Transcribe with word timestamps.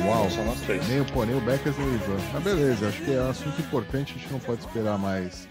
Ah, 0.00 0.06
uau. 0.06 0.30
Só 0.30 0.44
nós 0.44 0.60
três. 0.60 0.86
Nem, 0.88 1.04
pô, 1.04 1.24
nem 1.24 1.36
o 1.36 1.40
Beckers 1.40 1.76
nem 1.76 1.88
o 1.88 1.94
Ivan. 1.94 2.16
Mas 2.32 2.44
beleza, 2.44 2.88
acho 2.88 3.04
que 3.04 3.12
é 3.12 3.20
um 3.20 3.30
assunto 3.30 3.60
importante, 3.60 4.14
a 4.14 4.18
gente 4.18 4.32
não 4.32 4.40
pode 4.40 4.60
esperar 4.60 4.98
mais 4.98 5.48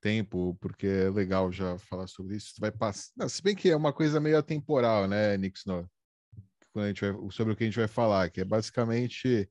tempo, 0.00 0.56
porque 0.60 0.86
é 0.86 1.10
legal 1.10 1.50
já 1.50 1.78
falar 1.78 2.06
sobre 2.06 2.36
isso. 2.36 2.54
Vai 2.58 2.70
passar. 2.70 3.28
Se 3.28 3.42
bem 3.42 3.54
que 3.54 3.70
é 3.70 3.76
uma 3.76 3.92
coisa 3.92 4.20
meio 4.20 4.38
atemporal, 4.38 5.08
né, 5.08 5.36
Nick 5.36 5.58
Snow? 5.58 5.88
Quando 6.72 6.84
a 6.84 6.88
gente 6.88 7.00
vai... 7.00 7.30
Sobre 7.30 7.52
o 7.52 7.56
que 7.56 7.64
a 7.64 7.66
gente 7.66 7.78
vai 7.78 7.88
falar, 7.88 8.30
que 8.30 8.40
é 8.40 8.44
basicamente. 8.44 9.48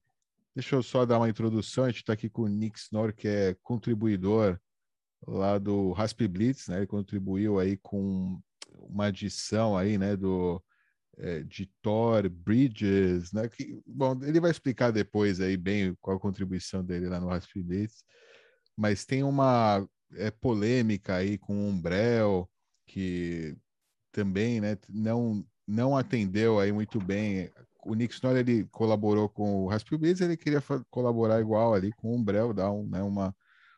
Deixa 0.54 0.76
eu 0.76 0.84
só 0.84 1.06
dar 1.06 1.18
uma 1.18 1.30
introdução. 1.30 1.84
A 1.84 1.88
gente 1.88 2.02
está 2.02 2.14
aqui 2.14 2.30
com 2.30 2.44
o 2.44 2.48
Nick 2.48 2.80
Snor, 2.80 3.14
que 3.14 3.28
é 3.28 3.56
contribuidor 3.62 4.58
lá 5.28 5.58
do 5.58 5.92
Rasp 5.92 6.22
Blitz, 6.22 6.68
né? 6.68 6.78
Ele 6.78 6.88
contribuiu 6.88 7.60
aí 7.60 7.78
com 7.78 8.40
uma 8.78 9.08
adição 9.08 9.76
aí, 9.76 9.98
né, 9.98 10.16
do 10.16 10.62
é, 11.18 11.44
de 11.44 11.70
Thor 11.82 12.30
Bridges, 12.30 13.32
né? 13.32 13.48
Que, 13.50 13.82
bom, 13.86 14.20
ele 14.24 14.40
vai 14.40 14.52
explicar 14.52 14.92
depois 14.92 15.40
aí 15.42 15.58
bem 15.58 15.96
qual 16.02 16.18
a 16.18 16.20
contribuição 16.20 16.84
dele 16.84 17.08
lá 17.08 17.20
no 17.20 17.28
Rasp 17.28 17.52
Blitz, 17.56 18.04
mas 18.78 19.06
tem 19.06 19.24
uma 19.24 19.88
é, 20.14 20.32
polêmica 20.32 21.16
aí 21.16 21.38
com 21.38 21.56
o 21.56 21.68
Umbrel, 21.70 22.50
que 22.88 23.56
também, 24.12 24.62
né, 24.62 24.78
não 24.90 25.46
não 25.68 25.98
atendeu 25.98 26.60
aí 26.60 26.72
muito 26.72 27.00
bem. 27.00 27.52
O 27.84 27.96
Nick 27.96 28.14
Snow, 28.14 28.38
ele 28.38 28.66
colaborou 28.66 29.28
com 29.28 29.64
o 29.64 29.68
Rasp 29.68 29.90
Blitz, 29.98 30.22
ele 30.22 30.38
queria 30.38 30.62
colaborar 30.92 31.42
igual 31.42 31.74
ali 31.74 31.92
com 31.94 32.12
o 32.12 32.16
Umbrel, 32.16 32.54
dar 32.54 32.72
um, 32.72 32.88
né, 32.88 33.02
uma 33.02 33.36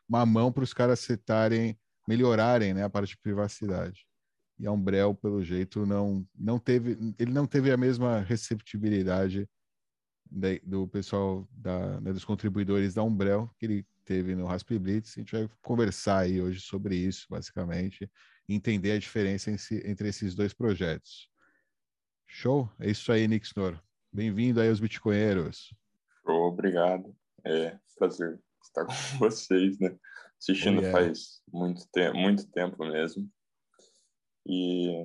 uma 0.08 0.24
mão 0.24 0.50
para 0.50 0.64
os 0.64 0.72
caras 0.72 1.00
setarem, 1.00 1.78
melhorarem 2.06 2.72
né, 2.72 2.82
a 2.82 2.90
parte 2.90 3.10
de 3.10 3.18
privacidade. 3.18 4.07
E 4.58 4.66
a 4.66 4.72
Umbrel, 4.72 5.14
pelo 5.14 5.42
jeito, 5.42 5.86
não, 5.86 6.26
não 6.36 6.58
teve, 6.58 6.98
ele 7.18 7.32
não 7.32 7.46
teve 7.46 7.70
a 7.70 7.76
mesma 7.76 8.20
receptibilidade 8.20 9.48
do 10.62 10.86
pessoal, 10.88 11.48
da, 11.52 12.00
né, 12.00 12.12
dos 12.12 12.24
contribuidores 12.24 12.94
da 12.94 13.02
Umbrel, 13.02 13.50
que 13.58 13.66
ele 13.66 13.86
teve 14.04 14.34
no 14.34 14.46
Raspberry 14.46 14.78
Blitz. 14.78 15.16
A 15.16 15.20
gente 15.20 15.32
vai 15.32 15.48
conversar 15.62 16.18
aí 16.20 16.40
hoje 16.40 16.60
sobre 16.60 16.96
isso, 16.96 17.26
basicamente, 17.30 18.10
entender 18.48 18.92
a 18.92 18.98
diferença 18.98 19.50
entre 19.50 20.08
esses 20.08 20.34
dois 20.34 20.52
projetos. 20.52 21.30
Show? 22.26 22.70
É 22.78 22.90
isso 22.90 23.10
aí, 23.12 23.26
Nick 23.26 23.46
Snor. 23.46 23.80
Bem-vindo 24.12 24.60
aí 24.60 24.68
aos 24.68 24.80
Bitcoinheiros. 24.80 25.74
Show, 26.26 26.48
obrigado. 26.48 27.14
É 27.44 27.78
prazer 27.98 28.40
estar 28.62 28.84
com 28.84 28.92
vocês, 29.18 29.78
né? 29.78 29.96
Assistindo 30.38 30.78
oh, 30.78 30.82
yeah. 30.82 30.98
faz 30.98 31.42
muito 31.52 31.86
tempo, 31.90 32.16
muito 32.16 32.46
tempo 32.50 32.84
mesmo. 32.84 33.28
E, 34.48 35.04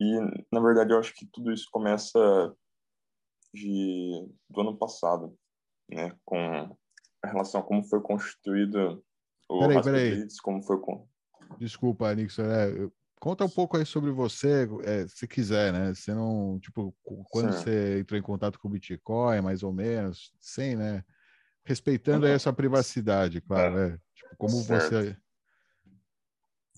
e, 0.00 0.20
na 0.52 0.60
verdade, 0.60 0.92
eu 0.92 0.98
acho 0.98 1.14
que 1.14 1.26
tudo 1.26 1.52
isso 1.52 1.68
começa 1.70 2.18
de, 3.52 4.28
do 4.48 4.60
ano 4.60 4.76
passado, 4.76 5.36
né? 5.90 6.16
Com 6.24 6.38
a 7.22 7.28
relação 7.28 7.60
a 7.60 7.64
como 7.64 7.82
foi 7.84 8.00
constituído 8.00 9.04
o 9.48 9.58
peraí, 9.60 9.82
peraí. 9.82 10.26
como 10.42 10.62
foi 10.62 10.80
com... 10.80 11.06
Desculpa, 11.58 12.14
Nixon, 12.14 12.44
é, 12.44 12.90
conta 13.20 13.44
um 13.44 13.50
pouco 13.50 13.76
aí 13.76 13.84
sobre 13.84 14.10
você, 14.10 14.68
é, 14.84 15.06
se 15.08 15.26
quiser, 15.26 15.72
né? 15.72 15.94
Você 15.94 16.14
não, 16.14 16.58
tipo, 16.60 16.94
quando 17.30 17.52
Sim. 17.52 17.58
você 17.58 18.00
entrou 18.00 18.18
em 18.18 18.22
contato 18.22 18.58
com 18.58 18.68
o 18.68 18.70
Bitcoin, 18.70 19.40
mais 19.40 19.62
ou 19.62 19.72
menos, 19.72 20.32
sem, 20.40 20.76
né? 20.76 21.04
respeitando 21.64 22.26
uhum. 22.26 22.32
essa 22.32 22.52
privacidade, 22.52 23.40
claro, 23.40 23.78
é. 23.78 23.98
Tipo, 24.14 24.36
como 24.36 24.52
certo. 24.62 24.90
você... 24.90 25.16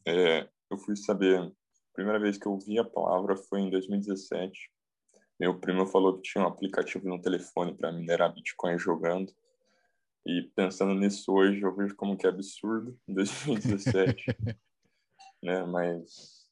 É, 0.06 0.48
eu 0.70 0.78
fui 0.78 0.97
saber, 0.97 1.41
a 1.41 1.53
primeira 1.97 2.20
vez 2.20 2.36
que 2.36 2.47
eu 2.47 2.58
vi 2.58 2.78
a 2.78 2.84
palavra 2.84 3.34
foi 3.34 3.61
em 3.61 3.70
2017. 3.70 4.70
Meu 5.41 5.58
primo 5.58 5.86
falou 5.86 6.16
que 6.16 6.30
tinha 6.30 6.44
um 6.44 6.47
aplicativo 6.47 7.08
no 7.08 7.20
telefone 7.20 7.75
para 7.75 7.91
minerar 7.91 8.34
Bitcoin 8.34 8.78
jogando. 8.78 9.34
E 10.27 10.42
pensando 10.55 10.94
nisso 10.94 11.33
hoje, 11.33 11.62
eu 11.62 11.74
vejo 11.74 11.96
como 11.96 12.17
que 12.17 12.27
é 12.27 12.30
absurdo, 12.30 12.98
em 13.08 13.14
2017. 13.14 14.27
né, 15.42 15.64
mas... 15.64 16.46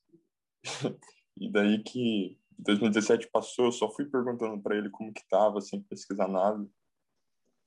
e 1.36 1.52
daí 1.52 1.82
que 1.82 2.38
2017 2.58 3.28
passou, 3.30 3.66
eu 3.66 3.72
só 3.72 3.90
fui 3.90 4.06
perguntando 4.06 4.62
para 4.62 4.76
ele 4.76 4.88
como 4.88 5.12
que 5.12 5.28
tava, 5.28 5.60
sem 5.60 5.82
pesquisar 5.82 6.28
nada. 6.28 6.66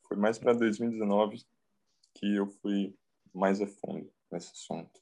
Foi 0.07 0.17
mais 0.17 0.39
para 0.39 0.53
2019 0.53 1.45
que 2.15 2.35
eu 2.35 2.47
fui 2.47 2.97
mais 3.33 3.61
a 3.61 3.67
fundo 3.67 4.11
nesse 4.31 4.51
assunto 4.51 4.99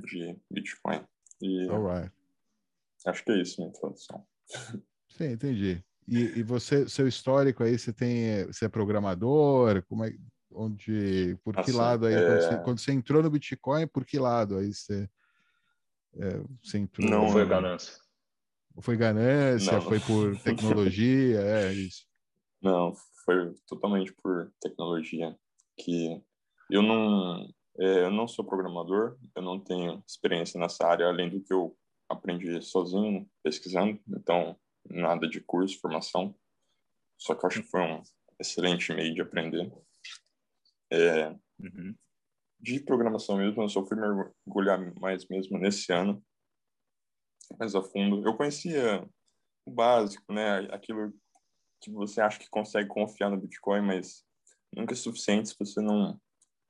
de 0.00 0.36
Bitcoin. 0.50 1.04
E 1.42 1.68
Alright. 1.68 2.12
acho 3.04 3.24
que 3.24 3.32
é 3.32 3.42
isso 3.42 3.60
minha 3.60 3.70
introdução. 3.70 4.24
Sim, 5.08 5.32
entendi. 5.32 5.84
E, 6.06 6.38
e, 6.38 6.42
você, 6.42 6.88
seu 6.88 7.06
histórico 7.06 7.62
aí, 7.64 7.78
você 7.78 7.92
tem, 7.92 8.46
você 8.46 8.66
é 8.66 8.68
programador? 8.68 9.82
Como 9.84 10.04
é, 10.04 10.12
onde, 10.52 11.36
por 11.42 11.54
que 11.54 11.60
assim, 11.60 11.72
lado 11.72 12.06
aí? 12.06 12.14
É... 12.14 12.26
Quando, 12.26 12.40
você, 12.40 12.64
quando, 12.64 12.78
você, 12.78 12.92
entrou 12.92 13.22
no 13.22 13.30
Bitcoin, 13.30 13.86
por 13.86 14.04
que 14.04 14.18
lado 14.18 14.56
aí 14.56 14.72
você, 14.72 15.08
é, 16.14 16.40
você 16.62 16.78
entrou? 16.78 17.08
Não 17.08 17.28
foi 17.28 17.46
ganância. 17.46 17.94
Foi 18.80 18.96
ganância, 18.96 19.72
não. 19.72 19.82
foi 19.82 20.00
por 20.00 20.36
tecnologia, 20.42 21.40
é 21.40 21.72
isso. 21.72 22.06
Não, 22.60 22.94
foi 23.24 23.52
totalmente 23.66 24.12
por 24.22 24.52
tecnologia, 24.60 25.36
que 25.76 26.22
eu 26.70 26.82
não, 26.82 27.48
eu 27.76 28.10
não 28.10 28.28
sou 28.28 28.44
programador, 28.44 29.16
eu 29.34 29.42
não 29.42 29.58
tenho 29.58 30.02
experiência 30.06 30.58
nessa 30.60 30.86
área, 30.86 31.06
além 31.06 31.30
do 31.30 31.42
que 31.42 31.52
eu 31.52 31.76
aprendi 32.08 32.60
sozinho, 32.62 33.28
pesquisando, 33.42 34.00
então 34.08 34.56
nada 34.88 35.28
de 35.28 35.40
curso, 35.40 35.80
formação, 35.80 36.34
só 37.16 37.34
que 37.34 37.44
eu 37.44 37.48
acho 37.48 37.62
que 37.62 37.70
foi 37.70 37.80
um 37.80 38.02
excelente 38.38 38.92
meio 38.92 39.14
de 39.14 39.22
aprender. 39.22 39.72
É, 40.90 41.28
uhum. 41.60 41.94
De 42.60 42.80
programação 42.80 43.36
mesmo, 43.36 43.62
eu 43.62 43.68
só 43.68 43.84
fui 43.86 43.96
mergulhar 43.96 44.78
mais 45.00 45.26
mesmo 45.28 45.58
nesse 45.58 45.92
ano, 45.92 46.22
mais 47.58 47.74
a 47.74 47.82
fundo. 47.82 48.26
Eu 48.26 48.36
conhecia 48.36 49.08
o 49.64 49.70
básico, 49.70 50.32
né, 50.32 50.58
aquilo 50.72 51.12
que 51.80 51.90
você 51.90 52.20
acha 52.20 52.38
que 52.38 52.50
consegue 52.50 52.88
confiar 52.88 53.30
no 53.30 53.40
Bitcoin, 53.40 53.82
mas 53.82 54.24
nunca 54.74 54.92
é 54.92 54.96
suficiente 54.96 55.48
se 55.48 55.56
você 55.58 55.80
não 55.80 56.20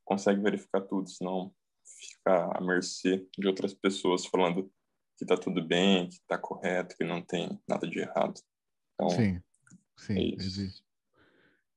consegue 0.05 0.41
verificar 0.43 0.83
tudo, 0.83 1.09
senão 1.09 1.55
fica 1.85 2.51
à 2.57 2.61
mercê 2.61 3.27
de 3.39 3.47
outras 3.47 3.75
pessoas 3.75 4.27
falando 4.27 4.71
que 5.17 5.27
tá 5.27 5.37
tudo 5.37 5.65
bem, 5.65 6.09
que 6.09 6.19
tá 6.27 6.39
correto, 6.39 6.97
que 6.97 7.05
não 7.05 7.23
tem 7.23 7.61
nada 7.69 7.89
de 7.89 7.99
errado. 7.99 8.41
Então, 8.95 9.11
sim, 9.11 9.43
sim, 9.97 10.15
é 10.15 10.23
entendi. 10.29 10.73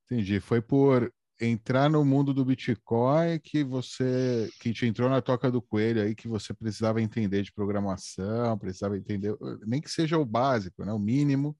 Entendi. 0.04 0.40
Foi 0.40 0.60
por 0.60 1.12
entrar 1.40 1.90
no 1.90 2.04
mundo 2.04 2.32
do 2.32 2.44
Bitcoin 2.44 3.38
que 3.40 3.62
você 3.62 4.48
que 4.58 4.72
te 4.72 4.86
entrou 4.86 5.08
na 5.10 5.20
toca 5.20 5.50
do 5.50 5.60
coelho 5.60 6.02
aí 6.02 6.14
que 6.14 6.26
você 6.26 6.54
precisava 6.54 7.02
entender 7.02 7.42
de 7.42 7.52
programação, 7.52 8.56
precisava 8.58 8.96
entender 8.96 9.36
nem 9.66 9.80
que 9.80 9.90
seja 9.90 10.16
o 10.16 10.24
básico, 10.24 10.84
né, 10.84 10.92
o 10.92 10.98
mínimo 10.98 11.56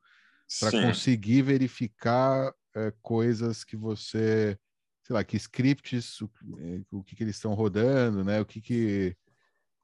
para 0.61 0.71
conseguir 0.71 1.43
verificar 1.43 2.53
é, 2.75 2.93
coisas 3.03 3.65
que 3.65 3.77
você, 3.77 4.59
sei 5.07 5.15
lá, 5.15 5.23
que 5.23 5.37
scripts, 5.37 6.21
o, 6.21 6.31
é, 6.59 6.81
o 6.91 7.05
que, 7.05 7.15
que 7.15 7.23
eles 7.23 7.37
estão 7.37 7.55
rodando, 7.55 8.25
né? 8.25 8.41
O 8.41 8.45
que 8.45 8.61
que 8.61 9.17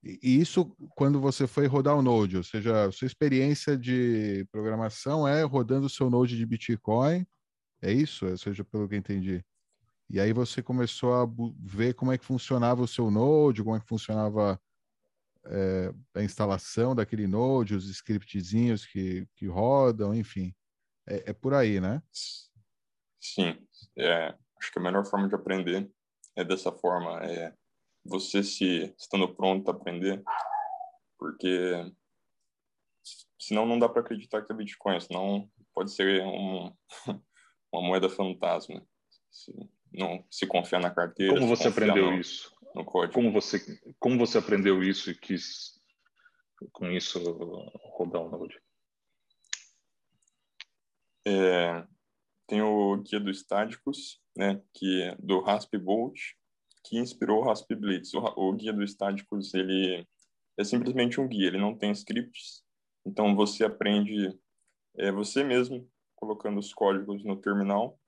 e 0.03 0.41
isso 0.41 0.65
quando 0.97 1.21
você 1.21 1.47
foi 1.47 1.69
rodar 1.69 1.97
o 1.97 2.03
Node, 2.03 2.37
ou 2.37 2.43
seja, 2.43 2.87
a 2.87 2.93
sua 2.93 3.07
experiência 3.07 3.79
de 3.79 4.45
programação 4.51 5.29
é 5.29 5.45
rodando 5.45 5.87
o 5.87 5.91
seu 5.91 6.11
Node 6.11 6.37
de 6.37 6.45
Bitcoin, 6.45 7.25
é 7.81 7.93
isso? 7.93 8.27
Ou 8.27 8.37
seja, 8.37 8.65
pelo 8.65 8.89
que 8.89 8.97
eu 8.97 8.99
entendi. 8.99 9.45
E 10.11 10.19
aí 10.19 10.33
você 10.33 10.61
começou 10.61 11.15
a 11.15 11.29
ver 11.61 11.95
como 11.95 12.11
é 12.11 12.19
que 12.19 12.25
funcionava 12.25 12.83
o 12.83 12.89
seu 12.89 13.13
Node, 13.13 13.63
como 13.63 13.77
é 13.77 13.81
que 13.81 13.87
funcionava 13.87 14.61
é, 15.47 15.95
a 16.17 16.23
instalação 16.25 16.97
daquele 16.97 17.29
Node, 17.29 17.77
os 17.77 17.89
scriptzinhos 17.89 18.85
que, 18.85 19.25
que 19.37 19.47
rodam, 19.47 20.13
enfim. 20.13 20.53
É, 21.07 21.31
é 21.31 21.33
por 21.33 21.55
aí, 21.55 21.81
né? 21.81 22.03
Sim. 23.21 23.57
É, 23.97 24.35
acho 24.63 24.73
que 24.73 24.79
a 24.79 24.83
melhor 24.83 25.05
forma 25.05 25.29
de 25.29 25.35
aprender 25.35 25.91
é 26.37 26.45
dessa 26.45 26.71
forma. 26.71 27.19
É 27.25 27.53
você 28.05 28.43
se 28.43 28.95
estando 28.97 29.33
pronto 29.35 29.69
a 29.69 29.75
aprender, 29.75 30.23
porque 31.19 31.93
senão 33.39 33.67
não 33.67 33.79
dá 33.79 33.89
para 33.89 34.01
acreditar 34.01 34.43
que 34.43 34.53
é 34.53 34.57
Bitcoin, 34.57 35.01
senão 35.01 35.51
pode 35.75 35.93
ser 35.93 36.23
um, 36.23 36.75
uma 37.73 37.83
moeda 37.83 38.09
fantasma. 38.09 38.87
Se 39.31 39.53
não 39.93 40.25
se 40.31 40.47
confiar 40.47 40.81
na 40.81 40.91
carteira. 40.91 41.35
Como 41.35 41.49
você 41.49 41.69
aprendeu 41.69 42.11
no, 42.11 42.19
isso? 42.19 42.55
No 42.75 42.85
código. 42.85 43.15
Como 43.15 43.33
você, 43.33 43.61
como 43.99 44.19
você 44.19 44.39
aprendeu 44.39 44.83
isso 44.83 45.11
e 45.11 45.15
quis 45.15 45.81
com 46.73 46.91
isso 46.91 47.19
rodar 47.97 48.23
o 48.23 48.31
Node? 48.31 48.61
É, 51.27 51.87
tem 52.47 52.63
o 52.63 52.97
guia 52.99 53.21
do 53.21 53.31
Estádicos, 53.31 54.21
né, 54.37 54.61
que 54.75 55.03
é 55.03 55.17
do 55.17 55.41
Rasp 55.41 55.75
Bolt, 55.77 56.19
que 56.85 56.99
inspirou 56.99 57.41
o 57.41 57.45
Rasp 57.45 57.71
Blitz. 57.75 58.13
O, 58.15 58.21
o 58.21 58.53
guia 58.53 58.73
do 58.73 58.83
Estádicos, 58.83 59.55
ele 59.55 60.07
é 60.59 60.65
simplesmente 60.65 61.21
um 61.21 61.29
guia, 61.29 61.47
ele 61.47 61.59
não 61.59 61.77
tem 61.77 61.93
scripts, 61.93 62.63
então 63.07 63.35
você 63.35 63.65
aprende 63.65 64.39
é, 64.97 65.11
você 65.11 65.43
mesmo 65.43 65.89
colocando 66.15 66.59
os 66.59 66.73
códigos 66.73 67.25
no 67.25 67.37
terminal 67.37 67.99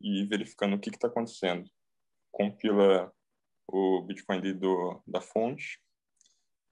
e 0.00 0.24
verificando 0.26 0.76
o 0.76 0.78
que 0.78 0.90
está 0.90 1.08
acontecendo. 1.08 1.68
Compila 2.30 3.12
o 3.66 4.02
Bitcoin 4.02 4.40
do, 4.54 5.02
da 5.06 5.20
fonte 5.20 5.80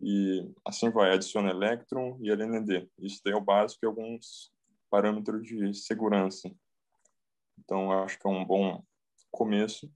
e 0.01 0.51
assim 0.65 0.91
vai, 0.91 1.13
adiciona 1.13 1.51
Electron 1.51 2.19
e 2.21 2.31
LND. 2.31 2.89
Isso 2.99 3.21
daí 3.25 3.33
é 3.33 3.37
o 3.37 3.41
básico 3.41 3.85
e 3.85 3.87
alguns 3.87 4.53
parâmetros 4.91 5.47
de 5.47 5.73
segurança. 5.75 6.51
Então, 7.59 7.93
acho 8.03 8.19
que 8.19 8.27
é 8.27 8.31
um 8.31 8.45
bom 8.45 8.85
começo. 9.31 9.93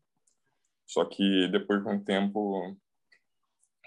Só 0.86 1.04
que 1.04 1.48
depois 1.48 1.82
de 1.82 1.88
um 1.88 2.02
tempo 2.02 2.76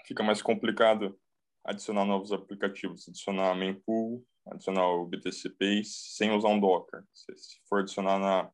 fica 0.06 0.22
mais 0.22 0.40
complicado 0.40 1.18
adicionar 1.64 2.04
novos 2.04 2.32
aplicativos, 2.32 3.08
adicionar 3.08 3.54
Mempool, 3.54 4.24
adicionar 4.46 4.86
o 4.88 5.06
BTC 5.06 5.50
Pay 5.50 5.84
sem 5.84 6.32
usar 6.32 6.48
um 6.48 6.60
Docker. 6.60 7.04
Se 7.12 7.60
for 7.68 7.80
adicionar 7.80 8.18
na, 8.18 8.50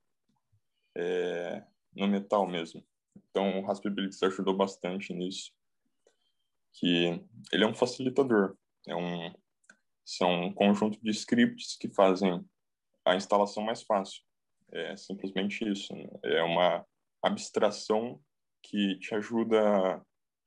é, 0.96 1.64
no 1.94 2.06
Metal 2.06 2.46
mesmo. 2.46 2.84
Então, 3.30 3.60
o 3.60 3.66
Raspberry 3.66 4.08
Pi 4.08 4.26
ajudou 4.26 4.56
bastante 4.56 5.12
nisso. 5.12 5.52
Que 6.72 7.20
ele 7.52 7.64
é 7.64 7.66
um 7.66 7.74
facilitador. 7.74 8.56
É 8.86 8.94
um, 8.94 9.32
são 10.04 10.44
um 10.44 10.52
conjunto 10.52 11.00
de 11.02 11.10
scripts 11.10 11.76
que 11.76 11.88
fazem 11.88 12.44
a 13.04 13.16
instalação 13.16 13.62
mais 13.62 13.82
fácil. 13.82 14.22
É 14.72 14.96
simplesmente 14.96 15.68
isso. 15.68 15.94
Né? 15.94 16.08
É 16.24 16.42
uma 16.42 16.84
abstração 17.22 18.20
que 18.62 18.98
te 18.98 19.14
ajuda 19.14 20.02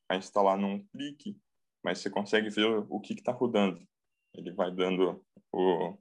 a 0.09 0.15
instalar 0.15 0.57
num 0.57 0.83
clique, 0.87 1.37
mas 1.83 1.99
você 1.99 2.09
consegue 2.09 2.49
ver 2.49 2.67
o 2.89 2.99
que 2.99 3.13
está 3.13 3.31
rodando. 3.31 3.85
Ele 4.33 4.51
vai 4.51 4.71
dando 4.71 5.23
o 5.51 5.97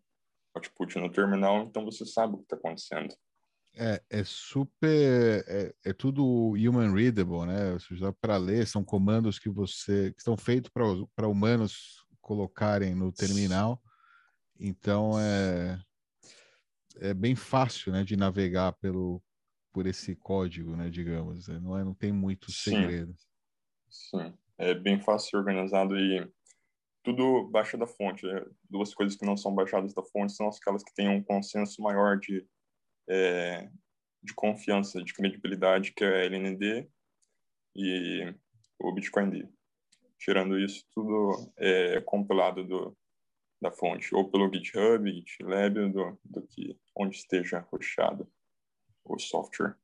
output 0.54 0.98
no 0.98 1.10
terminal, 1.10 1.62
então 1.62 1.84
você 1.84 2.04
sabe 2.06 2.34
o 2.34 2.38
que 2.38 2.44
está 2.44 2.56
acontecendo. 2.56 3.14
É, 3.74 4.02
é 4.10 4.24
super. 4.24 5.44
É, 5.48 5.74
é, 5.84 5.92
tudo 5.94 6.50
human 6.50 6.92
readable, 6.92 7.46
né? 7.46 7.78
Seja, 7.78 8.12
para 8.12 8.36
ler, 8.36 8.66
são 8.66 8.84
comandos 8.84 9.38
que 9.38 9.48
você. 9.48 10.12
que 10.12 10.20
estão 10.20 10.36
feitos 10.36 10.70
para 10.70 11.26
humanos 11.26 12.06
colocarem 12.20 12.94
no 12.94 13.10
terminal. 13.10 13.82
Então 14.58 15.19
é, 15.19 15.78
é 17.00 17.14
bem 17.14 17.34
fácil 17.34 17.92
né, 17.92 18.04
de 18.04 18.16
navegar 18.16 18.72
pelo, 18.74 19.22
por 19.72 19.86
esse 19.86 20.14
código, 20.16 20.76
né, 20.76 20.90
digamos. 20.90 21.48
É, 21.48 21.58
não, 21.58 21.78
é, 21.78 21.84
não 21.84 21.94
tem 21.94 22.12
muito 22.12 22.50
segredo. 22.50 23.14
Sim, 23.88 24.32
é 24.58 24.74
bem 24.74 25.00
fácil 25.00 25.38
organizado 25.38 25.98
e 25.98 26.30
tudo 27.02 27.48
baixa 27.50 27.76
da 27.76 27.86
fonte. 27.86 28.28
É, 28.28 28.46
duas 28.68 28.94
coisas 28.94 29.16
que 29.16 29.26
não 29.26 29.36
são 29.36 29.54
baixadas 29.54 29.94
da 29.94 30.02
fonte 30.02 30.32
são 30.32 30.48
aquelas 30.48 30.82
que 30.82 30.94
têm 30.94 31.08
um 31.08 31.22
consenso 31.22 31.82
maior 31.82 32.18
de 32.18 32.46
é, 33.08 33.68
de 34.22 34.32
confiança, 34.34 35.02
de 35.02 35.12
credibilidade, 35.12 35.92
que 35.92 36.04
é 36.04 36.22
a 36.22 36.24
LND 36.24 36.88
e 37.74 38.34
o 38.78 38.92
Bitcoin 38.92 39.30
D. 39.30 39.48
Tirando 40.18 40.58
isso, 40.58 40.86
tudo 40.94 41.52
é 41.56 42.00
compilado 42.02 42.62
do, 42.62 42.96
da 43.62 43.70
fonte, 43.70 44.12
ou 44.12 44.28
pelo 44.28 44.52
GitHub, 44.52 45.08
GitLab, 45.08 45.88
do, 45.92 46.18
do 46.24 46.42
que, 46.42 46.76
onde 46.96 47.16
esteja 47.16 47.64
roxado 47.70 48.28
o 49.04 49.18
software. 49.18 49.76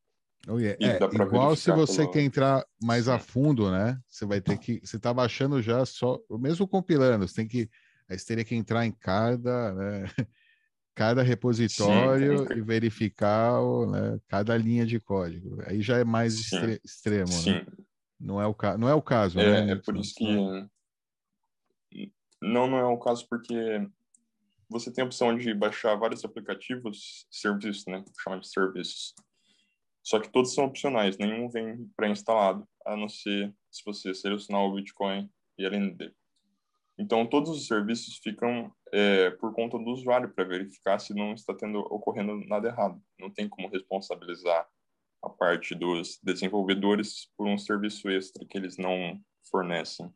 Oh, 0.48 0.58
yeah. 0.58 0.76
é, 0.84 1.24
igual 1.24 1.54
se 1.54 1.70
você 1.70 2.02
pelo... 2.02 2.10
quer 2.12 2.22
entrar 2.22 2.64
mais 2.82 3.04
Sim. 3.04 3.12
a 3.12 3.18
fundo, 3.18 3.70
né? 3.70 3.98
Você 4.08 4.26
vai 4.26 4.40
ter 4.40 4.58
que. 4.58 4.80
Você 4.84 4.96
está 4.96 5.14
baixando 5.14 5.62
já 5.62 5.84
só, 5.86 6.18
mesmo 6.30 6.66
compilando, 6.66 7.26
você 7.26 7.36
tem 7.36 7.48
que. 7.48 7.70
Aí 8.08 8.18
você 8.18 8.26
teria 8.26 8.44
que 8.44 8.54
entrar 8.54 8.84
em 8.84 8.92
cada, 8.92 9.74
né? 9.74 10.04
cada 10.94 11.22
repositório 11.22 12.48
Sim, 12.48 12.54
e 12.54 12.60
verificar 12.60 13.60
né, 13.88 14.18
cada 14.26 14.56
linha 14.56 14.84
de 14.84 14.98
código. 14.98 15.62
Aí 15.66 15.80
já 15.80 15.98
é 15.98 16.04
mais 16.04 16.34
extre 16.34 16.80
extremo, 16.84 17.30
né? 17.30 17.36
Sim. 17.36 17.52
né? 17.52 17.66
Não 18.18 18.42
é 18.42 18.46
o, 18.46 18.54
ca 18.54 18.76
não 18.76 18.88
é 18.88 18.94
o 18.94 19.02
caso, 19.02 19.38
é, 19.38 19.64
né? 19.64 19.72
É 19.72 19.76
por 19.76 19.96
isso 19.96 20.14
que... 20.16 20.26
Não, 22.40 22.68
não 22.68 22.78
é 22.78 22.84
o 22.84 22.98
caso 22.98 23.26
porque 23.28 23.54
você 24.68 24.92
tem 24.92 25.02
a 25.02 25.06
opção 25.06 25.36
de 25.36 25.52
baixar 25.54 25.96
vários 25.96 26.24
aplicativos, 26.24 27.26
serviços, 27.30 27.86
né? 27.86 28.04
Chama 28.22 28.40
de 28.40 28.48
serviços. 28.48 29.14
Só 30.02 30.20
que 30.20 30.30
todos 30.30 30.54
são 30.54 30.64
opcionais, 30.64 31.18
nenhum 31.18 31.48
vem 31.48 31.86
pré-instalado, 31.96 32.66
a 32.84 32.96
não 32.96 33.08
ser 33.08 33.54
se 33.70 33.84
você 33.84 34.14
selecionar 34.14 34.62
o 34.62 34.74
Bitcoin 34.74 35.30
e 35.58 35.64
LND. 35.64 36.14
Então, 36.98 37.26
todos 37.26 37.50
os 37.50 37.66
serviços 37.66 38.18
ficam 38.18 38.72
é, 38.92 39.30
por 39.30 39.52
conta 39.52 39.78
do 39.78 39.90
usuário 39.90 40.32
para 40.32 40.44
verificar 40.44 40.98
se 40.98 41.14
não 41.14 41.32
está 41.32 41.54
tendo 41.54 41.78
ocorrendo 41.78 42.36
nada 42.46 42.68
errado. 42.68 43.00
Não 43.18 43.30
tem 43.30 43.48
como 43.48 43.68
responsabilizar 43.68 44.66
a 45.22 45.28
parte 45.28 45.74
dos 45.74 46.18
desenvolvedores 46.22 47.30
por 47.36 47.46
um 47.46 47.58
serviço 47.58 48.08
extra 48.08 48.46
que 48.46 48.56
eles 48.56 48.76
não 48.76 49.20
fornecem, 49.50 50.12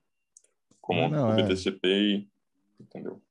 como 0.82 1.08
não, 1.08 1.30
o 1.30 1.36
BTCP, 1.36 2.28
é... 2.28 2.82
entendeu? 2.82 3.22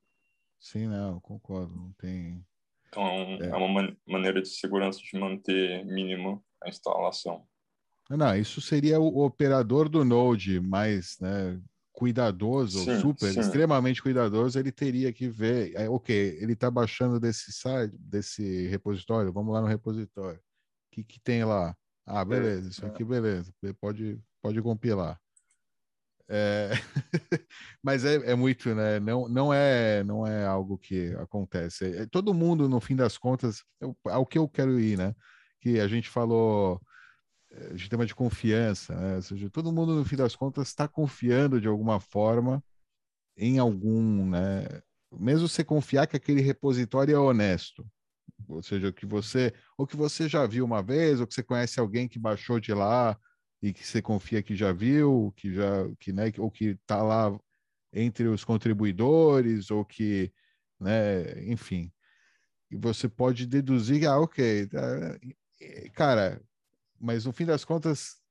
Sim, 0.60 0.88
não, 0.88 1.20
concordo, 1.20 1.76
não 1.76 1.92
tem. 1.94 2.44
Então 2.88 3.04
é, 3.04 3.50
é 3.50 3.56
uma 3.56 3.68
man 3.68 3.96
maneira 4.08 4.42
de 4.42 4.48
segurança 4.48 5.00
de 5.00 5.20
manter 5.20 5.86
mínimo 5.86 6.44
a 6.64 6.70
instalação. 6.70 7.46
Não, 8.10 8.36
isso 8.36 8.60
seria 8.60 9.00
o 9.00 9.24
operador 9.24 9.88
do 9.88 10.04
Node, 10.04 10.60
mais, 10.60 11.18
né, 11.20 11.62
cuidadoso, 11.94 12.84
sim, 12.84 13.00
super, 13.00 13.32
sim. 13.32 13.40
extremamente 13.40 14.02
cuidadoso, 14.02 14.58
ele 14.58 14.72
teria 14.72 15.14
que 15.14 15.30
ver, 15.30 15.74
é, 15.76 15.90
ok, 15.90 16.38
ele 16.42 16.54
está 16.54 16.70
baixando 16.70 17.20
desse 17.20 17.52
site, 17.52 17.96
desse 17.98 18.68
repositório, 18.68 19.32
vamos 19.32 19.54
lá 19.54 19.62
no 19.62 19.68
repositório. 19.68 20.40
O 20.40 20.42
que, 20.92 21.04
que 21.04 21.20
tem 21.20 21.46
lá? 21.46 21.76
Ah, 22.06 22.26
beleza, 22.26 22.70
isso 22.70 22.86
aqui, 22.86 23.04
beleza, 23.04 23.54
pode, 23.80 24.20
pode 24.42 24.62
compilar. 24.62 25.20
É... 26.34 26.72
Mas 27.84 28.06
é, 28.06 28.16
é, 28.32 28.36
muito, 28.36 28.74
né? 28.74 29.00
Não, 29.00 29.28
não, 29.28 29.54
é, 29.54 30.04
não 30.04 30.26
é 30.26 30.46
algo 30.46 30.78
que 30.78 31.14
acontece. 31.16 31.86
É, 31.98 32.06
todo 32.06 32.34
mundo, 32.34 32.70
no 32.70 32.80
fim 32.80 32.96
das 32.96 33.18
contas, 33.18 33.64
é 34.08 34.16
o 34.18 34.26
que 34.26 34.38
eu 34.38 34.48
quero 34.48 34.80
ir, 34.80 34.98
né? 34.98 35.14
Que 35.60 35.80
a 35.80 35.88
gente 35.88 36.10
falou 36.10 36.82
de 37.76 37.90
tema 37.90 38.06
de 38.06 38.16
confiança, 38.16 38.96
né? 38.96 39.16
ou 39.18 39.22
seja, 39.22 39.50
todo 39.50 39.74
mundo 39.74 39.94
no 39.94 40.06
fim 40.06 40.16
das 40.16 40.36
contas 40.36 40.70
está 40.70 40.88
confiando 40.88 41.60
de 41.60 41.68
alguma 41.68 42.00
forma 42.00 42.64
em 43.38 43.60
algum, 43.60 44.30
né? 44.30 44.66
Mesmo 45.12 45.50
você 45.50 45.64
confiar 45.64 46.08
que 46.08 46.16
aquele 46.16 46.42
repositório 46.42 47.14
é 47.14 47.20
honesto, 47.20 47.86
ou 48.48 48.64
seja, 48.64 48.94
que 48.94 49.06
você 49.06 49.54
ou 49.78 49.86
que 49.86 49.98
você 49.98 50.30
já 50.30 50.46
viu 50.46 50.64
uma 50.64 50.82
vez, 50.82 51.20
ou 51.20 51.28
que 51.28 51.34
você 51.34 51.44
conhece 51.44 51.80
alguém 51.80 52.08
que 52.08 52.20
baixou 52.20 52.60
de 52.60 52.74
lá 52.74 53.18
e 53.62 53.72
que 53.74 53.86
você 53.86 54.02
confia 54.02 54.42
que 54.42 54.56
já 54.56 54.72
viu, 54.72 55.34
que 55.36 55.54
já 55.54 55.88
que 56.00 56.12
né, 56.12 56.32
ou 56.38 56.50
que 56.50 56.70
está 56.70 57.02
lá 57.04 57.38
entre 57.94 58.28
os 58.28 58.44
contribuidores 58.44 59.70
ou 59.70 59.86
que, 59.86 60.32
né, 60.80 61.44
enfim, 61.46 61.92
e 62.72 62.78
você 62.78 63.08
pode 63.08 63.46
deduzir, 63.46 64.08
ah, 64.08 64.20
ok, 64.20 64.68
tá, 64.68 65.20
cara, 65.94 66.42
mas 67.00 67.26
no 67.26 67.34
fim 67.34 67.46
das 67.46 67.66
contas 67.66 68.22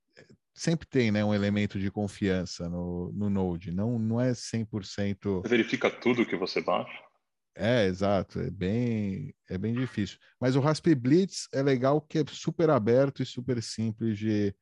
sempre 0.54 0.86
tem 0.86 1.10
né, 1.10 1.24
um 1.24 1.34
elemento 1.34 1.78
de 1.78 1.90
confiança 1.90 2.68
no, 2.68 3.12
no 3.12 3.30
Node, 3.30 3.70
não, 3.70 3.98
não 3.98 4.20
é 4.20 4.32
100%... 4.32 5.46
Verifica 5.46 5.90
tudo 5.90 6.26
que 6.26 6.36
você 6.36 6.60
baixa? 6.60 7.02
É, 7.54 7.86
exato, 7.86 8.40
é 8.40 8.50
bem, 8.50 9.34
é 9.48 9.58
bem 9.58 9.74
difícil. 9.74 10.18
Mas 10.40 10.56
o 10.56 10.60
Raspberry 10.60 10.94
Blitz 10.98 11.48
é 11.52 11.62
legal 11.62 12.00
que 12.00 12.18
é 12.18 12.24
super 12.26 12.70
aberto 12.70 13.22
e 13.22 13.26
super 13.26 13.62
simples 13.62 14.18
de, 14.18 14.54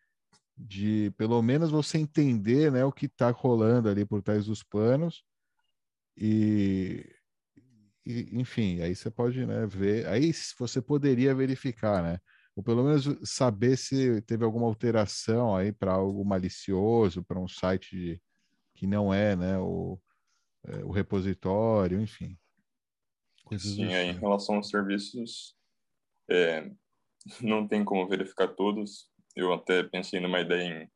de 0.58 1.12
pelo 1.16 1.40
menos 1.40 1.70
você 1.70 1.98
entender 1.98 2.72
né, 2.72 2.84
o 2.84 2.92
que 2.92 3.06
está 3.06 3.30
rolando 3.30 3.88
ali 3.88 4.04
por 4.04 4.22
trás 4.22 4.46
dos 4.46 4.62
panos 4.62 5.22
e, 6.16 7.06
e, 8.04 8.28
enfim, 8.32 8.80
aí 8.80 8.94
você 8.94 9.10
pode 9.10 9.46
né, 9.46 9.66
ver, 9.66 10.06
aí 10.08 10.32
você 10.58 10.82
poderia 10.82 11.34
verificar, 11.34 12.02
né? 12.02 12.18
ou 12.58 12.62
pelo 12.64 12.82
menos 12.82 13.04
saber 13.22 13.78
se 13.78 14.20
teve 14.22 14.44
alguma 14.44 14.66
alteração 14.66 15.54
aí 15.54 15.70
para 15.70 15.92
algo 15.92 16.24
malicioso, 16.24 17.22
para 17.22 17.38
um 17.38 17.46
site 17.46 17.96
de, 17.96 18.22
que 18.74 18.84
não 18.84 19.14
é, 19.14 19.36
né, 19.36 19.56
o, 19.60 19.96
é, 20.66 20.84
o 20.84 20.90
repositório, 20.90 22.00
enfim. 22.00 22.36
Sim, 23.56 23.94
aí, 23.94 24.08
em 24.08 24.18
relação 24.18 24.56
aos 24.56 24.70
serviços, 24.70 25.56
é, 26.28 26.68
não 27.40 27.66
tem 27.68 27.84
como 27.84 28.08
verificar 28.08 28.48
todos. 28.48 29.07
Eu 29.38 29.52
até 29.52 29.84
pensei 29.84 30.18
numa 30.18 30.40
ideia 30.40 30.82
em 30.82 30.90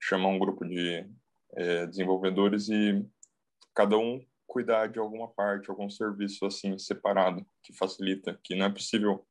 chamar 0.00 0.28
um 0.28 0.38
grupo 0.38 0.64
de 0.64 1.06
é, 1.52 1.84
desenvolvedores 1.84 2.70
e 2.70 3.06
cada 3.74 3.98
um 3.98 4.24
cuidar 4.46 4.86
de 4.86 4.98
alguma 4.98 5.28
parte, 5.28 5.68
algum 5.68 5.90
serviço 5.90 6.46
assim 6.46 6.78
separado 6.78 7.46
que 7.62 7.74
facilita, 7.74 8.40
que 8.42 8.54
não 8.54 8.64
é 8.64 8.70
possível 8.70 9.26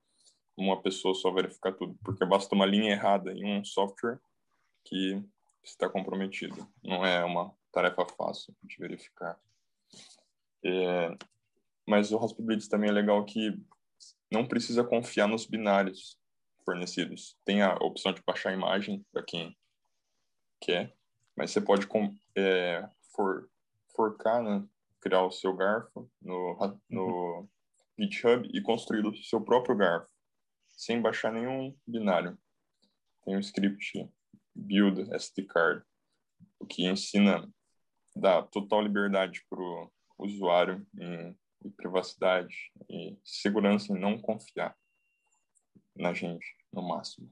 uma 0.55 0.79
pessoa 0.79 1.15
só 1.15 1.31
verificar 1.31 1.73
tudo, 1.73 1.97
porque 2.03 2.23
basta 2.23 2.53
uma 2.53 2.67
linha 2.67 2.91
errada 2.91 3.33
em 3.33 3.59
um 3.59 3.65
software 3.65 4.19
que 4.85 5.19
está 5.63 5.89
comprometido. 5.89 6.67
Não 6.83 7.03
é 7.03 7.25
uma 7.25 7.51
tarefa 7.71 8.05
fácil 8.15 8.55
de 8.61 8.77
verificar. 8.77 9.39
É, 10.63 11.17
mas 11.83 12.11
o 12.11 12.17
Raspberry 12.19 12.69
também 12.69 12.91
é 12.91 12.93
legal 12.93 13.25
que 13.25 13.59
não 14.31 14.47
precisa 14.47 14.83
confiar 14.83 15.27
nos 15.27 15.47
binários. 15.47 16.15
Fornecidos 16.67 17.37
têm 17.45 17.61
a 17.61 17.75
opção 17.75 18.11
de 18.11 18.21
baixar 18.27 18.49
a 18.49 18.53
imagem 18.53 19.05
para 19.13 19.23
quem 19.23 19.57
quer, 20.59 20.93
mas 21.33 21.51
você 21.51 21.61
pode 21.61 21.87
é, 22.35 22.85
for, 23.15 23.49
forcar, 23.95 24.43
né, 24.43 24.67
criar 24.99 25.23
o 25.23 25.31
seu 25.31 25.55
garfo 25.55 26.11
no, 26.21 26.77
no 26.89 27.05
uhum. 27.05 27.49
GitHub 27.97 28.49
e 28.53 28.61
construir 28.61 29.07
o 29.07 29.15
seu 29.15 29.39
próprio 29.39 29.77
garfo, 29.77 30.09
sem 30.67 31.01
baixar 31.01 31.31
nenhum 31.31 31.73
binário. 31.87 32.37
Tem 33.23 33.37
o 33.37 33.39
script 33.39 34.11
build 34.53 35.09
stcard, 35.15 35.85
o 36.59 36.65
que 36.65 36.85
ensina, 36.85 37.49
dá 38.13 38.41
total 38.41 38.81
liberdade 38.81 39.41
para 39.49 39.61
o 39.61 39.89
usuário 40.17 40.85
em, 40.99 41.37
em 41.63 41.69
privacidade 41.71 42.73
e 42.89 43.17
segurança 43.23 43.93
em 43.93 43.99
não 43.99 44.19
confiar 44.19 44.75
na 45.97 46.13
gente, 46.13 46.45
no 46.71 46.81
máximo. 46.81 47.31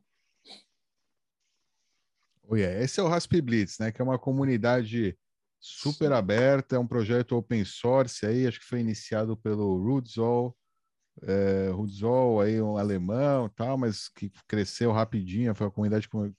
Oh, 2.47 2.55
yeah. 2.55 2.83
Esse 2.83 2.99
é 2.99 3.03
o 3.03 3.07
Rasp 3.07 3.33
Blitz, 3.41 3.79
né? 3.79 3.91
Que 3.91 4.01
é 4.01 4.05
uma 4.05 4.19
comunidade 4.19 5.17
super 5.59 6.11
aberta, 6.11 6.75
é 6.75 6.79
um 6.79 6.87
projeto 6.87 7.35
open 7.35 7.65
source 7.65 8.25
aí, 8.25 8.45
acho 8.45 8.59
que 8.59 8.65
foi 8.65 8.79
iniciado 8.79 9.35
pelo 9.35 9.77
Rudzol, 9.77 10.55
é, 11.23 11.69
Rudzol 11.69 12.41
aí 12.41 12.61
um 12.61 12.77
alemão 12.77 13.49
tal, 13.49 13.75
mas 13.77 14.07
que 14.09 14.31
cresceu 14.47 14.91
rapidinho, 14.91 15.55
foi 15.55 15.65
uma 15.65 15.71
comunidade 15.73 16.07
foi, 16.07 16.33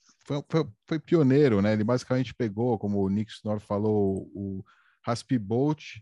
foi, 0.49 0.67
foi, 0.87 0.99
pioneiro, 1.01 1.61
né? 1.61 1.73
Ele 1.73 1.83
basicamente 1.83 2.35
pegou, 2.35 2.79
como 2.79 3.03
o 3.03 3.09
Nick 3.09 3.33
Snor 3.33 3.59
falou, 3.59 4.31
o 4.33 4.65
Raspbolt 5.03 5.97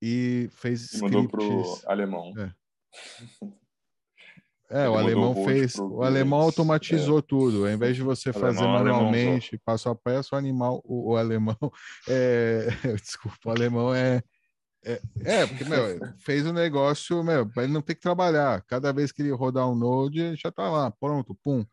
e 0.00 0.48
fez 0.52 0.94
e 0.94 1.02
mandou 1.02 1.28
pro 1.28 1.80
alemão. 1.86 2.32
É. 2.38 2.54
É, 4.70 4.86
o 4.88 4.96
alemão 4.96 5.44
fez, 5.46 5.76
o 5.76 6.02
alemão 6.02 6.40
automatizou 6.40 7.20
é. 7.20 7.22
tudo. 7.22 7.64
Ao 7.64 7.72
invés 7.72 7.96
de 7.96 8.02
você 8.02 8.32
fazer 8.32 8.64
manualmente, 8.64 9.58
passo 9.64 9.88
a 9.88 9.94
passo, 9.94 10.34
o 10.34 10.38
animal, 10.38 10.82
o, 10.84 11.12
o 11.12 11.16
alemão, 11.16 11.56
é, 12.06 12.68
desculpa, 13.00 13.38
o 13.46 13.50
alemão 13.50 13.94
é, 13.94 14.22
é, 14.84 15.00
é, 15.24 15.46
porque, 15.46 15.64
meu, 15.64 16.00
fez 16.18 16.46
o 16.46 16.50
um 16.50 16.52
negócio, 16.52 17.22
meu, 17.24 17.50
ele 17.56 17.72
não 17.72 17.82
tem 17.82 17.96
que 17.96 18.02
trabalhar. 18.02 18.62
Cada 18.62 18.92
vez 18.92 19.10
que 19.10 19.22
ele 19.22 19.30
rodar 19.32 19.68
um 19.68 19.74
node, 19.74 20.36
já 20.36 20.50
tá 20.52 20.70
lá, 20.70 20.90
pronto, 20.90 21.34
pum. 21.42 21.64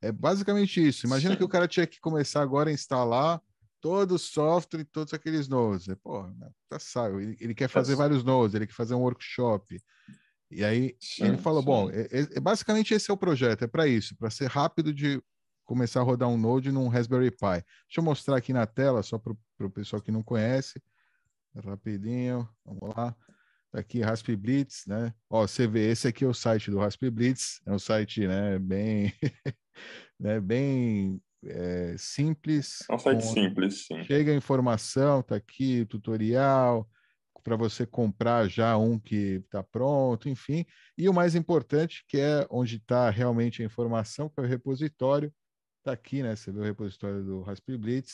É 0.00 0.12
basicamente 0.12 0.86
isso. 0.86 1.06
Imagina 1.06 1.32
Sim. 1.32 1.38
que 1.38 1.44
o 1.44 1.48
cara 1.48 1.68
tinha 1.68 1.86
que 1.86 2.00
começar 2.00 2.40
agora 2.40 2.70
a 2.70 2.72
instalar 2.72 3.40
todo 3.80 4.12
o 4.12 4.18
software 4.18 4.80
e 4.80 4.84
todos 4.84 5.14
aqueles 5.14 5.48
nodes. 5.48 5.86
Pô, 6.02 6.28
tá 6.68 6.78
sabe, 6.78 7.22
ele, 7.22 7.36
ele 7.40 7.54
quer 7.54 7.68
fazer 7.68 7.94
vários 7.94 8.24
nodes, 8.24 8.54
ele 8.54 8.66
quer 8.66 8.74
fazer 8.74 8.94
um 8.94 9.02
workshop. 9.02 9.80
E 10.50 10.64
aí 10.64 10.96
sim, 11.00 11.24
ele 11.24 11.38
falou: 11.38 11.60
sim. 11.60 11.66
bom, 11.66 11.90
é, 11.90 12.02
é, 12.10 12.36
é, 12.36 12.40
basicamente 12.40 12.94
esse 12.94 13.10
é 13.10 13.14
o 13.14 13.18
projeto, 13.18 13.64
é 13.64 13.66
para 13.66 13.86
isso, 13.86 14.16
para 14.16 14.30
ser 14.30 14.48
rápido 14.48 14.92
de 14.92 15.22
começar 15.64 16.00
a 16.00 16.04
rodar 16.04 16.28
um 16.28 16.38
Node 16.38 16.72
num 16.72 16.88
Raspberry 16.88 17.30
Pi. 17.30 17.62
Deixa 17.86 17.98
eu 17.98 18.02
mostrar 18.02 18.36
aqui 18.36 18.52
na 18.52 18.66
tela, 18.66 19.02
só 19.02 19.18
para 19.18 19.34
o 19.60 19.70
pessoal 19.70 20.00
que 20.00 20.10
não 20.10 20.22
conhece. 20.22 20.82
Rapidinho, 21.54 22.48
vamos 22.64 22.94
lá. 22.96 23.14
Tá 23.70 23.80
aqui 23.80 24.00
Rasp 24.00 24.28
Blitz, 24.30 24.86
né? 24.86 25.12
Ó, 25.28 25.46
você 25.46 25.66
vê, 25.66 25.90
esse 25.90 26.08
aqui 26.08 26.24
é 26.24 26.26
o 26.26 26.32
site 26.32 26.70
do 26.70 26.78
Rasp 26.78 27.02
Blitz, 27.10 27.60
é 27.66 27.72
um 27.72 27.78
site, 27.78 28.26
né, 28.26 28.58
bem, 28.58 29.12
né, 30.18 30.40
bem 30.40 31.20
é, 31.44 31.94
simples. 31.98 32.82
É 32.90 32.94
um 32.94 32.98
site 32.98 33.22
com... 33.22 33.34
simples, 33.34 33.86
sim. 33.86 34.02
Chega 34.04 34.32
a 34.32 34.36
informação, 34.36 35.22
tá 35.22 35.36
aqui, 35.36 35.84
tutorial, 35.84 36.88
para 37.42 37.56
você 37.56 37.86
comprar 37.86 38.48
já 38.48 38.76
um 38.76 38.98
que 38.98 39.42
está 39.44 39.62
pronto, 39.62 40.28
enfim. 40.28 40.64
E 40.96 41.08
o 41.08 41.14
mais 41.14 41.34
importante, 41.34 42.04
que 42.08 42.18
é 42.18 42.46
onde 42.50 42.76
está 42.76 43.10
realmente 43.10 43.62
a 43.62 43.66
informação, 43.66 44.28
que 44.28 44.40
é 44.40 44.42
o 44.42 44.46
repositório. 44.46 45.32
Está 45.78 45.92
aqui, 45.92 46.22
né? 46.22 46.36
Você 46.36 46.52
vê 46.52 46.60
o 46.60 46.64
repositório 46.64 47.24
do 47.24 47.42
Raspberry 47.42 48.04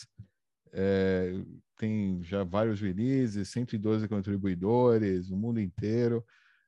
É, 0.72 1.32
tem 1.76 2.22
já 2.24 2.44
vários 2.44 2.80
releases, 2.80 3.48
112 3.50 4.08
contribuidores, 4.08 5.30
o 5.30 5.36
mundo 5.36 5.60
inteiro. 5.60 6.24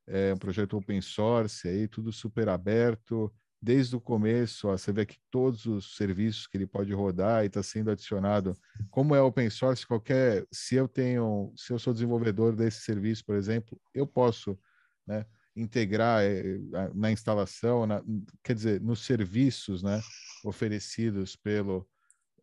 É 0.06 0.32
um 0.32 0.38
projeto 0.38 0.76
open 0.76 1.00
source 1.00 1.66
aí, 1.68 1.88
tudo 1.88 2.12
super 2.12 2.48
aberto 2.48 3.32
desde 3.60 3.96
o 3.96 4.00
começo, 4.00 4.68
ó, 4.68 4.76
você 4.76 4.92
vê 4.92 5.02
aqui 5.02 5.16
todos 5.30 5.66
os 5.66 5.96
serviços 5.96 6.46
que 6.46 6.56
ele 6.56 6.66
pode 6.66 6.92
rodar 6.92 7.42
e 7.42 7.46
está 7.46 7.62
sendo 7.62 7.90
adicionado. 7.90 8.56
Como 8.90 9.14
é 9.14 9.20
open 9.20 9.50
source, 9.50 9.86
qualquer, 9.86 10.46
se 10.52 10.74
eu 10.74 10.86
tenho, 10.86 11.52
se 11.56 11.72
eu 11.72 11.78
sou 11.78 11.92
desenvolvedor 11.92 12.54
desse 12.54 12.82
serviço, 12.82 13.24
por 13.24 13.34
exemplo, 13.34 13.80
eu 13.94 14.06
posso, 14.06 14.58
né, 15.06 15.24
integrar 15.56 16.22
é, 16.22 16.42
na 16.94 17.10
instalação, 17.10 17.86
na, 17.86 18.02
quer 18.44 18.54
dizer, 18.54 18.80
nos 18.80 19.00
serviços, 19.00 19.82
né, 19.82 20.00
oferecidos 20.44 21.34
pelo 21.34 21.88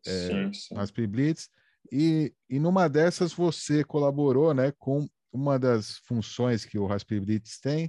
é, 0.06 0.50
Raspberry 0.74 1.06
Blitz. 1.06 1.48
E, 1.92 2.34
e 2.50 2.58
numa 2.58 2.88
dessas 2.88 3.32
você 3.32 3.84
colaborou, 3.84 4.52
né, 4.52 4.72
com 4.72 5.08
uma 5.32 5.58
das 5.58 5.98
funções 5.98 6.64
que 6.64 6.78
o 6.78 6.86
Raspberry 6.86 7.24
Blitz 7.24 7.60
tem, 7.60 7.88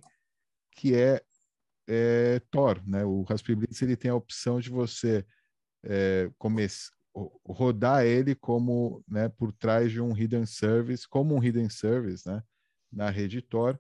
que 0.72 0.94
é 0.94 1.22
é, 1.88 2.40
Tor, 2.52 2.82
né? 2.86 3.06
O 3.06 3.24
Raspberry 3.24 3.60
Blitz 3.60 3.82
ele 3.82 3.96
tem 3.96 4.12
a 4.12 4.16
opção 4.16 4.60
de 4.60 4.70
você 4.70 5.26
é, 5.84 6.30
começar 6.38 6.96
rodar 7.46 8.06
ele 8.06 8.36
como, 8.36 9.04
né, 9.08 9.30
por 9.30 9.52
trás 9.54 9.92
de 9.92 10.02
um 10.02 10.16
hidden 10.16 10.46
service, 10.46 11.08
como 11.08 11.36
um 11.36 11.44
hidden 11.44 11.70
service, 11.70 12.28
né, 12.28 12.44
na 12.92 13.10
rede 13.10 13.42
Tor, 13.42 13.80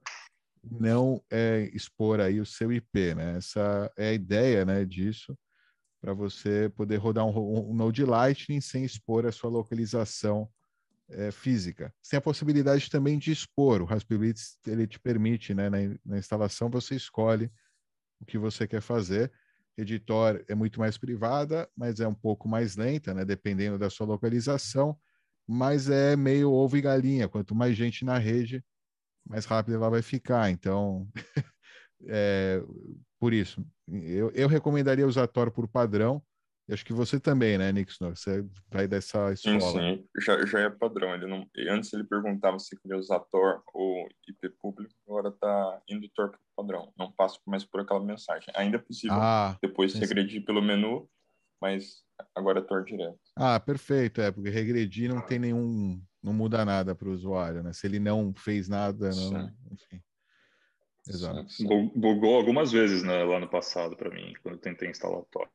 não 0.63 1.21
é, 1.29 1.69
expor 1.73 2.19
aí 2.19 2.39
o 2.39 2.45
seu 2.45 2.71
IP, 2.71 3.13
né? 3.13 3.37
Essa 3.37 3.91
é 3.95 4.09
a 4.09 4.13
ideia, 4.13 4.65
né, 4.65 4.83
disso, 4.83 5.37
para 6.01 6.13
você 6.13 6.71
poder 6.75 6.97
rodar 6.97 7.25
um, 7.25 7.69
um 7.69 7.73
Node 7.73 8.03
Lightning 8.03 8.61
sem 8.61 8.83
expor 8.83 9.25
a 9.25 9.31
sua 9.31 9.49
localização 9.49 10.49
é, 11.09 11.29
física. 11.31 11.93
Tem 12.09 12.17
a 12.17 12.21
possibilidade 12.21 12.89
também 12.89 13.19
de 13.19 13.31
expor. 13.31 13.81
O 13.81 13.85
Raspberry 13.85 14.19
Blitz 14.19 14.57
ele 14.65 14.87
te 14.87 14.99
permite, 14.99 15.53
né, 15.53 15.69
na, 15.69 15.77
na 16.03 16.17
instalação 16.17 16.69
você 16.69 16.95
escolhe 16.95 17.51
o 18.19 18.25
que 18.25 18.37
você 18.37 18.67
quer 18.67 18.81
fazer. 18.81 19.31
Editor 19.77 20.43
é 20.47 20.55
muito 20.55 20.79
mais 20.79 20.97
privada, 20.97 21.69
mas 21.75 21.99
é 21.99 22.07
um 22.07 22.13
pouco 22.13 22.47
mais 22.47 22.75
lenta, 22.75 23.13
né? 23.13 23.25
Dependendo 23.25 23.77
da 23.77 23.89
sua 23.89 24.05
localização, 24.05 24.97
mas 25.47 25.89
é 25.89 26.15
meio 26.15 26.51
ovo 26.51 26.77
e 26.77 26.81
galinha. 26.81 27.27
Quanto 27.27 27.53
mais 27.53 27.75
gente 27.75 28.05
na 28.05 28.17
rede, 28.17 28.63
mais 29.27 29.45
rápido 29.45 29.75
ela 29.75 29.89
vai 29.89 30.01
ficar. 30.01 30.49
Então, 30.49 31.07
é, 32.07 32.63
por 33.19 33.33
isso, 33.33 33.65
eu, 33.87 34.31
eu 34.31 34.47
recomendaria 34.47 35.07
usar 35.07 35.27
Tor 35.27 35.51
por 35.51 35.67
padrão, 35.67 36.23
acho 36.73 36.85
que 36.85 36.93
você 36.93 37.19
também, 37.19 37.57
né, 37.57 37.71
Nixon? 37.71 38.09
Você 38.09 38.45
vai 38.71 38.87
dessa 38.87 39.31
escola. 39.31 39.59
Sim, 39.59 39.97
sim. 39.97 40.07
Já, 40.19 40.45
já 40.45 40.59
é 40.61 40.69
padrão. 40.69 41.13
Ele 41.13 41.27
não, 41.27 41.47
antes 41.69 41.93
ele 41.93 42.03
perguntava 42.03 42.57
se 42.57 42.75
queria 42.79 42.97
usar 42.97 43.19
Tor 43.19 43.61
ou 43.73 44.07
IP 44.27 44.49
público, 44.61 44.93
agora 45.07 45.31
tá 45.31 45.81
indo 45.87 46.09
Tor 46.09 46.29
para 46.29 46.39
padrão. 46.55 46.91
Não 46.97 47.11
passa 47.11 47.39
mais 47.45 47.63
por 47.63 47.81
aquela 47.81 48.03
mensagem. 48.03 48.51
Ainda 48.55 48.77
é 48.77 48.79
possível 48.79 49.17
ah, 49.19 49.57
depois 49.61 49.91
sim, 49.91 49.99
regredir 49.99 50.39
sim. 50.39 50.45
pelo 50.45 50.61
menu, 50.61 51.09
mas 51.61 52.03
agora 52.33 52.59
é 52.59 52.63
Tor 52.63 52.83
direto. 52.83 53.19
Ah, 53.35 53.59
perfeito. 53.59 54.21
É, 54.21 54.31
porque 54.31 54.49
regredir 54.49 55.13
não 55.13 55.21
tem 55.21 55.39
nenhum... 55.39 56.01
Não 56.23 56.33
muda 56.33 56.65
nada 56.65 56.95
para 56.95 57.07
o 57.07 57.11
usuário, 57.11 57.61
né? 57.61 57.71
Se 57.71 57.85
ele 57.85 57.99
não 57.99 58.33
fez 58.33 58.67
nada, 58.67 59.11
não... 59.11 59.51
Enfim. 59.71 60.01
Exato. 61.07 61.45
Bugou 61.95 62.35
algumas 62.35 62.71
vezes 62.71 63.03
né, 63.03 63.23
lá 63.23 63.39
no 63.39 63.47
passado 63.47 63.95
para 63.95 64.09
mim, 64.09 64.33
quando 64.41 64.55
eu 64.55 64.61
tentei 64.61 64.89
instalar 64.89 65.19
o 65.19 65.27
Tor. 65.31 65.47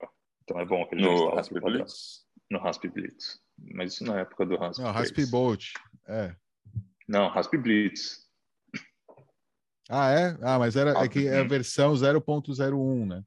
Então 0.50 0.60
é 0.60 0.64
bom 0.64 0.84
que 0.84 0.96
ele 0.96 1.02
no 1.02 1.32
Raspberry 1.32 1.64
Blitz? 1.64 2.26
No 2.50 2.60
Blitz. 2.92 3.40
Mas 3.72 3.92
isso 3.92 4.04
na 4.04 4.18
época 4.18 4.44
do 4.44 4.56
Raspberry. 4.56 4.88
Não, 4.88 4.92
Raspberry 4.92 5.30
Bolt. 5.30 5.64
É. 6.08 6.34
Não, 7.08 7.28
Raspberry 7.28 7.62
Blitz. 7.62 8.28
Ah, 9.88 10.10
é? 10.10 10.36
Ah, 10.42 10.58
mas 10.58 10.74
era, 10.74 10.90
é 10.98 11.08
que 11.08 11.28
é 11.28 11.38
a 11.38 11.44
versão 11.44 11.92
0.01, 11.92 13.06
né? 13.06 13.22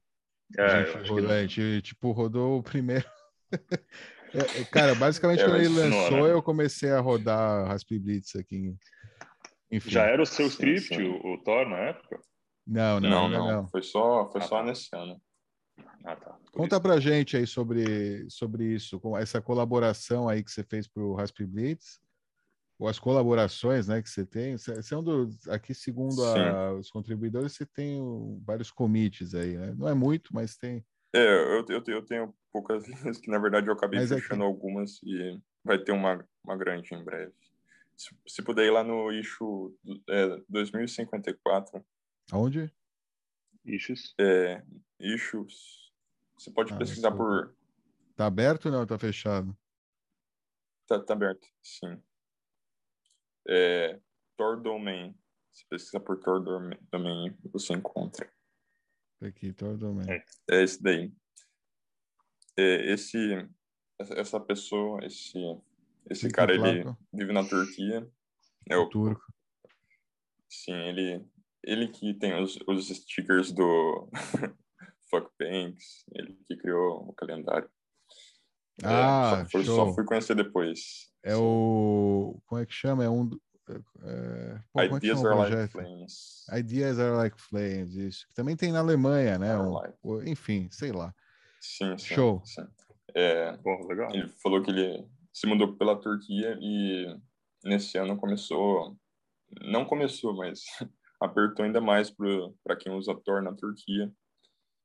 É, 0.58 0.62
a 0.64 0.84
gente, 0.84 1.08
rodou, 1.08 1.80
tipo, 1.80 2.12
rodou 2.12 2.58
o 2.58 2.62
primeiro. 2.62 3.08
É, 4.36 4.62
é, 4.62 4.64
cara, 4.64 4.96
basicamente 4.96 5.42
é, 5.42 5.44
quando 5.44 5.60
ele 5.60 5.68
lançou, 5.68 6.24
né? 6.24 6.32
eu 6.32 6.42
comecei 6.42 6.90
a 6.90 6.98
rodar 6.98 7.68
Raspberry 7.68 8.02
Blitz 8.02 8.34
aqui. 8.34 8.74
Enfim. 9.70 9.90
Já 9.90 10.06
era 10.06 10.20
o 10.20 10.26
seu 10.26 10.48
script, 10.48 10.88
sim, 10.88 10.96
sim. 10.96 11.04
O, 11.04 11.34
o, 11.34 11.38
Thor, 11.44 11.68
na 11.68 11.76
época? 11.76 12.20
Não, 12.66 12.98
não, 12.98 13.08
não. 13.08 13.28
não, 13.28 13.46
não. 13.46 13.68
Foi 13.68 13.80
só, 13.80 14.28
foi 14.32 14.40
ah, 14.40 14.44
só 14.44 14.56
tá. 14.58 14.64
nesse 14.64 14.88
ano. 14.92 15.22
Ah, 16.04 16.16
tá. 16.16 16.38
Conta 16.52 16.80
para 16.80 17.00
gente 17.00 17.36
aí 17.36 17.46
sobre, 17.46 18.28
sobre 18.30 18.64
isso, 18.64 19.00
com 19.00 19.16
essa 19.16 19.40
colaboração 19.40 20.28
aí 20.28 20.42
que 20.42 20.50
você 20.50 20.62
fez 20.62 20.86
para 20.86 21.02
o 21.02 21.14
Raspberry 21.14 21.50
Blitz, 21.50 22.00
ou 22.78 22.88
as 22.88 22.98
colaborações 22.98 23.88
né, 23.88 24.02
que 24.02 24.08
você 24.08 24.24
tem. 24.24 24.56
Você 24.56 24.94
é 24.94 24.96
um 24.96 25.02
dos, 25.02 25.48
aqui, 25.48 25.74
segundo 25.74 26.22
a, 26.22 26.74
os 26.74 26.90
contribuidores, 26.90 27.52
você 27.52 27.66
tem 27.66 28.00
vários 28.44 28.70
commits 28.70 29.34
aí, 29.34 29.56
né? 29.56 29.74
Não 29.76 29.88
é 29.88 29.94
muito, 29.94 30.34
mas 30.34 30.56
tem. 30.56 30.84
É, 31.12 31.24
eu, 31.24 31.64
eu, 31.68 31.82
eu 31.86 32.02
tenho 32.02 32.34
poucas 32.52 32.86
linhas 32.88 33.18
que, 33.18 33.30
na 33.30 33.38
verdade, 33.38 33.68
eu 33.68 33.72
acabei 33.72 34.00
mas 34.00 34.10
fechando 34.10 34.42
aqui... 34.42 34.52
algumas 34.52 35.00
e 35.02 35.40
vai 35.64 35.78
ter 35.78 35.92
uma, 35.92 36.24
uma 36.44 36.56
grande 36.56 36.94
em 36.94 37.02
breve. 37.02 37.32
Se, 37.96 38.14
se 38.26 38.42
puder 38.42 38.66
ir 38.66 38.70
lá 38.70 38.84
no 38.84 39.12
issue 39.12 39.74
é, 40.08 40.40
2054. 40.48 41.84
Aonde? 42.32 42.72
Issues. 43.64 44.14
É, 44.20 44.62
issues 45.04 45.92
Você 46.38 46.50
pode 46.50 46.72
ah, 46.72 46.76
pesquisar 46.76 47.12
por. 47.12 47.54
Tá 48.16 48.26
aberto 48.26 48.66
ou 48.66 48.72
não? 48.72 48.86
Tá 48.86 48.98
fechado? 48.98 49.56
Tá, 50.86 51.00
tá 51.00 51.14
aberto, 51.14 51.46
sim. 51.62 52.02
É, 53.48 54.00
Tor 54.36 54.60
Domain. 54.60 55.14
Se 55.52 55.66
pesquisar 55.68 56.00
por 56.00 56.18
Tor 56.18 56.42
Domain, 56.42 57.36
você 57.52 57.74
encontra. 57.74 58.28
Aqui, 59.22 59.52
Tor 59.52 59.76
Domain. 59.76 60.10
É, 60.10 60.24
é 60.50 60.62
esse 60.62 60.82
daí. 60.82 61.12
É, 62.56 62.92
esse, 62.92 63.48
essa 63.98 64.40
pessoa, 64.40 65.04
esse, 65.04 65.38
esse 66.10 66.28
cara, 66.30 66.54
ele 66.54 66.84
vive 67.12 67.32
na 67.32 67.44
Turquia. 67.44 68.10
É 68.68 68.76
o, 68.76 68.82
o 68.82 68.88
turco. 68.88 69.22
Sim, 70.48 70.72
ele, 70.72 71.24
ele 71.62 71.88
que 71.88 72.14
tem 72.14 72.40
os, 72.40 72.58
os 72.66 72.88
stickers 72.88 73.52
do 73.52 74.08
Fuck 75.10 75.30
Banks, 75.38 76.04
ele 76.12 76.38
que 76.46 76.56
criou 76.56 77.08
o 77.08 77.12
calendário. 77.12 77.68
É, 78.82 78.86
ah, 78.86 79.36
é, 79.38 79.44
só, 79.44 79.50
fui, 79.50 79.64
só, 79.64 79.94
fui 79.94 80.04
conhecer 80.04 80.34
depois. 80.34 81.10
É 81.22 81.36
o. 81.36 82.40
Como 82.46 82.60
é 82.60 82.66
que 82.66 82.72
chama? 82.72 83.04
É 83.04 83.08
um. 83.08 83.30
É, 84.02 84.58
pô, 84.72 84.80
é 84.80 84.86
Ideas 84.86 85.24
are 85.24 85.36
like 85.36 85.72
flames. 85.72 86.46
Ideas 86.52 86.98
are 86.98 87.16
like 87.16 87.40
flames, 87.40 87.94
isso. 87.94 88.26
Que 88.28 88.34
também 88.34 88.56
tem 88.56 88.72
na 88.72 88.80
Alemanha, 88.80 89.38
né? 89.38 89.56
Um, 89.56 89.72
like. 89.72 89.96
enfim, 90.30 90.68
sei 90.70 90.92
lá. 90.92 91.14
Sim, 91.60 91.96
sim. 91.96 92.14
Show. 92.14 92.42
Sim. 92.44 92.66
É, 93.14 93.56
Bom, 93.58 93.86
legal. 93.86 94.12
Ele 94.12 94.28
falou 94.42 94.62
que 94.62 94.70
ele 94.70 95.06
se 95.32 95.46
mudou 95.46 95.76
pela 95.76 95.96
Turquia 95.96 96.58
e 96.60 97.16
nesse 97.64 97.96
ano 97.96 98.16
começou. 98.16 98.96
Não 99.62 99.84
começou, 99.84 100.34
mas 100.34 100.64
apertou 101.20 101.64
ainda 101.64 101.80
mais 101.80 102.10
para 102.10 102.76
quem 102.76 102.92
usa 102.92 103.14
Tor 103.14 103.40
na 103.40 103.54
Turquia. 103.54 104.12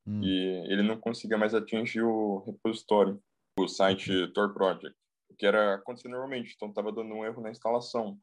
Hum. 0.09 0.23
E 0.23 0.73
ele 0.73 0.81
não 0.81 0.99
conseguia 0.99 1.37
mais 1.37 1.53
atingir 1.53 2.01
o 2.01 2.39
repositório, 2.39 3.21
o 3.59 3.67
site 3.67 4.27
Tor 4.33 4.55
Project, 4.55 4.95
o 5.29 5.35
que 5.35 5.45
era 5.45 5.75
acontecer 5.75 6.07
normalmente, 6.09 6.53
então 6.55 6.69
estava 6.69 6.91
dando 6.91 7.13
um 7.13 7.23
erro 7.23 7.43
na 7.43 7.51
instalação. 7.51 8.17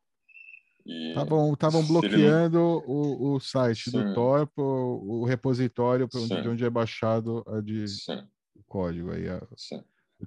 Estavam 0.84 1.84
bloqueando 1.86 2.58
não... 2.58 2.78
o, 2.86 3.34
o 3.34 3.40
site 3.40 3.90
Sim. 3.90 4.04
do 4.04 4.14
Tor, 4.14 4.50
o, 4.56 5.20
o 5.20 5.24
repositório 5.24 6.08
de 6.08 6.48
onde 6.48 6.64
é 6.64 6.70
baixado 6.70 7.44
a 7.46 7.60
de 7.60 7.86
Sim. 7.86 8.26
o 8.54 8.62
código. 8.64 9.12
Aí 9.12 9.28
a... 9.28 9.40
Sim. 9.56 9.82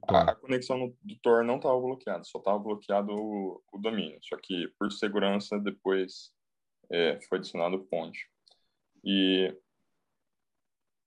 A, 0.08 0.32
a, 0.32 0.36
conexão 0.36 0.78
no, 0.78 0.96
do 1.02 1.16
Tor 1.22 1.44
não 1.44 1.56
estava 1.56 1.80
bloqueada, 1.80 2.24
só 2.24 2.38
estava 2.38 2.60
bloqueado 2.60 3.12
o, 3.12 3.62
o, 3.74 3.78
domínio. 3.80 4.20
Só 4.22 4.38
que, 4.38 4.68
por 4.78 4.92
segurança, 4.92 5.60
depois 5.60 6.32
é, 6.92 7.20
foi 7.28 7.40
adicionado 7.40 7.88
ponte. 7.90 8.20
E, 9.04 9.56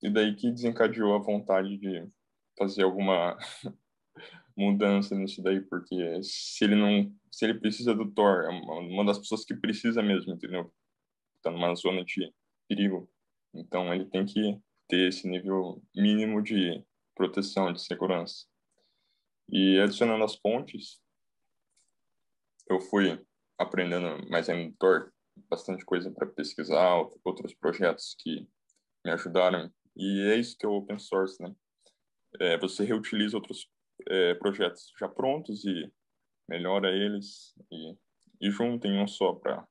e 0.02 0.10
daí 0.10 0.34
que 0.34 0.50
desencadeou 0.50 1.14
a 1.14 1.18
vontade 1.18 1.78
de 1.78 2.06
fazer 2.58 2.82
alguma 2.82 3.38
mudança 4.56 5.14
nisso 5.14 5.42
daí, 5.42 5.60
porque 5.60 6.22
se 6.22 6.64
ele 6.64 6.74
não, 6.74 7.14
se 7.30 7.44
ele 7.44 7.58
precisa 7.58 7.94
do 7.94 8.10
Thor, 8.10 8.44
é 8.44 8.48
uma 8.48 9.04
das 9.04 9.18
pessoas 9.18 9.44
que 9.44 9.54
precisa 9.54 10.02
mesmo, 10.02 10.32
entendeu? 10.32 10.72
Tá 11.42 11.50
numa 11.50 11.74
zona 11.74 12.04
de 12.04 12.32
perigo. 12.68 13.08
Então 13.54 13.92
ele 13.92 14.06
tem 14.06 14.24
que 14.24 14.58
ter 14.88 15.08
esse 15.08 15.28
nível 15.28 15.82
mínimo 15.94 16.42
de 16.42 16.84
proteção, 17.14 17.72
de 17.72 17.82
segurança. 17.82 18.46
E 19.48 19.78
adicionando 19.80 20.24
as 20.24 20.36
pontes, 20.36 21.00
eu 22.68 22.80
fui 22.80 23.20
aprendendo 23.58 24.28
mais 24.30 24.48
ainda 24.48 24.74
Thor, 24.78 25.12
bastante 25.48 25.84
coisa 25.84 26.10
para 26.10 26.26
pesquisar, 26.26 27.06
outros 27.24 27.54
projetos 27.54 28.16
que 28.18 28.48
me 29.04 29.10
ajudaram. 29.10 29.70
E 29.96 30.30
é 30.32 30.36
isso 30.36 30.56
que 30.56 30.64
é 30.64 30.68
o 30.68 30.72
open 30.72 30.98
source, 30.98 31.40
né? 31.42 31.54
É, 32.40 32.58
você 32.58 32.84
reutiliza 32.84 33.36
outros 33.36 33.70
é, 34.08 34.34
projetos 34.34 34.92
já 34.98 35.08
prontos 35.08 35.64
e 35.64 35.92
melhora 36.48 36.90
eles 36.90 37.54
e, 37.70 37.96
e 38.40 38.50
junta 38.50 38.88
em 38.88 38.98
um 38.98 39.06
só 39.06 39.34
para 39.34 39.66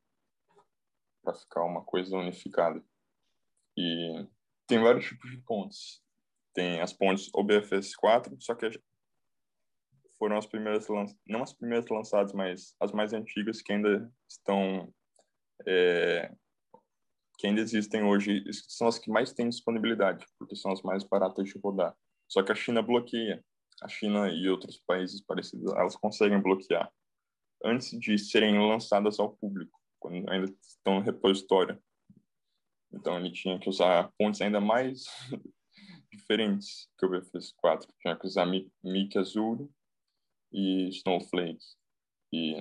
ficar 1.34 1.64
uma 1.64 1.84
coisa 1.84 2.16
unificada. 2.18 2.84
E 3.76 4.28
tem 4.68 4.80
vários 4.80 5.06
tipos 5.06 5.30
de 5.30 5.38
pontes. 5.38 6.02
Tem 6.54 6.82
as 6.82 6.94
pontes 6.94 7.30
OBFS 7.34 7.96
4, 7.96 8.36
só 8.40 8.54
que 8.54 8.70
foram 10.20 10.38
as 10.38 10.46
primeiras 10.46 10.88
não 11.26 11.42
as 11.42 11.54
primeiras 11.54 11.90
lançadas, 11.90 12.34
mas 12.34 12.76
as 12.80 12.92
mais 12.92 13.12
antigas 13.12 13.62
que 13.62 13.74
ainda 13.74 14.12
estão 14.28 14.94
é, 15.66 16.32
que 17.42 17.48
ainda 17.48 17.60
existem 17.60 18.04
hoje, 18.04 18.44
são 18.70 18.88
as 18.88 19.00
que 19.00 19.10
mais 19.10 19.34
têm 19.34 19.50
disponibilidade, 19.50 20.24
porque 20.38 20.56
são 20.56 20.72
as 20.72 20.84
mais 20.84 21.04
baratas 21.04 21.50
de 21.50 21.58
rodar. 21.58 21.96
Só 22.28 22.44
que 22.44 22.52
a 22.52 22.56
China 22.56 22.84
bloqueia 22.84 23.44
a 23.82 23.88
China 23.88 24.30
e 24.30 24.48
outros 24.48 24.78
países 24.78 25.22
parecidos, 25.22 25.74
elas 25.74 25.96
conseguem 25.96 26.40
bloquear 26.40 26.92
antes 27.66 28.00
de 28.00 28.16
serem 28.18 28.60
lançadas 28.60 29.20
ao 29.20 29.36
público, 29.36 29.80
quando 30.00 30.30
ainda 30.30 30.54
estão 30.62 30.96
no 30.96 31.02
repositório. 31.02 31.82
Então 32.94 33.18
ele 33.18 33.32
tinha 33.32 33.60
que 33.60 33.68
usar 33.68 34.12
pontes 34.20 34.40
ainda 34.40 34.62
mais 34.62 35.06
diferentes 36.14 36.88
que 36.98 37.06
o 37.06 37.10
BFS 37.10 37.54
4. 37.58 37.92
Tinha 38.00 38.16
que 38.16 38.28
usar 38.28 38.46
Mickey 38.46 39.18
Azul 39.18 39.72
e 40.52 40.90
Snowflake. 40.90 41.66
E 42.32 42.56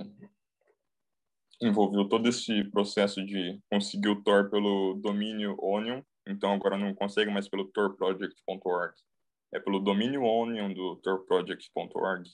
envolveu 1.61 2.09
todo 2.09 2.29
esse 2.29 2.65
processo 2.65 3.25
de 3.25 3.61
conseguir 3.71 4.09
o 4.09 4.23
Tor 4.23 4.51
pelo 4.51 4.95
domínio 4.95 5.57
Onion, 5.61 6.03
então 6.27 6.53
agora 6.53 6.79
não 6.79 6.95
consegue 6.95 7.31
mais 7.31 7.49
pelo 7.49 7.67
torproject.org 7.67 8.95
é 9.53 9.59
pelo 9.59 9.81
domínio 9.81 10.23
Onion 10.23 10.73
do 10.73 10.97
torproject.org. 10.97 12.29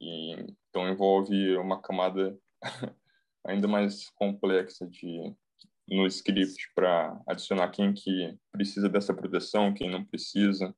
E, 0.00 0.32
então 0.68 0.88
envolve 0.88 1.56
uma 1.56 1.80
camada 1.80 2.38
ainda 3.44 3.66
mais 3.66 4.08
complexa 4.10 4.86
de 4.86 5.34
no 5.88 6.06
script 6.06 6.70
para 6.74 7.18
adicionar 7.26 7.70
quem 7.70 7.94
que 7.94 8.38
precisa 8.52 8.88
dessa 8.88 9.14
proteção, 9.14 9.72
quem 9.72 9.90
não 9.90 10.04
precisa. 10.04 10.74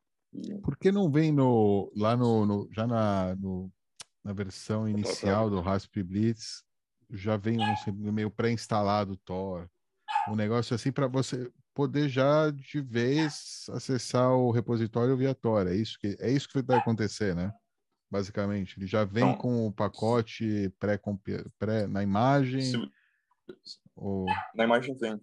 Por 0.63 0.77
que 0.79 0.93
não 0.93 1.11
vem 1.11 1.33
no 1.33 1.93
lá 1.97 2.17
no, 2.17 2.47
no 2.47 2.69
já 2.73 2.87
na, 2.87 3.35
no, 3.35 3.71
na 4.25 4.33
versão 4.33 4.89
inicial 4.89 5.51
do 5.51 5.61
Raspberry 5.61 6.07
Blitz 6.07 6.65
já 7.13 7.37
vem 7.37 7.59
um 7.89 8.13
meio 8.13 8.31
pré-instalado 8.31 9.17
Tor, 9.19 9.69
um 10.29 10.37
negócio 10.37 10.75
assim 10.75 10.93
para 10.93 11.07
você 11.07 11.51
poder 11.75 12.09
já 12.09 12.51
de 12.51 12.81
vez 12.81 13.67
acessar 13.71 14.33
o 14.33 14.51
repositório 14.51 15.17
via 15.17 15.35
Tor. 15.35 15.67
É 15.67 15.75
isso 15.75 15.99
que, 15.99 16.17
é 16.21 16.31
isso 16.31 16.49
que 16.49 16.63
vai 16.63 16.79
acontecer, 16.79 17.35
né? 17.35 17.53
Basicamente, 18.11 18.79
ele 18.79 18.87
já 18.87 19.05
vem 19.05 19.25
então, 19.25 19.39
com 19.39 19.67
o 19.67 19.73
pacote 19.73 20.73
pré, 20.79 21.01
pré 21.59 21.87
na 21.87 22.03
imagem. 22.03 22.61
Se, 22.61 22.77
ou... 23.95 24.27
Na 24.55 24.65
imagem 24.65 24.97
vem. 24.97 25.21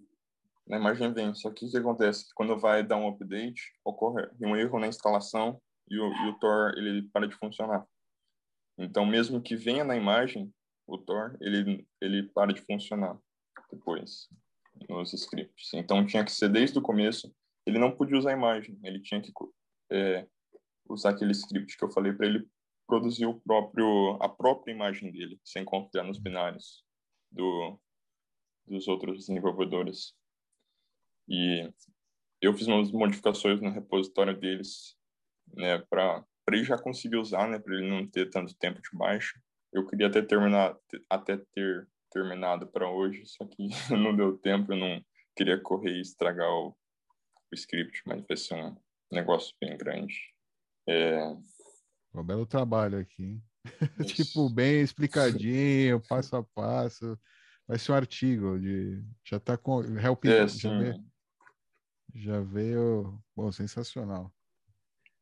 Na 0.66 0.78
imagem 0.78 1.12
vem. 1.12 1.34
Só 1.34 1.50
que 1.50 1.66
o 1.66 1.70
que 1.70 1.76
acontece? 1.76 2.26
Quando 2.34 2.58
vai 2.58 2.82
dar 2.82 2.96
um 2.96 3.08
update, 3.08 3.74
ocorre 3.84 4.26
um 4.40 4.56
erro 4.56 4.78
na 4.78 4.86
instalação 4.86 5.60
e 5.90 5.98
o, 5.98 6.12
e 6.12 6.28
o 6.30 6.38
Tor 6.38 6.72
ele 6.76 7.02
para 7.12 7.28
de 7.28 7.34
funcionar. 7.34 7.86
Então, 8.78 9.04
mesmo 9.04 9.42
que 9.42 9.56
venha 9.56 9.84
na 9.84 9.96
imagem, 9.96 10.52
o 10.88 10.98
Tor 10.98 11.36
ele, 11.40 11.86
ele 12.00 12.22
para 12.24 12.52
de 12.52 12.62
funcionar 12.62 13.16
depois 13.70 14.28
nos 14.88 15.12
scripts. 15.12 15.74
Então 15.74 16.06
tinha 16.06 16.24
que 16.24 16.32
ser 16.32 16.48
desde 16.48 16.78
o 16.78 16.82
começo. 16.82 17.32
Ele 17.66 17.78
não 17.78 17.94
podia 17.94 18.16
usar 18.16 18.30
a 18.30 18.36
imagem, 18.36 18.78
ele 18.82 19.00
tinha 19.00 19.20
que 19.20 19.30
é, 19.92 20.26
usar 20.88 21.10
aquele 21.10 21.32
script 21.32 21.76
que 21.76 21.84
eu 21.84 21.90
falei 21.90 22.12
para 22.12 22.26
ele 22.26 22.48
produzir 22.86 23.26
o 23.26 23.38
próprio 23.40 24.16
a 24.22 24.28
própria 24.28 24.72
imagem 24.72 25.12
dele, 25.12 25.38
sem 25.44 25.64
confiar 25.64 26.04
nos 26.04 26.18
binários 26.18 26.82
do 27.30 27.78
dos 28.66 28.88
outros 28.88 29.26
desenvolvedores. 29.26 30.14
E 31.28 31.70
eu 32.40 32.54
fiz 32.54 32.66
umas 32.66 32.90
modificações 32.92 33.60
no 33.60 33.70
repositório 33.70 34.38
deles, 34.38 34.96
né, 35.54 35.78
para 35.90 36.24
ele 36.48 36.64
já 36.64 36.78
conseguir 36.78 37.16
usar, 37.16 37.48
né, 37.48 37.58
para 37.58 37.74
ele 37.74 37.88
não 37.88 38.06
ter 38.06 38.30
tanto 38.30 38.54
tempo 38.54 38.80
de 38.80 38.90
baixa. 38.92 39.38
Eu 39.72 39.86
queria 39.86 40.06
até 40.06 40.22
terminar 40.22 40.76
até 41.08 41.36
ter 41.36 41.88
terminado 42.10 42.66
para 42.66 42.90
hoje, 42.90 43.24
só 43.26 43.44
que 43.46 43.68
não 43.96 44.16
deu 44.16 44.38
tempo, 44.38 44.72
eu 44.72 44.76
não 44.76 45.04
queria 45.36 45.60
correr 45.60 45.96
e 45.96 46.00
estragar 46.00 46.48
o, 46.48 46.68
o 47.52 47.54
script, 47.54 48.02
mas 48.06 48.24
vai 48.26 48.36
ser 48.36 48.54
um 48.54 48.76
negócio 49.12 49.54
bem 49.60 49.76
grande. 49.76 50.14
É... 50.88 51.36
Um 52.14 52.24
belo 52.24 52.46
trabalho 52.46 52.98
aqui, 52.98 53.40
tipo, 54.06 54.48
bem 54.48 54.80
explicadinho, 54.80 56.00
passo 56.08 56.36
a 56.36 56.42
passo. 56.42 57.18
Vai 57.66 57.78
ser 57.78 57.92
um 57.92 57.96
artigo 57.96 58.58
de. 58.58 59.04
Já 59.22 59.38
tá 59.38 59.56
com. 59.58 59.82
Help 59.98 60.24
é, 60.24 60.48
já, 60.48 60.78
veio, 60.78 61.04
já 62.14 62.40
veio. 62.40 63.22
Bom, 63.36 63.52
sensacional. 63.52 64.32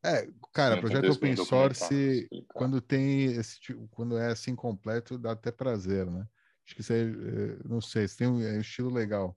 É, 0.07 0.29
cara, 0.53 0.79
projeto 0.79 1.11
open 1.11 1.35
source, 1.37 2.29
quando 2.55 2.81
tem 2.81 3.25
esse 3.25 3.59
tipo, 3.59 3.89
quando 3.89 4.17
é 4.17 4.29
assim 4.29 4.55
completo, 4.55 5.19
dá 5.19 5.33
até 5.33 5.51
prazer, 5.51 6.07
né? 6.07 6.25
Acho 6.65 6.77
que 6.77 6.83
você, 6.83 7.03
é, 7.03 7.69
não 7.69 7.81
sei, 7.81 8.07
você 8.07 8.19
tem 8.19 8.29
um, 8.29 8.41
é 8.41 8.53
um 8.53 8.61
estilo 8.61 8.89
legal. 8.89 9.37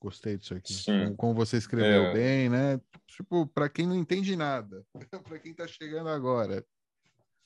Gostei 0.00 0.36
disso 0.36 0.54
aqui. 0.54 0.74
Como, 0.84 1.16
como, 1.16 1.34
você 1.34 1.58
escreveu 1.58 2.06
é... 2.06 2.12
bem, 2.12 2.48
né? 2.48 2.80
Tipo, 3.06 3.46
para 3.46 3.68
quem 3.68 3.86
não 3.86 3.94
entende 3.94 4.34
nada, 4.34 4.84
para 5.24 5.38
quem 5.38 5.52
está 5.52 5.68
chegando 5.68 6.08
agora, 6.08 6.66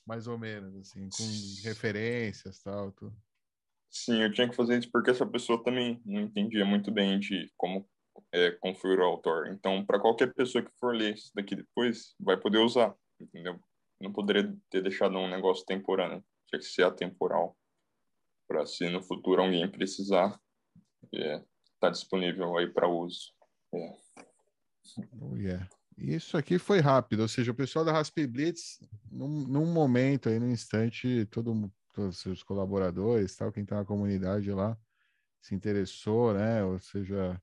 mais 0.07 0.27
ou 0.27 0.39
menos, 0.39 0.75
assim, 0.77 1.09
com 1.11 1.67
referências 1.69 2.61
tal, 2.61 2.93
tudo. 2.93 3.15
Sim, 3.91 4.23
eu 4.23 4.33
tinha 4.33 4.49
que 4.49 4.57
fazer 4.57 4.79
isso 4.79 4.91
porque 4.91 5.11
essa 5.11 5.27
pessoa 5.27 5.63
também 5.63 6.03
não 6.05 6.21
entendia 6.21 6.65
muito 6.65 6.91
bem 6.91 7.21
de 7.21 7.53
como 7.57 7.89
é, 8.35 8.51
configurar 8.51 9.09
o 9.09 9.19
Tor. 9.19 9.47
Então, 9.47 9.87
para 9.87 10.01
qualquer 10.01 10.35
pessoa 10.35 10.65
que 10.65 10.73
for 10.81 10.95
ler 10.95 11.15
isso 11.15 11.31
daqui 11.35 11.55
depois, 11.55 12.17
vai 12.19 12.37
poder 12.37 12.59
usar, 12.59 12.93
entendeu? 13.21 13.61
Não 14.01 14.13
poderia 14.13 14.53
ter 14.69 14.83
deixado 14.83 15.17
um 15.17 15.29
negócio 15.29 15.65
temporâneo, 15.65 16.23
tinha 16.49 16.59
que 16.59 16.67
ser 16.67 16.83
atemporal, 16.83 17.57
para 18.49 18.67
se 18.67 18.91
no 18.91 19.01
futuro 19.01 19.41
alguém 19.41 19.71
precisar, 19.71 20.39
é, 21.15 21.43
tá 21.79 21.89
disponível 21.89 22.59
aí 22.59 22.69
para 22.69 22.89
uso. 22.89 23.33
É. 23.73 23.95
Oh, 25.21 25.37
yeah. 25.37 25.69
Isso 25.97 26.37
aqui 26.37 26.59
foi 26.59 26.81
rápido, 26.81 27.21
ou 27.21 27.29
seja, 27.29 27.53
o 27.53 27.55
pessoal 27.55 27.85
da 27.85 27.93
Raspberry 27.93 28.27
Blitz, 28.27 28.81
num, 29.13 29.47
num 29.47 29.73
momento 29.73 30.29
aí, 30.29 30.41
num 30.41 30.51
instante, 30.51 31.25
todo, 31.27 31.73
todos 31.93 32.17
os 32.17 32.21
seus 32.21 32.43
colaboradores, 32.43 33.37
tal, 33.37 33.53
quem 33.53 33.63
está 33.63 33.77
na 33.77 33.85
comunidade 33.85 34.51
lá, 34.51 34.77
se 35.41 35.55
interessou, 35.55 36.35
né? 36.35 36.65
Ou 36.65 36.81
seja, 36.81 37.41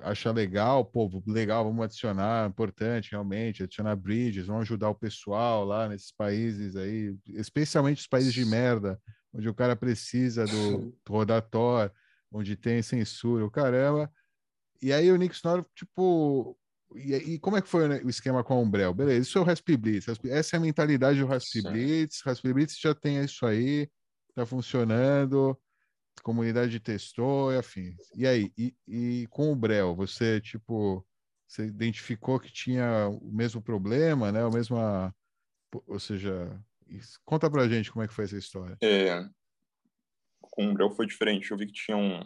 acha 0.00 0.30
legal, 0.30 0.84
pô, 0.84 1.22
legal, 1.26 1.64
vamos 1.64 1.84
adicionar, 1.84 2.48
importante 2.48 3.10
realmente, 3.12 3.62
adicionar 3.62 3.96
bridges, 3.96 4.46
vamos 4.46 4.62
ajudar 4.62 4.90
o 4.90 4.94
pessoal 4.94 5.64
lá 5.64 5.88
nesses 5.88 6.12
países 6.12 6.76
aí, 6.76 7.16
especialmente 7.26 8.00
os 8.00 8.06
países 8.06 8.32
de 8.32 8.44
merda, 8.44 9.00
onde 9.32 9.48
o 9.48 9.54
cara 9.54 9.74
precisa 9.74 10.44
do, 10.44 10.94
do 11.04 11.12
rodatório, 11.12 11.92
onde 12.30 12.56
tem 12.56 12.82
censura, 12.82 13.44
o 13.44 13.50
caramba. 13.50 14.10
E 14.82 14.92
aí 14.92 15.10
o 15.10 15.16
Nick 15.16 15.34
Snorri, 15.34 15.64
tipo, 15.74 16.58
e, 16.94 17.14
e, 17.14 17.38
como 17.38 17.56
é 17.56 17.62
que 17.62 17.68
foi 17.68 17.88
né, 17.88 18.00
o 18.04 18.08
esquema 18.08 18.42
com 18.42 18.54
a 18.54 18.58
Umbrel? 18.58 18.92
Beleza, 18.92 19.20
isso 19.20 19.38
é 19.38 19.40
o 19.40 19.44
Raspberry 19.44 19.76
Blitz. 19.76 20.06
Essa 20.24 20.56
é 20.56 20.58
a 20.58 20.60
mentalidade 20.60 21.20
do 21.20 21.26
Raspberry 21.26 21.72
Blitz. 21.72 22.20
Raspberry 22.24 22.54
Blitz 22.54 22.78
já 22.78 22.94
tem 22.94 23.22
isso 23.22 23.46
aí, 23.46 23.88
tá 24.34 24.44
funcionando 24.44 25.58
comunidade 26.22 26.80
testou 26.80 27.52
e 27.52 27.56
afim. 27.56 27.96
E 28.14 28.26
aí, 28.26 28.52
e, 28.56 28.74
e 28.86 29.26
com 29.28 29.50
o 29.50 29.56
Brel, 29.56 29.94
você, 29.94 30.40
tipo, 30.40 31.06
você 31.46 31.66
identificou 31.66 32.38
que 32.38 32.52
tinha 32.52 33.08
o 33.08 33.32
mesmo 33.32 33.62
problema, 33.62 34.30
né? 34.30 34.44
O 34.44 34.50
mesmo, 34.50 34.76
ou 35.86 35.98
seja, 35.98 36.60
conta 37.24 37.50
pra 37.50 37.68
gente 37.68 37.90
como 37.90 38.04
é 38.04 38.08
que 38.08 38.14
foi 38.14 38.24
essa 38.24 38.36
história. 38.36 38.76
É, 38.82 39.24
com 40.40 40.70
o 40.70 40.74
Brel 40.74 40.90
foi 40.90 41.06
diferente. 41.06 41.50
Eu 41.50 41.56
vi 41.56 41.66
que 41.66 41.72
tinha 41.72 41.96
um, 41.96 42.20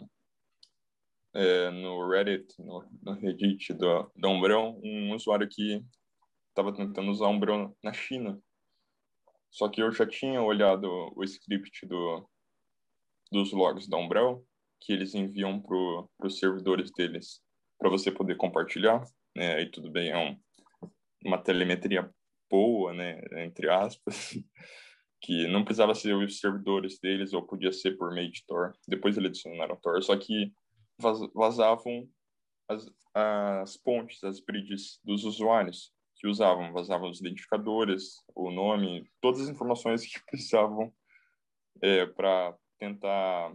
é, 1.33 1.69
no 1.71 2.09
Reddit, 2.09 2.55
no, 2.59 2.83
no 3.01 3.13
Reddit 3.13 3.73
do, 3.73 4.11
do 4.15 4.29
Umbrel, 4.29 4.79
um 4.83 5.13
usuário 5.13 5.47
que 5.47 5.83
estava 6.49 6.73
tentando 6.73 7.11
usar 7.11 7.27
Umbrel 7.27 7.75
na 7.83 7.93
China. 7.93 8.39
Só 9.49 9.69
que 9.69 9.81
eu 9.81 9.91
já 9.91 10.05
tinha 10.05 10.41
olhado 10.41 10.87
o 11.15 11.23
script 11.23 11.85
do, 11.85 12.29
dos 13.31 13.51
logs 13.51 13.87
da 13.87 13.97
Umbrel 13.97 14.45
que 14.79 14.93
eles 14.93 15.15
enviam 15.15 15.59
para 15.59 16.27
os 16.27 16.37
servidores 16.37 16.91
deles 16.91 17.41
para 17.79 17.89
você 17.89 18.11
poder 18.11 18.35
compartilhar. 18.35 19.03
Né? 19.35 19.55
Aí 19.55 19.69
tudo 19.69 19.91
bem, 19.91 20.09
é 20.09 20.17
um, 20.17 20.39
uma 21.25 21.37
telemetria 21.37 22.09
boa, 22.49 22.93
né? 22.93 23.19
entre 23.43 23.69
aspas, 23.69 24.37
que 25.21 25.47
não 25.47 25.63
precisava 25.63 25.95
ser 25.95 26.15
os 26.15 26.39
servidores 26.39 26.99
deles 26.99 27.33
ou 27.33 27.45
podia 27.45 27.71
ser 27.71 27.97
por 27.97 28.13
meio 28.13 28.31
de 28.31 28.45
Tor. 28.45 28.73
Depois 28.87 29.17
eles 29.17 29.29
adicionaram 29.29 29.79
Tor, 29.81 30.01
só 30.03 30.15
que 30.15 30.53
vazavam 31.33 32.07
as, 32.69 32.89
as 33.13 33.77
pontes, 33.77 34.23
as 34.23 34.39
bridges 34.39 34.99
dos 35.03 35.23
usuários 35.23 35.91
que 36.17 36.27
usavam, 36.27 36.71
vazavam 36.71 37.09
os 37.09 37.19
identificadores, 37.19 38.23
o 38.33 38.49
nome, 38.49 39.09
todas 39.19 39.41
as 39.41 39.49
informações 39.49 40.05
que 40.05 40.23
precisavam 40.25 40.93
é, 41.81 42.05
para 42.05 42.55
tentar, 42.85 43.53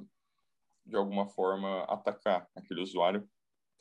de 0.85 0.97
alguma 0.97 1.29
forma, 1.29 1.85
atacar 1.85 2.49
aquele 2.55 2.81
usuário, 2.81 3.29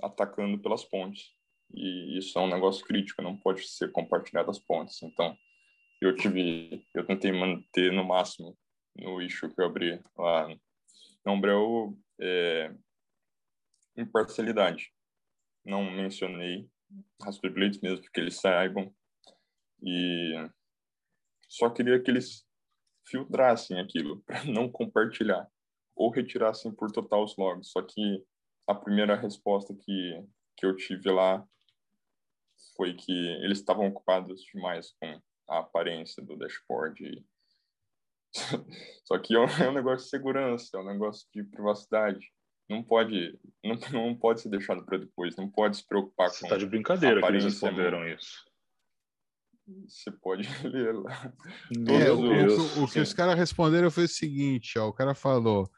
atacando 0.02 0.60
pelas 0.60 0.84
pontes. 0.84 1.32
E 1.74 2.18
isso 2.18 2.38
é 2.38 2.42
um 2.42 2.50
negócio 2.50 2.86
crítico, 2.86 3.22
não 3.22 3.38
pode 3.38 3.68
ser 3.68 3.92
compartilhado 3.92 4.50
as 4.50 4.60
pontes. 4.60 5.02
Então, 5.04 5.38
eu 6.02 6.16
tive, 6.16 6.86
eu 6.94 7.06
tentei 7.06 7.32
manter 7.32 7.92
no 7.92 8.04
máximo 8.04 8.58
no 8.96 9.22
issue 9.22 9.54
que 9.54 9.62
eu 9.62 9.66
abri 9.66 10.02
lá 10.18 10.48
no 11.26 11.34
Umbrel 11.34 11.98
é, 12.20 12.74
imparcialidade. 13.96 14.92
Não 15.64 15.84
mencionei 15.92 16.70
Raspberry 17.22 17.80
mesmo, 17.84 18.02
porque 18.02 18.20
eles 18.20 18.36
saibam. 18.40 18.94
E 19.82 20.34
só 21.48 21.70
queria 21.70 22.02
que 22.02 22.10
eles 22.10 22.49
filtrassem 23.10 23.80
aquilo 23.80 24.22
para 24.26 24.44
não 24.46 24.70
compartilhar 24.70 25.48
ou 25.96 26.10
retirassem 26.10 26.72
por 26.72 26.92
total 26.92 27.24
os 27.24 27.36
logs. 27.36 27.72
Só 27.72 27.82
que 27.82 28.24
a 28.68 28.74
primeira 28.74 29.16
resposta 29.16 29.74
que, 29.74 30.24
que 30.56 30.66
eu 30.66 30.76
tive 30.76 31.12
lá 31.12 31.46
foi 32.76 32.94
que 32.94 33.12
eles 33.44 33.60
estavam 33.60 33.88
ocupados 33.88 34.42
demais 34.44 34.94
com 35.00 35.22
a 35.50 35.60
aparência 35.60 36.24
do 36.24 36.38
dashboard. 36.38 37.26
Só 39.04 39.18
que 39.18 39.36
é 39.36 39.40
um, 39.40 39.46
é 39.46 39.70
um, 39.70 39.74
negócio 39.74 40.06
de 40.06 40.10
segurança, 40.10 40.78
é 40.78 40.80
um 40.80 40.86
negócio 40.86 41.28
de 41.34 41.44
privacidade. 41.44 42.32
Não 42.70 42.84
pode, 42.84 43.38
não, 43.64 43.76
não 43.92 44.16
pode 44.16 44.42
ser 44.42 44.50
deixado 44.50 44.86
para 44.86 45.00
depois, 45.00 45.36
não 45.36 45.50
pode 45.50 45.78
se 45.78 45.88
preocupar 45.88 46.30
Você 46.30 46.42
com. 46.42 46.48
Você 46.48 46.54
tá 46.54 46.58
de 46.58 46.68
brincadeira 46.68 47.20
que 47.20 47.28
eles 47.28 47.44
responderam 47.44 48.08
isso. 48.08 48.49
Você 49.88 50.12
pode 50.12 50.44
ler 50.68 50.94
lá. 50.96 51.34
É, 51.88 52.12
o, 52.12 52.20
o, 52.20 52.84
o, 52.84 52.88
que 52.88 53.00
os 53.00 53.14
caras 53.14 53.38
responderam 53.38 53.90
foi 53.92 54.06
o 54.06 54.10
seguinte: 54.10 54.78
ó, 54.78 54.88
o 54.88 54.94
cara 54.94 55.14
falou. 55.14 55.70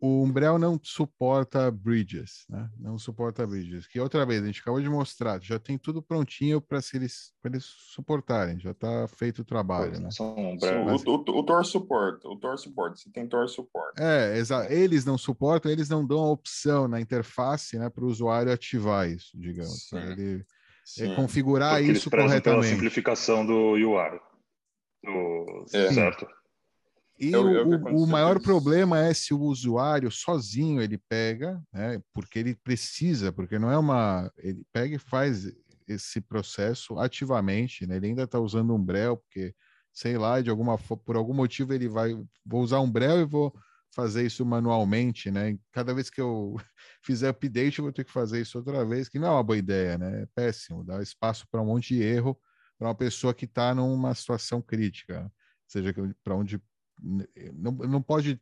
O 0.00 0.22
Umbrel 0.22 0.56
não 0.56 0.78
suporta 0.82 1.68
bridges, 1.68 2.46
né? 2.48 2.70
Não 2.78 2.96
suporta 2.96 3.44
bridges. 3.44 3.88
Que 3.88 3.98
outra 3.98 4.24
vez, 4.24 4.42
a 4.42 4.46
gente 4.46 4.60
acabou 4.60 4.80
de 4.80 4.88
mostrar, 4.88 5.42
já 5.42 5.58
tem 5.58 5.76
tudo 5.76 6.00
prontinho 6.00 6.60
para 6.60 6.78
eles, 6.94 7.34
eles 7.44 7.64
suportarem, 7.64 8.58
já 8.60 8.70
está 8.70 9.08
feito 9.08 9.40
o 9.42 9.44
trabalho, 9.44 9.98
né? 9.98 10.04
Mas... 10.04 10.20
o, 10.20 10.24
o, 10.24 11.14
o 11.14 11.42
Tor 11.42 11.66
suporta, 11.66 12.28
o 12.28 12.36
Tor 12.36 12.56
suporta, 12.56 12.96
você 12.96 13.10
tem 13.10 13.26
Tor 13.26 13.48
suporta. 13.48 14.00
É, 14.00 14.38
exato. 14.38 14.72
Eles 14.72 15.04
não 15.04 15.18
suportam, 15.18 15.70
eles 15.70 15.88
não 15.88 16.06
dão 16.06 16.20
a 16.20 16.30
opção 16.30 16.86
na 16.86 17.00
interface, 17.00 17.76
né, 17.76 17.90
para 17.90 18.04
o 18.04 18.08
usuário 18.08 18.52
ativar 18.52 19.10
isso, 19.10 19.36
digamos. 19.36 19.92
Ele, 19.92 20.46
é 21.00 21.14
configurar 21.14 21.76
Porque 21.76 21.92
isso 21.92 22.10
corretamente. 22.10 22.42
Pela 22.42 22.62
simplificação 22.62 23.44
do 23.44 23.72
UI. 23.72 24.20
Do... 25.02 25.66
É. 25.72 25.92
Certo. 25.92 26.26
E 27.18 27.32
eu, 27.32 27.48
eu 27.48 27.68
o, 27.68 28.04
o, 28.04 28.06
maior 28.06 28.36
isso. 28.36 28.44
problema 28.44 29.00
é 29.00 29.14
se 29.14 29.32
o 29.32 29.40
usuário 29.40 30.10
sozinho 30.10 30.82
ele 30.82 30.98
pega, 30.98 31.62
né, 31.72 32.02
porque 32.12 32.38
ele 32.38 32.56
precisa, 32.56 33.32
porque 33.32 33.58
não 33.58 33.70
é 33.70 33.78
uma. 33.78 34.30
Ele 34.38 34.64
pega 34.72 34.96
e 34.96 34.98
faz 34.98 35.52
esse 35.86 36.20
processo 36.20 36.98
ativamente, 36.98 37.86
né, 37.86 37.96
ele 37.96 38.08
ainda 38.08 38.24
está 38.24 38.40
usando 38.40 38.74
um 38.74 38.82
Brel, 38.82 39.16
porque, 39.18 39.54
sei 39.92 40.18
lá, 40.18 40.40
de 40.40 40.50
alguma 40.50 40.76
por 40.76 41.16
algum 41.16 41.34
motivo 41.34 41.72
ele 41.72 41.88
vai. 41.88 42.14
Vou 42.44 42.62
usar 42.62 42.80
um 42.80 42.90
Brel 42.90 43.20
e 43.20 43.24
vou 43.24 43.54
fazer 43.94 44.26
isso 44.26 44.44
manualmente, 44.44 45.30
né? 45.30 45.58
Cada 45.72 45.94
vez 45.94 46.10
que 46.10 46.20
eu 46.20 46.56
fizer 47.02 47.28
update, 47.28 47.78
eu 47.78 47.84
vou 47.84 47.92
ter 47.92 48.04
que 48.04 48.12
fazer 48.12 48.40
isso 48.40 48.58
outra 48.58 48.84
vez, 48.84 49.08
que 49.08 49.18
não 49.18 49.28
é 49.28 49.30
uma 49.30 49.42
boa 49.42 49.56
ideia, 49.56 49.96
né? 49.96 50.22
É 50.22 50.26
péssimo, 50.34 50.84
dá 50.84 51.00
espaço 51.00 51.46
para 51.50 51.62
um 51.62 51.66
monte 51.66 51.94
de 51.94 52.02
erro 52.02 52.38
para 52.78 52.88
uma 52.88 52.94
pessoa 52.94 53.32
que 53.32 53.44
está 53.44 53.74
numa 53.74 54.14
situação 54.14 54.60
crítica, 54.60 55.32
seja, 55.66 55.94
para 56.22 56.34
onde 56.34 56.60
não, 57.00 57.72
não 57.72 58.02
pode 58.02 58.40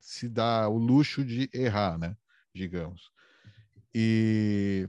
se 0.00 0.28
dar 0.28 0.68
o 0.68 0.76
luxo 0.76 1.24
de 1.24 1.48
errar, 1.52 1.96
né? 1.98 2.16
Digamos. 2.54 3.10
E, 3.94 4.88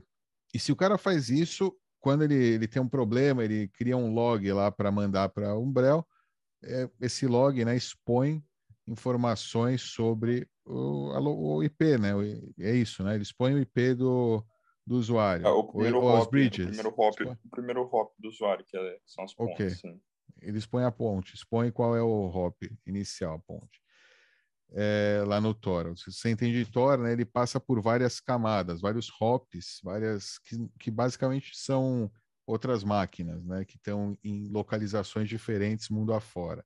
e 0.52 0.58
se 0.58 0.72
o 0.72 0.76
cara 0.76 0.98
faz 0.98 1.30
isso, 1.30 1.74
quando 2.00 2.24
ele, 2.24 2.34
ele 2.34 2.66
tem 2.66 2.82
um 2.82 2.88
problema, 2.88 3.44
ele 3.44 3.68
cria 3.68 3.96
um 3.96 4.12
log 4.12 4.52
lá 4.52 4.70
para 4.70 4.90
mandar 4.90 5.28
para 5.28 5.56
Umbrel, 5.56 6.06
é, 6.62 6.88
esse 7.00 7.26
log 7.26 7.64
né, 7.64 7.76
expõe 7.76 8.44
informações 8.86 9.82
sobre 9.82 10.48
o, 10.64 11.56
o, 11.56 11.62
IP, 11.62 11.98
né? 11.98 12.10
É 12.58 12.74
isso, 12.74 13.02
né? 13.02 13.14
Eles 13.14 13.32
põem 13.32 13.54
o 13.54 13.58
IP 13.58 13.94
do, 13.94 14.44
do 14.86 14.96
usuário. 14.96 15.46
É, 15.46 15.50
o 15.50 15.64
primeiro 15.64 15.98
o, 15.98 16.04
hop, 16.04 16.30
bridges. 16.30 16.66
O 16.66 16.68
primeiro 16.68 16.94
hop, 16.96 17.20
o 17.44 17.50
primeiro 17.50 17.82
hop 17.82 18.12
do 18.18 18.28
usuário, 18.28 18.64
que 18.66 18.76
é, 18.76 18.98
são 19.06 19.24
as 19.24 19.34
pontes. 19.34 19.54
Ok. 19.54 19.70
Sim. 19.70 20.00
Eles 20.40 20.66
põem 20.66 20.84
a 20.84 20.90
ponte, 20.90 21.34
expõem 21.34 21.70
qual 21.70 21.94
é 21.96 22.02
o 22.02 22.26
hop 22.28 22.56
inicial, 22.86 23.34
a 23.34 23.38
ponte. 23.38 23.80
É, 24.72 25.22
lá 25.26 25.40
no 25.40 25.52
Tor. 25.52 25.96
Se 25.98 26.12
você 26.12 26.30
entende 26.30 26.64
Tor, 26.64 26.98
né, 26.98 27.12
ele 27.12 27.24
passa 27.24 27.58
por 27.58 27.80
várias 27.80 28.20
camadas, 28.20 28.80
vários 28.80 29.10
hops, 29.20 29.80
várias 29.82 30.38
que, 30.38 30.56
que 30.78 30.90
basicamente 30.90 31.50
são 31.54 32.10
outras 32.46 32.84
máquinas, 32.84 33.44
né, 33.44 33.64
que 33.64 33.76
estão 33.76 34.16
em 34.22 34.48
localizações 34.48 35.28
diferentes 35.28 35.88
mundo 35.88 36.12
afora. 36.12 36.64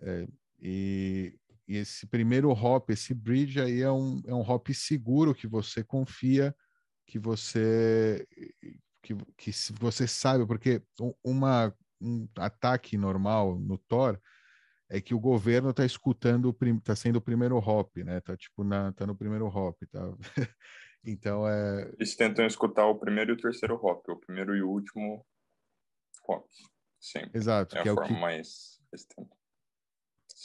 É, 0.00 0.26
e 0.62 1.38
e 1.72 1.76
esse 1.76 2.06
primeiro 2.06 2.50
hop, 2.50 2.90
esse 2.90 3.14
bridge 3.14 3.60
aí 3.60 3.80
é 3.80 3.90
um, 3.90 4.20
é 4.26 4.34
um 4.34 4.40
hop 4.40 4.68
seguro 4.74 5.34
que 5.34 5.46
você 5.46 5.82
confia, 5.82 6.54
que 7.06 7.18
você 7.18 8.26
que, 9.02 9.16
que 9.36 9.50
você 9.80 10.06
sabe, 10.06 10.46
porque 10.46 10.82
uma, 11.24 11.74
um 12.00 12.28
ataque 12.36 12.96
normal 12.96 13.58
no 13.58 13.78
Tor 13.78 14.20
é 14.88 15.00
que 15.00 15.14
o 15.14 15.20
governo 15.20 15.70
está 15.70 15.84
escutando, 15.84 16.54
está 16.78 16.94
sendo 16.94 17.16
o 17.16 17.22
primeiro 17.22 17.56
hop, 17.56 17.96
né? 17.98 18.20
Tá 18.20 18.36
tipo 18.36 18.62
na, 18.62 18.92
tá 18.92 19.06
no 19.06 19.16
primeiro 19.16 19.46
hop, 19.46 19.82
tá? 19.90 20.00
então 21.02 21.48
é. 21.48 21.90
Eles 21.98 22.14
tentam 22.14 22.44
escutar 22.44 22.86
o 22.86 22.98
primeiro 22.98 23.32
e 23.32 23.34
o 23.34 23.40
terceiro 23.40 23.74
hop, 23.76 24.06
o 24.08 24.20
primeiro 24.20 24.54
e 24.54 24.62
o 24.62 24.68
último 24.68 25.24
hop, 26.28 26.46
sim. 27.00 27.22
Exato. 27.32 27.78
É 27.78 27.82
que 27.82 27.88
a 27.88 27.92
é 27.92 27.94
forma 27.94 28.10
o 28.10 28.14
que 28.14 28.20
mais 28.20 28.78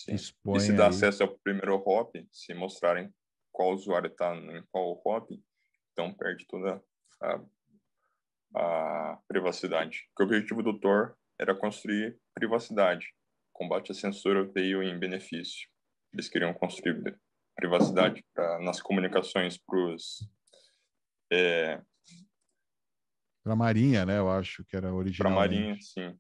Sim. 0.08 0.16
expõe 0.16 0.58
e 0.58 0.60
se 0.62 0.74
dá 0.74 0.86
aí. 0.86 0.90
acesso 0.90 1.24
ao 1.24 1.38
primeiro 1.40 1.76
hop, 1.76 2.16
se 2.32 2.54
mostrarem 2.54 3.14
qual 3.52 3.74
usuário 3.74 4.08
está 4.08 4.36
em 4.36 4.64
qual 4.72 5.02
hop, 5.06 5.32
então 5.92 6.14
perde 6.14 6.46
toda 6.48 6.82
a, 7.22 7.42
a 8.56 9.20
privacidade. 9.28 10.08
Porque 10.10 10.24
o 10.24 10.26
objetivo 10.26 10.64
do 10.64 10.80
Tor 10.80 11.18
era 11.40 11.56
construir 11.56 12.18
privacidade. 12.34 13.14
Combate 13.52 13.92
à 13.92 13.96
censura 13.96 14.46
veio 14.46 14.84
em 14.84 14.98
benefício. 14.98 15.68
Eles 16.14 16.30
queriam 16.30 16.54
construir 16.54 17.20
privacidade 17.56 18.24
pra, 18.34 18.60
nas 18.60 18.80
comunicações 18.80 19.58
para 19.58 19.80
os 19.80 20.30
é, 21.32 21.82
Para 23.44 23.54
a 23.54 23.56
Marinha, 23.56 24.06
né? 24.06 24.18
Eu 24.20 24.30
acho 24.30 24.64
que 24.66 24.76
era 24.76 24.88
para 24.88 24.96
a 24.96 25.00
original. 25.00 25.34
Marinha, 25.34 25.78
sim, 25.82 26.18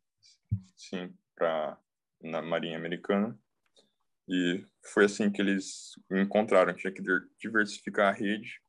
sim, 0.76 1.13
para 1.36 1.80
na 2.21 2.41
Marinha 2.41 2.78
Americana. 2.78 3.38
E 4.29 4.65
foi 4.93 5.05
assim 5.05 5.31
que 5.31 5.41
eles 5.41 5.91
encontraram, 6.11 6.73
tinha 6.73 6.91
que 6.91 7.01
diversificar 7.39 8.09
a 8.09 8.17
rede, 8.17 8.59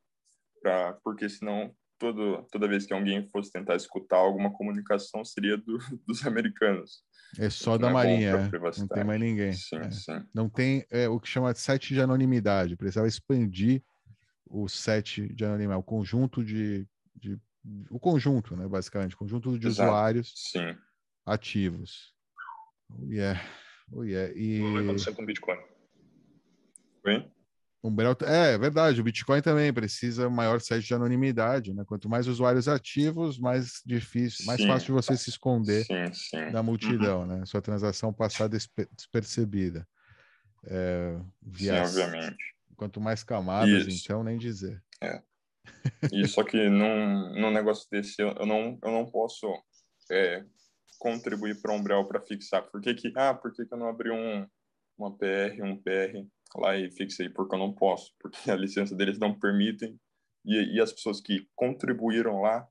pra, 0.62 0.92
porque 1.02 1.28
senão 1.28 1.74
todo, 1.98 2.46
toda 2.50 2.68
vez 2.68 2.86
que 2.86 2.94
alguém 2.94 3.28
fosse 3.28 3.50
tentar 3.50 3.74
escutar 3.74 4.16
alguma 4.16 4.52
comunicação 4.52 5.24
seria 5.24 5.56
do, 5.56 5.78
dos 6.06 6.24
americanos. 6.26 7.02
É 7.38 7.50
só 7.50 7.76
da 7.76 7.90
é 7.90 7.92
Marinha, 7.92 8.30
é. 8.30 8.78
não 8.78 8.88
tem 8.88 9.04
mais 9.04 9.20
ninguém. 9.20 9.52
Sim, 9.52 9.76
é. 9.76 9.90
sim. 9.90 10.24
Não 10.32 10.48
tem 10.48 10.86
é, 10.90 11.08
o 11.08 11.20
que 11.20 11.28
chama 11.28 11.52
de 11.52 11.58
set 11.58 11.92
de 11.92 12.00
anonimidade. 12.00 12.76
Precisava 12.76 13.08
expandir 13.08 13.82
o 14.46 14.68
set 14.68 15.28
de 15.34 15.44
anonimidade, 15.44 15.80
o 15.80 15.82
conjunto 15.82 16.42
de, 16.42 16.86
de 17.14 17.38
o 17.90 17.98
conjunto, 17.98 18.56
né? 18.56 18.66
Basicamente, 18.66 19.16
conjunto 19.16 19.58
de 19.58 19.66
Exato. 19.66 19.90
usuários 19.90 20.32
Sim, 20.34 20.74
ativos. 21.26 22.14
Yeah. 23.02 23.38
Oh, 23.92 24.02
yeah. 24.04 24.32
E 24.36 24.72
Vai 24.72 24.82
acontecer 24.82 25.12
com 25.14 25.22
o 25.22 25.26
Bitcoin. 25.26 25.58
Oi? 27.04 27.30
Umbrel, 27.82 28.16
é, 28.22 28.54
é 28.54 28.58
verdade, 28.58 29.00
o 29.00 29.04
Bitcoin 29.04 29.40
também 29.40 29.72
precisa 29.72 30.28
maior 30.28 30.60
set 30.60 30.84
de 30.84 30.94
anonimidade, 30.94 31.72
né? 31.72 31.84
Quanto 31.86 32.08
mais 32.08 32.26
usuários 32.26 32.66
ativos, 32.66 33.38
mais 33.38 33.80
difícil, 33.86 34.44
mais 34.46 34.60
Sim. 34.60 34.66
fácil 34.66 34.86
de 34.86 34.92
você 34.92 35.16
se 35.16 35.30
esconder 35.30 35.84
Sim, 35.84 36.12
sim. 36.12 36.50
da 36.50 36.60
multidão, 36.62 37.24
né? 37.24 37.46
Sua 37.46 37.62
transação 37.62 38.12
passar 38.12 38.48
despe- 38.48 38.88
despercebida. 38.96 39.86
É, 40.64 41.16
Sim, 41.18 41.30
via- 41.40 41.84
obviamente. 41.84 42.54
Quanto 42.76 43.00
mais 43.00 43.22
camadas, 43.22 43.86
Isso. 43.86 44.04
então, 44.04 44.22
nem 44.24 44.36
dizer. 44.38 44.82
E 46.12 46.26
só 46.26 46.42
que 46.42 46.68
num, 46.68 47.34
num 47.40 47.50
negócio 47.50 47.88
desse 47.90 48.20
eu 48.22 48.28
eu 48.32 48.46
não, 48.46 48.78
eu 48.82 48.90
não 48.90 49.04
posso 49.10 49.46
é, 50.10 50.44
contribuir 50.98 51.60
para 51.60 51.72
o 51.72 51.76
Umbrel 51.76 52.06
para 52.06 52.20
fixar. 52.20 52.62
Por 52.70 52.80
que, 52.80 52.94
que, 52.94 53.12
ah, 53.16 53.34
por 53.34 53.52
que, 53.52 53.64
que 53.64 53.72
eu 53.74 53.78
não 53.78 53.88
abri 53.88 54.10
um, 54.10 54.46
uma 54.96 55.16
PR, 55.16 55.62
um 55.62 55.76
PR 55.80 56.26
lá 56.56 56.76
e 56.76 56.90
fixei? 56.90 57.28
Porque 57.28 57.54
eu 57.54 57.58
não 57.58 57.72
posso, 57.72 58.14
porque 58.18 58.38
a 58.50 58.56
licença 58.56 58.94
deles 58.94 59.18
não 59.18 59.38
permitem 59.38 59.98
e, 60.44 60.76
e 60.76 60.80
as 60.80 60.92
pessoas 60.92 61.20
que 61.20 61.48
contribuíram 61.54 62.40
lá 62.40 62.66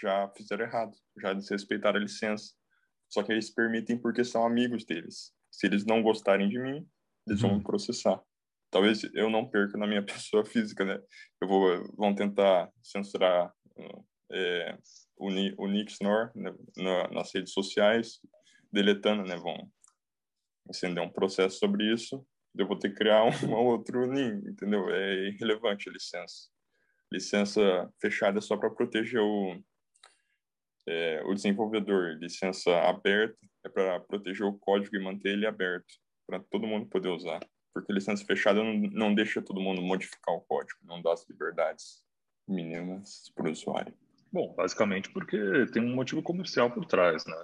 já 0.00 0.28
fizeram 0.36 0.64
errado, 0.64 0.96
já 1.20 1.32
desrespeitaram 1.32 1.98
a 1.98 2.02
licença. 2.02 2.54
Só 3.08 3.22
que 3.22 3.30
eles 3.30 3.50
permitem 3.50 3.98
porque 3.98 4.24
são 4.24 4.46
amigos 4.46 4.84
deles. 4.84 5.32
Se 5.50 5.66
eles 5.66 5.84
não 5.84 6.02
gostarem 6.02 6.48
de 6.48 6.58
mim, 6.58 6.88
eles 7.26 7.42
vão 7.42 7.50
Uhum. 7.50 7.58
me 7.58 7.62
processar. 7.62 8.22
Talvez 8.70 9.02
eu 9.12 9.28
não 9.28 9.46
perca 9.48 9.76
na 9.76 9.86
minha 9.86 10.02
pessoa 10.06 10.44
física, 10.46 10.84
né? 10.84 10.98
Eu 11.40 11.46
vou, 11.46 11.94
vão 11.94 12.14
tentar 12.14 12.72
censurar 12.82 13.52
é, 14.32 14.78
o, 15.22 15.64
o 15.64 15.68
Nick 15.68 15.92
Snor 15.92 16.32
né, 16.34 16.52
na- 16.76 17.08
nas 17.08 17.32
redes 17.32 17.52
sociais, 17.52 18.20
deletando, 18.72 19.22
né? 19.22 19.36
Vão 19.36 19.70
acender 20.68 21.02
um 21.02 21.10
processo 21.10 21.58
sobre 21.58 21.92
isso. 21.92 22.26
Eu 22.56 22.66
vou 22.66 22.78
ter 22.78 22.90
que 22.90 22.96
criar 22.96 23.24
um 23.44 23.52
outro 23.52 24.06
NIM, 24.06 24.42
entendeu? 24.48 24.90
É 24.90 25.28
irrelevante 25.28 25.88
a 25.88 25.92
licença. 25.92 26.50
Licença 27.12 27.92
fechada 28.00 28.40
só 28.40 28.56
para 28.56 28.70
proteger 28.70 29.20
o, 29.20 29.62
é, 30.88 31.22
o 31.24 31.34
desenvolvedor. 31.34 32.16
Licença 32.18 32.70
aberta 32.80 33.38
é 33.64 33.68
para 33.68 34.00
proteger 34.00 34.46
o 34.46 34.58
código 34.58 34.96
e 34.96 35.02
manter 35.02 35.30
ele 35.34 35.46
aberto, 35.46 35.94
para 36.26 36.40
todo 36.40 36.66
mundo 36.66 36.86
poder 36.86 37.08
usar. 37.08 37.40
Porque 37.72 37.92
licença 37.92 38.24
fechada 38.24 38.62
não, 38.62 38.74
não 38.74 39.14
deixa 39.14 39.40
todo 39.40 39.60
mundo 39.60 39.80
modificar 39.80 40.34
o 40.34 40.40
código, 40.40 40.80
não 40.84 41.00
dá 41.00 41.12
as 41.12 41.26
liberdades 41.28 42.02
mínimas 42.48 43.30
para 43.34 43.48
o 43.48 43.52
usuário. 43.52 43.94
Bom, 44.32 44.54
basicamente 44.54 45.10
porque 45.10 45.66
tem 45.72 45.82
um 45.82 45.94
motivo 45.94 46.22
comercial 46.22 46.70
por 46.70 46.86
trás, 46.86 47.26
né? 47.26 47.36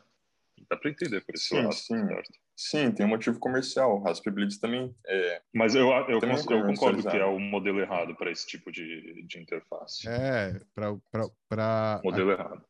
Dá 0.68 0.76
para 0.76 0.90
entender 0.90 1.20
por 1.20 1.34
esse 1.34 1.48
Sim, 1.48 1.62
lado, 1.62 1.74
sim. 1.74 2.06
certo? 2.06 2.32
Sim, 2.56 2.90
tem 2.90 3.06
um 3.06 3.10
motivo 3.10 3.38
comercial. 3.38 3.94
O 3.94 4.02
Raspberry 4.02 4.34
Blitz 4.34 4.58
também 4.58 4.94
é. 5.06 5.42
Mas 5.54 5.74
eu, 5.74 5.90
eu, 6.08 6.18
Também 6.18 6.36
é 6.36 6.40
eu 6.40 6.66
concordo 6.66 7.08
que 7.08 7.16
é 7.16 7.24
o 7.24 7.38
modelo 7.38 7.78
errado 7.78 8.16
para 8.16 8.30
esse 8.30 8.46
tipo 8.46 8.72
de, 8.72 9.22
de 9.22 9.38
interface. 9.38 10.08
É, 10.08 10.58
para 10.74 12.00
Modelo 12.02 12.32
errado. 12.32 12.64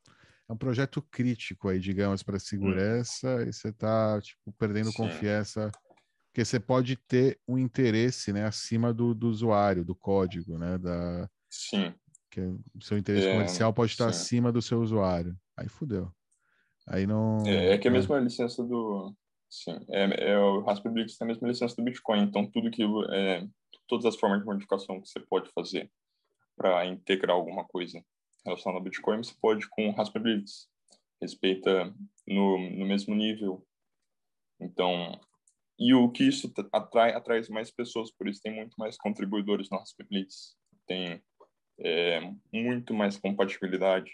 é 0.48 0.52
um 0.52 0.56
projeto 0.56 1.00
crítico 1.00 1.68
aí, 1.68 1.78
digamos, 1.78 2.22
para 2.22 2.38
segurança, 2.38 3.42
e 3.42 3.52
você 3.52 3.68
está 3.68 4.20
tipo, 4.20 4.52
perdendo 4.58 4.90
Sim. 4.90 4.96
confiança, 4.98 5.70
porque 6.26 6.44
você 6.44 6.60
pode 6.60 6.96
ter 6.96 7.40
um 7.48 7.56
interesse 7.56 8.32
né, 8.32 8.44
acima 8.44 8.92
do, 8.92 9.14
do 9.14 9.28
usuário, 9.28 9.84
do 9.84 9.94
código, 9.94 10.58
né? 10.58 10.76
Da, 10.76 11.30
Sim, 11.48 11.94
que 12.30 12.40
o 12.40 12.82
seu 12.82 12.98
interesse 12.98 13.26
É, 13.26 13.32
comercial 13.32 13.72
pode 13.72 13.92
estar 13.92 14.12
sim. 14.12 14.20
acima 14.20 14.52
do 14.52 14.62
seu 14.62 14.80
usuário. 14.80 15.36
Aí 15.56 15.68
fudeu. 15.68 16.12
Aí 16.86 17.06
não. 17.06 17.46
É, 17.46 17.74
é 17.74 17.78
que 17.78 17.88
a 17.88 17.90
né? 17.90 17.98
mesma 17.98 18.18
licença 18.18 18.62
do. 18.64 19.14
Sim, 19.50 19.78
é, 19.90 20.30
é 20.32 20.38
o 20.38 20.60
Raspberry 20.60 20.94
Blitz 20.94 21.16
tem 21.16 21.24
a 21.24 21.28
mesma 21.28 21.48
licença 21.48 21.74
do 21.76 21.84
Bitcoin. 21.84 22.22
Então, 22.22 22.50
tudo 22.50 22.70
que. 22.70 22.82
É, 23.10 23.46
todas 23.86 24.06
as 24.06 24.16
formas 24.16 24.40
de 24.40 24.46
modificação 24.46 25.00
que 25.00 25.08
você 25.08 25.20
pode 25.20 25.50
fazer 25.52 25.90
para 26.56 26.84
integrar 26.86 27.36
alguma 27.36 27.64
coisa 27.64 28.04
relacionada 28.44 28.78
ao 28.78 28.84
Bitcoin, 28.84 29.18
você 29.18 29.34
pode 29.40 29.68
com 29.68 29.88
o 29.88 29.92
Raspberry 29.92 30.36
Blitz. 30.36 30.68
Respeita 31.20 31.94
no, 32.26 32.58
no 32.70 32.86
mesmo 32.86 33.14
nível. 33.14 33.66
Então. 34.60 35.18
E 35.80 35.94
o 35.94 36.10
que 36.10 36.24
isso 36.24 36.52
atrai, 36.72 37.14
atrai 37.14 37.40
mais 37.50 37.70
pessoas, 37.70 38.10
por 38.10 38.26
isso 38.26 38.42
tem 38.42 38.52
muito 38.52 38.74
mais 38.76 38.96
contribuidores 38.96 39.70
no 39.70 39.78
Raspberry 39.78 40.08
Blitz. 40.08 40.56
Tem 40.86 41.22
é, 41.78 42.20
muito 42.52 42.94
mais 42.94 43.16
compatibilidade, 43.18 44.10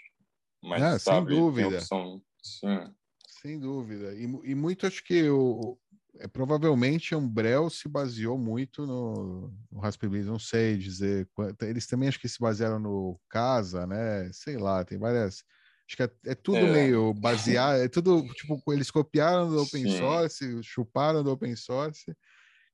mais 0.63 0.83
Ah, 0.83 0.99
sem 0.99 0.99
estável, 0.99 1.27
tem 1.27 1.35
dúvida. 1.39 1.67
opção, 1.67 2.21
sim, 2.41 2.93
Sem 3.41 3.59
dúvida. 3.59 4.13
E, 4.15 4.23
e 4.23 4.55
muito 4.55 4.87
acho 4.87 5.03
que 5.03 5.29
o, 5.29 5.77
é, 6.19 6.27
provavelmente 6.27 7.13
a 7.13 7.17
Umbrel 7.17 7.69
se 7.69 7.87
baseou 7.87 8.37
muito 8.37 8.85
no, 8.85 9.53
no 9.71 9.79
Raspberry 9.79 10.23
não 10.23 10.39
sei 10.39 10.77
dizer. 10.77 11.27
Eles 11.61 11.85
também 11.87 12.07
acho 12.09 12.19
que 12.19 12.29
se 12.29 12.39
basearam 12.39 12.79
no 12.79 13.19
Casa, 13.29 13.85
né? 13.85 14.31
Sei 14.33 14.57
lá, 14.57 14.83
tem 14.83 14.97
várias. 14.97 15.43
Acho 15.87 15.97
que 15.97 16.03
é, 16.03 16.09
é 16.31 16.35
tudo 16.35 16.65
É. 16.65 16.71
meio 16.71 17.13
baseado, 17.13 17.79
é 17.81 17.87
tudo 17.87 18.27
tipo, 18.33 18.59
eles 18.73 18.89
copiaram 18.89 19.49
do 19.49 19.61
open 19.61 19.83
Sim. 19.83 19.97
source, 19.97 20.63
chuparam 20.63 21.23
do 21.23 21.31
open 21.31 21.55
source, 21.55 22.11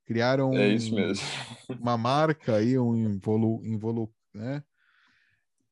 criaram 0.06 0.52
É 0.54 0.68
um- 0.70 1.14
uma 1.80 1.98
marca 1.98 2.58
aí, 2.58 2.78
um 2.80 2.96
involu, 2.96 3.66
involu 3.66 4.14
né? 4.34 4.64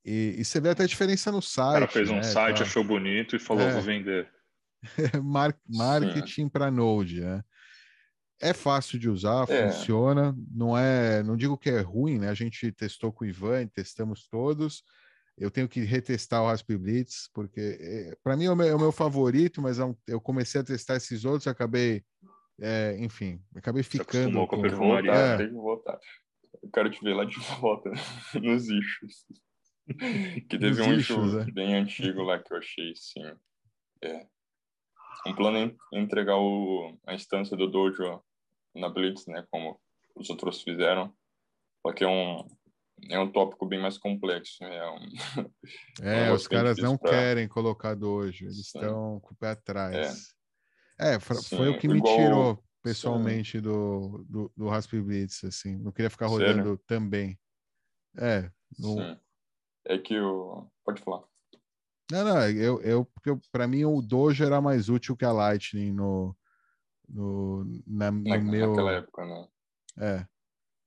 E, 0.09 0.35
e 0.39 0.45
você 0.45 0.59
vê 0.59 0.69
até 0.69 0.83
a 0.83 0.87
diferença 0.87 1.31
no 1.31 1.37
O 1.37 1.41
site. 1.41 1.73
cara 1.73 1.87
fez 1.87 2.09
um 2.09 2.15
né, 2.15 2.23
site, 2.23 2.63
achou 2.63 2.83
bonito 2.83 3.35
e 3.35 3.39
falou, 3.39 3.63
É. 3.63 3.73
vou 3.73 3.81
vender. 3.81 4.27
Mar- 5.23 5.55
marketing 5.67 6.47
para 6.49 6.71
Node, 6.71 7.21
né? 7.21 7.43
É 8.41 8.53
fácil 8.53 8.97
de 8.97 9.09
usar, 9.09 9.45
É. 9.49 9.69
funciona, 9.69 10.33
não 10.49 10.77
é, 10.77 11.21
não 11.23 11.35
digo 11.35 11.57
que 11.57 11.69
é 11.69 11.81
ruim, 11.81 12.17
né? 12.17 12.29
A 12.29 12.33
gente 12.33 12.71
testou 12.71 13.11
com 13.11 13.23
o 13.25 13.27
Ivan, 13.27 13.67
testamos 13.67 14.27
todos. 14.27 14.81
Eu 15.37 15.51
tenho 15.51 15.67
que 15.69 15.81
retestar 15.81 16.41
o 16.41 16.47
Raspberry 16.47 16.81
Blitz, 16.81 17.29
porque 17.33 18.13
para 18.23 18.35
mim 18.35 18.45
é 18.45 18.51
o, 18.51 18.55
meu, 18.55 18.67
é 18.67 18.75
o 18.75 18.79
meu 18.79 18.91
favorito, 18.91 19.61
mas 19.61 19.77
é 19.79 19.83
eu 20.07 20.19
comecei 20.19 20.59
a 20.61 20.63
testar 20.63 20.95
esses 20.95 21.23
outros, 21.25 21.45
e 21.45 21.49
acabei, 21.49 22.03
é, 22.61 22.97
enfim, 22.99 23.41
acabei 23.55 23.83
ficando 23.83 24.09
acostumou 24.39 24.47
com 24.47 24.55
a 24.55 24.57
com- 24.57 24.63
que 24.63 24.69
perfumaria. 24.69 25.11
voltar, 25.11 25.33
É. 25.33 25.37
tem 25.37 25.47
que 25.47 25.53
voltar. 25.53 25.99
Eu 26.63 26.69
quero 26.73 26.89
te 26.89 27.01
ver 27.03 27.13
lá 27.13 27.25
de 27.25 27.35
volta, 27.61 27.89
nos 28.41 28.63
issues. 28.63 29.25
Que 30.49 30.57
teve 30.57 30.81
um 30.81 30.93
issues, 30.93 31.33
issue 31.33 31.41
é. 31.41 31.51
bem 31.51 31.75
antigo 31.75 32.21
lá 32.21 32.39
que 32.39 32.53
eu 32.53 32.57
achei, 32.57 32.93
sim. 32.95 33.23
É. 34.03 34.27
Um 35.27 35.35
plano 35.35 35.57
é 35.57 35.99
entregar 35.99 36.37
o, 36.37 36.97
a 37.05 37.13
instância 37.13 37.57
do 37.57 37.67
Dojo 37.67 38.21
na 38.75 38.89
Blitz, 38.89 39.25
né? 39.27 39.45
Como 39.49 39.79
os 40.15 40.29
outros 40.29 40.61
fizeram. 40.61 41.13
Só 41.85 41.93
que 41.93 42.03
é 42.03 42.07
um, 42.07 42.47
é 43.09 43.19
um 43.19 43.31
tópico 43.31 43.65
bem 43.65 43.81
mais 43.81 43.97
complexo. 43.97 44.63
É, 44.63 44.89
um... 44.91 44.99
é 46.03 46.31
os 46.31 46.47
caras 46.47 46.77
não 46.77 46.97
pra... 46.97 47.11
querem 47.11 47.47
colocar 47.47 47.95
dojo, 47.95 48.45
eles 48.45 48.57
estão 48.57 49.19
com 49.19 49.33
o 49.33 49.37
pé 49.37 49.51
atrás. 49.51 50.33
É, 50.99 51.15
é 51.15 51.19
foi 51.19 51.69
o 51.69 51.77
que 51.77 51.87
me 51.87 52.01
tirou 52.01 52.63
pessoalmente 52.81 53.59
do, 53.59 54.25
do, 54.29 54.51
do 54.55 54.67
Raspberry 54.67 55.03
Blitz, 55.03 55.43
assim. 55.43 55.77
Não 55.77 55.91
queria 55.91 56.09
ficar 56.09 56.27
rodando 56.27 56.61
Sério? 56.61 56.83
também. 56.87 57.39
É. 58.17 58.49
No... 58.77 59.19
É 59.89 59.97
que 59.97 60.19
o. 60.19 60.67
Pode 60.85 61.01
falar. 61.01 61.23
Não, 62.11 62.23
não, 62.23 62.49
eu, 62.49 62.81
eu 62.81 63.05
porque 63.05 63.35
para 63.51 63.67
mim 63.67 63.85
o 63.85 64.01
Dojo 64.01 64.43
era 64.43 64.61
mais 64.61 64.87
útil 64.87 65.17
que 65.17 65.25
a 65.25 65.31
Lightning 65.31 65.91
no, 65.91 66.35
no, 67.07 67.65
na, 67.87 68.11
no 68.11 68.23
na, 68.23 68.37
meu. 68.37 68.69
Naquela 68.69 68.91
época, 68.93 69.25
né? 69.25 69.47
É. 69.97 70.27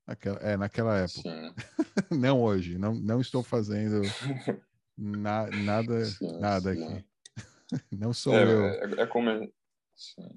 Naquela, 0.07 0.37
é, 0.39 0.57
naquela 0.57 0.97
época. 0.99 1.29
não 2.11 2.41
hoje. 2.41 2.77
Não, 2.77 2.93
não 2.93 3.19
estou 3.19 3.43
fazendo 3.43 4.01
na, 4.97 5.47
nada, 5.47 6.05
sim, 6.05 6.39
nada 6.39 6.73
sim. 6.73 6.83
aqui. 6.83 7.05
não 7.91 8.13
sou 8.13 8.33
é, 8.33 8.43
eu. 8.43 8.65
É, 8.65 9.01
é 9.01 9.05
como. 9.05 9.29
Sim. 9.95 10.29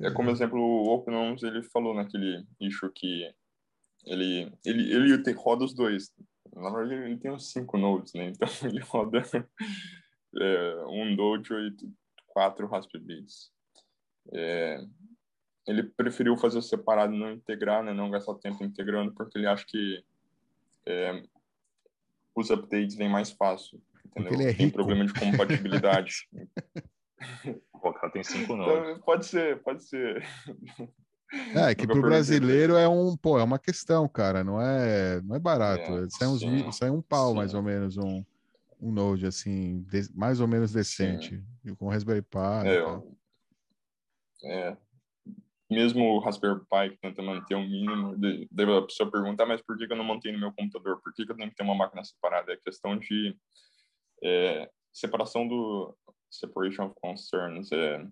É 0.00 0.10
como 0.10 0.30
exemplo, 0.30 0.58
o 0.58 0.92
OpenOms, 0.92 1.44
ele 1.44 1.62
falou 1.62 1.94
naquele 1.94 2.44
issue 2.60 2.90
que 2.92 3.32
ele, 4.04 4.52
ele, 4.64 4.92
ele 4.92 5.22
tem, 5.22 5.32
roda 5.34 5.64
os 5.64 5.72
dois. 5.72 6.12
Na 6.54 6.70
verdade, 6.70 6.94
ele 6.94 7.16
tem 7.16 7.30
uns 7.30 7.50
cinco 7.50 7.76
nodes, 7.76 8.14
né? 8.14 8.28
Então, 8.28 8.48
ele 8.62 8.80
roda 8.80 9.22
é, 10.40 10.84
um 10.88 11.14
Dojo 11.14 11.58
e 11.58 11.74
quatro 12.28 12.66
Raspberry 12.66 13.04
Bits. 13.04 13.52
É, 14.32 14.78
ele 15.66 15.82
preferiu 15.82 16.36
fazer 16.36 16.62
separado, 16.62 17.12
não 17.12 17.32
integrar, 17.32 17.82
né? 17.82 17.92
Não 17.92 18.10
gastar 18.10 18.34
tempo 18.34 18.64
integrando, 18.64 19.12
porque 19.12 19.38
ele 19.38 19.46
acha 19.46 19.64
que 19.66 20.04
é, 20.86 21.22
os 22.34 22.50
updates 22.50 22.96
vêm 22.96 23.08
mais 23.08 23.30
fácil. 23.30 23.80
Entendeu? 24.04 24.32
Ele 24.34 24.44
é 24.44 24.54
tem 24.54 24.70
problema 24.70 25.04
de 25.04 25.14
compatibilidade. 25.14 26.28
O 27.72 27.92
cara 27.92 28.12
tem 28.12 28.22
cinco 28.22 28.54
nomes. 28.54 28.90
Então, 28.90 29.00
pode 29.00 29.24
ser, 29.24 29.62
pode 29.62 29.82
ser. 29.84 30.22
É, 31.54 31.74
que 31.74 31.86
para 31.86 31.98
o 31.98 32.02
brasileiro 32.02 32.76
é 32.76 32.88
um, 32.88 33.16
pô, 33.16 33.38
é 33.38 33.42
uma 33.42 33.58
questão, 33.58 34.08
cara, 34.08 34.44
não 34.44 34.60
é, 34.60 35.20
não 35.22 35.36
é 35.36 35.38
barato. 35.38 35.92
É, 35.98 36.08
sai, 36.10 36.28
uns, 36.28 36.40
sim, 36.40 36.72
sai 36.72 36.90
um 36.90 37.02
pau, 37.02 37.30
sim. 37.30 37.36
mais 37.36 37.54
ou 37.54 37.62
menos, 37.62 37.96
um, 37.96 38.24
um 38.80 38.92
Node, 38.92 39.26
assim, 39.26 39.82
de, 39.82 40.08
mais 40.14 40.40
ou 40.40 40.48
menos 40.48 40.72
decente, 40.72 41.42
sim. 41.62 41.74
com 41.74 41.88
Raspberry 41.88 42.22
Pi. 42.22 42.66
É, 42.66 42.78
eu, 42.78 43.16
é, 44.44 44.76
mesmo 45.70 46.04
o 46.04 46.18
Raspberry 46.18 46.60
Pi 46.60 46.90
que 46.90 46.98
tenta 46.98 47.22
manter 47.22 47.54
o 47.54 47.58
um 47.58 47.68
mínimo, 47.68 48.16
de, 48.16 48.48
a 48.62 48.82
pessoa 48.82 49.10
perguntar, 49.10 49.46
mas 49.46 49.62
por 49.62 49.76
que, 49.76 49.86
que 49.86 49.92
eu 49.92 49.96
não 49.96 50.04
mantenho 50.04 50.34
no 50.34 50.40
meu 50.40 50.52
computador? 50.52 51.00
Por 51.02 51.12
que, 51.14 51.24
que 51.24 51.32
eu 51.32 51.36
tenho 51.36 51.50
que 51.50 51.56
ter 51.56 51.62
uma 51.62 51.74
máquina 51.74 52.04
separada? 52.04 52.52
É 52.52 52.56
questão 52.56 52.98
de 52.98 53.36
é, 54.22 54.70
separação 54.92 55.46
do 55.48 55.96
separation 56.30 56.86
of 56.86 56.94
concerns, 57.00 57.72
é, 57.72 58.06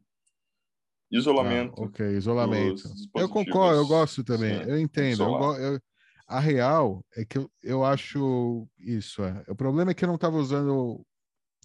isolamento. 1.12 1.83
Ah, 1.83 1.87
ok, 1.87 2.16
isolamento. 2.16 2.83
Eu 3.14 3.29
concordo, 3.29 3.81
eu 3.81 3.87
gosto 3.87 4.25
também, 4.25 4.64
sim, 4.64 4.70
eu 4.70 4.79
entendo. 4.79 5.22
Eu, 5.22 5.55
eu, 5.57 5.81
a 6.27 6.40
real 6.40 7.05
é 7.14 7.25
que 7.25 7.38
eu, 7.38 7.51
eu 7.62 7.85
acho 7.85 8.66
isso. 8.79 9.22
É. 9.22 9.44
O 9.48 9.55
problema 9.55 9.90
é 9.90 9.94
que 9.94 10.05
eu 10.05 10.09
não 10.09 10.14
estava 10.14 10.37
usando 10.37 11.05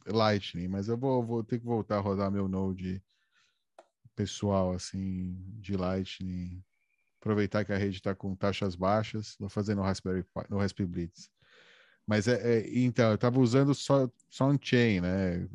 Lightning, 0.05 0.67
mas 0.67 0.87
eu 0.87 0.97
vou, 0.97 1.23
vou 1.23 1.43
ter 1.43 1.59
que 1.59 1.65
voltar 1.65 1.97
a 1.97 2.01
rodar 2.01 2.31
meu 2.31 2.47
Node 2.47 3.01
pessoal, 4.15 4.73
assim, 4.73 5.37
de 5.59 5.77
Lightning. 5.77 6.61
Aproveitar 7.19 7.63
que 7.63 7.73
a 7.73 7.77
rede 7.77 7.97
está 7.97 8.13
com 8.15 8.35
taxas 8.35 8.75
baixas, 8.75 9.35
vou 9.39 9.49
fazer 9.49 9.75
no 9.75 9.81
Raspberry, 9.81 10.25
no 10.49 10.57
Raspberry 10.57 10.89
Blitz. 10.89 11.29
Mas 12.05 12.27
é, 12.27 12.59
é 12.59 12.79
então, 12.79 13.09
eu 13.09 13.15
estava 13.15 13.39
usando 13.39 13.75
só, 13.75 14.09
só 14.29 14.49
on-chain, 14.49 15.01
né? 15.01 15.35
É, 15.35 15.47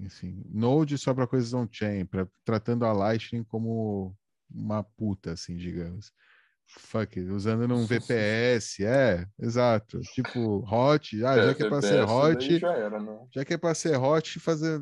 enfim, 0.00 0.42
Node 0.48 0.96
só 0.98 1.12
para 1.14 1.26
coisas 1.26 1.52
on-chain, 1.52 2.08
tratando 2.44 2.84
a 2.84 2.92
Lightning 2.92 3.44
como 3.44 4.16
uma 4.50 4.82
puta, 4.82 5.32
assim, 5.32 5.56
digamos. 5.56 6.12
Fuck, 6.66 7.18
usando 7.20 7.66
num 7.66 7.84
VPS, 7.84 8.84
é, 8.84 9.26
exato. 9.38 10.00
Tipo, 10.14 10.64
hot, 10.70 11.24
ah, 11.24 11.36
é, 11.36 11.46
já 11.46 11.54
que 11.54 11.62
é 11.64 11.68
para 11.68 11.82
ser 11.82 12.04
hot, 12.04 12.58
já, 12.58 12.72
era, 12.72 13.00
né? 13.00 13.18
já 13.34 13.44
que 13.44 13.54
é 13.54 13.58
para 13.58 13.74
ser 13.74 13.96
hot, 13.96 14.38
fazer 14.38 14.80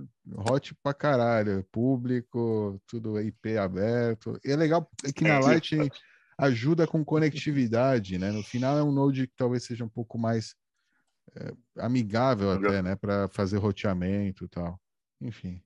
hot 0.51 0.75
pra 0.83 0.93
caralho, 0.93 1.65
público, 1.73 2.81
tudo 2.87 3.19
IP 3.19 3.57
aberto. 3.57 4.39
E 4.45 4.51
é 4.51 4.57
legal 4.57 4.91
que 5.15 5.25
na 5.25 5.39
Lightning 5.39 5.89
ajuda 6.39 6.87
com 6.87 7.05
conectividade, 7.05 8.19
né? 8.19 8.31
No 8.31 8.43
final 8.43 8.79
é 8.79 8.83
um 8.83 8.93
Node 8.93 9.27
que 9.27 9.35
talvez 9.35 9.65
seja 9.65 9.83
um 9.83 9.89
pouco 9.89 10.19
mais 10.19 10.55
é, 11.37 11.53
amigável 11.79 12.53
até, 12.53 12.83
né, 12.83 12.97
para 12.97 13.29
fazer 13.29 13.59
roteamento 13.59 14.45
e 14.45 14.49
tal. 14.49 14.81
Enfim. 15.21 15.63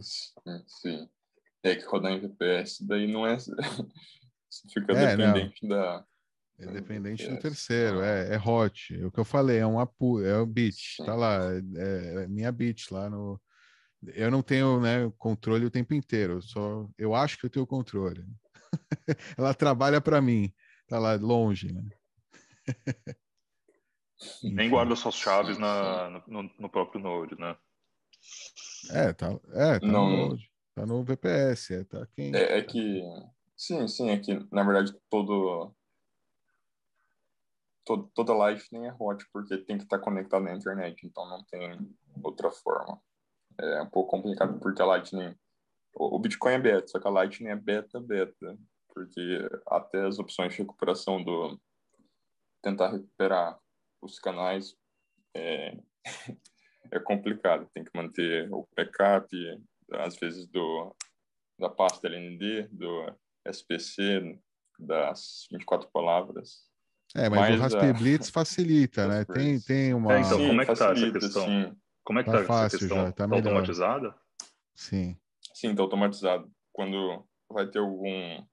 Sim. 0.00 1.08
É 1.62 1.76
que 1.76 1.84
rodar 1.84 2.12
em 2.12 2.20
VPS 2.20 2.84
daí 2.86 3.10
não 3.10 3.26
é. 3.26 3.38
Você 3.38 3.52
fica 4.72 4.92
é, 4.92 5.16
dependente 5.16 5.66
não. 5.66 5.68
da. 5.76 6.06
É 6.58 6.66
dependente 6.66 7.28
do 7.28 7.38
terceiro, 7.38 8.00
ah. 8.00 8.06
é, 8.06 8.34
é 8.34 8.38
hot. 8.38 8.94
É 8.94 9.06
o 9.06 9.10
que 9.10 9.18
eu 9.18 9.24
falei, 9.24 9.58
é 9.58 9.66
um 9.66 9.80
apu, 9.80 10.20
é 10.20 10.38
o 10.38 10.46
bit, 10.46 10.96
tá 11.04 11.14
lá, 11.14 11.40
é, 11.76 12.24
é 12.24 12.28
minha 12.28 12.52
bit 12.52 12.92
lá 12.92 13.08
no. 13.08 13.40
Eu 14.14 14.30
não 14.30 14.42
tenho 14.42 14.80
né, 14.80 15.10
controle 15.16 15.64
o 15.64 15.70
tempo 15.70 15.94
inteiro, 15.94 16.42
só 16.42 16.88
eu 16.98 17.14
acho 17.14 17.38
que 17.38 17.46
eu 17.46 17.50
tenho 17.50 17.66
controle. 17.66 18.24
Ela 19.38 19.54
trabalha 19.54 20.00
para 20.00 20.20
mim, 20.20 20.52
tá 20.88 20.98
lá 20.98 21.14
longe, 21.14 21.72
né? 21.72 21.82
Nem 24.42 24.70
guarda 24.70 24.96
suas 24.96 25.14
chaves 25.14 25.58
na, 25.58 26.22
no, 26.26 26.50
no, 26.58 26.68
próprio 26.68 27.00
Node, 27.00 27.38
né? 27.38 27.56
É, 28.90 29.12
tá, 29.12 29.38
é, 29.52 29.78
tá 29.78 29.86
não, 29.86 30.10
no 30.10 30.28
Node. 30.28 30.50
Tá 30.74 30.86
no 30.86 31.04
VPS, 31.04 31.70
é, 31.72 31.84
tá 31.84 32.06
quem... 32.14 32.34
É, 32.34 32.58
é 32.58 32.62
que... 32.62 33.02
Sim, 33.56 33.86
sim, 33.86 34.10
é 34.10 34.18
que, 34.18 34.34
na 34.50 34.64
verdade, 34.64 34.94
todo... 35.10 35.74
todo 37.84 38.10
toda 38.14 38.34
Lightning 38.34 38.86
é 38.86 38.94
hot, 38.98 39.24
porque 39.32 39.58
tem 39.58 39.76
que 39.76 39.84
estar 39.84 39.98
tá 39.98 40.04
conectado 40.04 40.44
na 40.44 40.54
internet, 40.54 41.06
então 41.06 41.28
não 41.28 41.44
tem 41.44 41.78
outra 42.22 42.50
forma. 42.50 43.00
É 43.58 43.82
um 43.82 43.90
pouco 43.90 44.10
complicado, 44.10 44.58
porque 44.60 44.80
a 44.80 44.86
Lightning... 44.86 45.36
O, 45.94 46.16
o 46.16 46.18
Bitcoin 46.18 46.54
é 46.54 46.58
beta, 46.58 46.88
só 46.88 46.98
que 46.98 47.06
a 47.06 47.10
Lightning 47.10 47.50
é 47.50 47.56
beta, 47.56 48.00
beta, 48.00 48.58
porque 48.88 49.48
até 49.66 50.06
as 50.06 50.18
opções 50.18 50.52
de 50.52 50.58
recuperação 50.58 51.22
do... 51.22 51.60
tentar 52.62 52.92
recuperar 52.92 53.61
os 54.02 54.18
canais 54.18 54.76
é, 55.34 55.76
é 56.90 56.98
complicado. 56.98 57.68
Tem 57.72 57.84
que 57.84 57.90
manter 57.94 58.52
o 58.52 58.68
backup, 58.76 59.28
às 59.92 60.16
vezes, 60.16 60.46
do, 60.48 60.94
da 61.58 61.68
pasta 61.68 62.08
LND, 62.08 62.68
do 62.70 63.14
SPC, 63.46 64.38
das 64.78 65.46
24 65.50 65.88
palavras. 65.90 66.70
É, 67.14 67.28
mas, 67.28 67.40
mas 67.40 67.58
o 67.58 67.62
Raspberry 67.62 67.98
Blitz 67.98 68.28
facilita, 68.30 69.06
né? 69.06 69.24
Tem, 69.24 69.60
tem 69.60 69.94
uma... 69.94 70.14
É, 70.14 70.20
então, 70.20 70.38
como 70.38 70.60
é 70.60 70.66
que 70.66 70.74
tá 70.74 70.92
essa 70.92 71.12
questão? 71.12 71.46
Sim. 71.46 71.76
Como 72.04 72.18
é 72.18 72.24
que 72.24 72.30
tá, 72.30 72.38
tá 72.38 72.44
fácil 72.44 72.66
essa 72.66 72.78
questão? 72.78 73.06
Já, 73.06 73.12
tá, 73.12 73.28
tá 73.28 73.36
automatizada? 73.36 74.14
Sim. 74.74 75.16
Sim, 75.54 75.74
tá 75.74 75.82
automatizado. 75.82 76.50
Quando 76.72 77.24
vai 77.48 77.68
ter 77.68 77.78
algum 77.78 78.44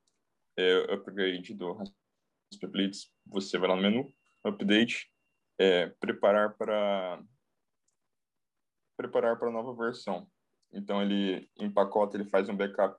é, 0.58 0.94
upgrade 0.94 1.54
do 1.54 1.74
Raspberry 1.74 2.72
Blitz, 2.72 3.12
você 3.26 3.58
vai 3.58 3.70
lá 3.70 3.76
no 3.76 3.82
menu, 3.82 4.14
update, 4.44 5.10
é, 5.60 5.88
preparar 6.00 6.56
para 6.56 7.22
preparar 8.96 9.38
para 9.38 9.50
a 9.50 9.52
nova 9.52 9.74
versão. 9.76 10.28
Então 10.72 11.02
ele 11.02 11.50
empacota, 11.58 12.18
ele 12.18 12.26
faz 12.26 12.48
um 12.48 12.56
backup 12.56 12.98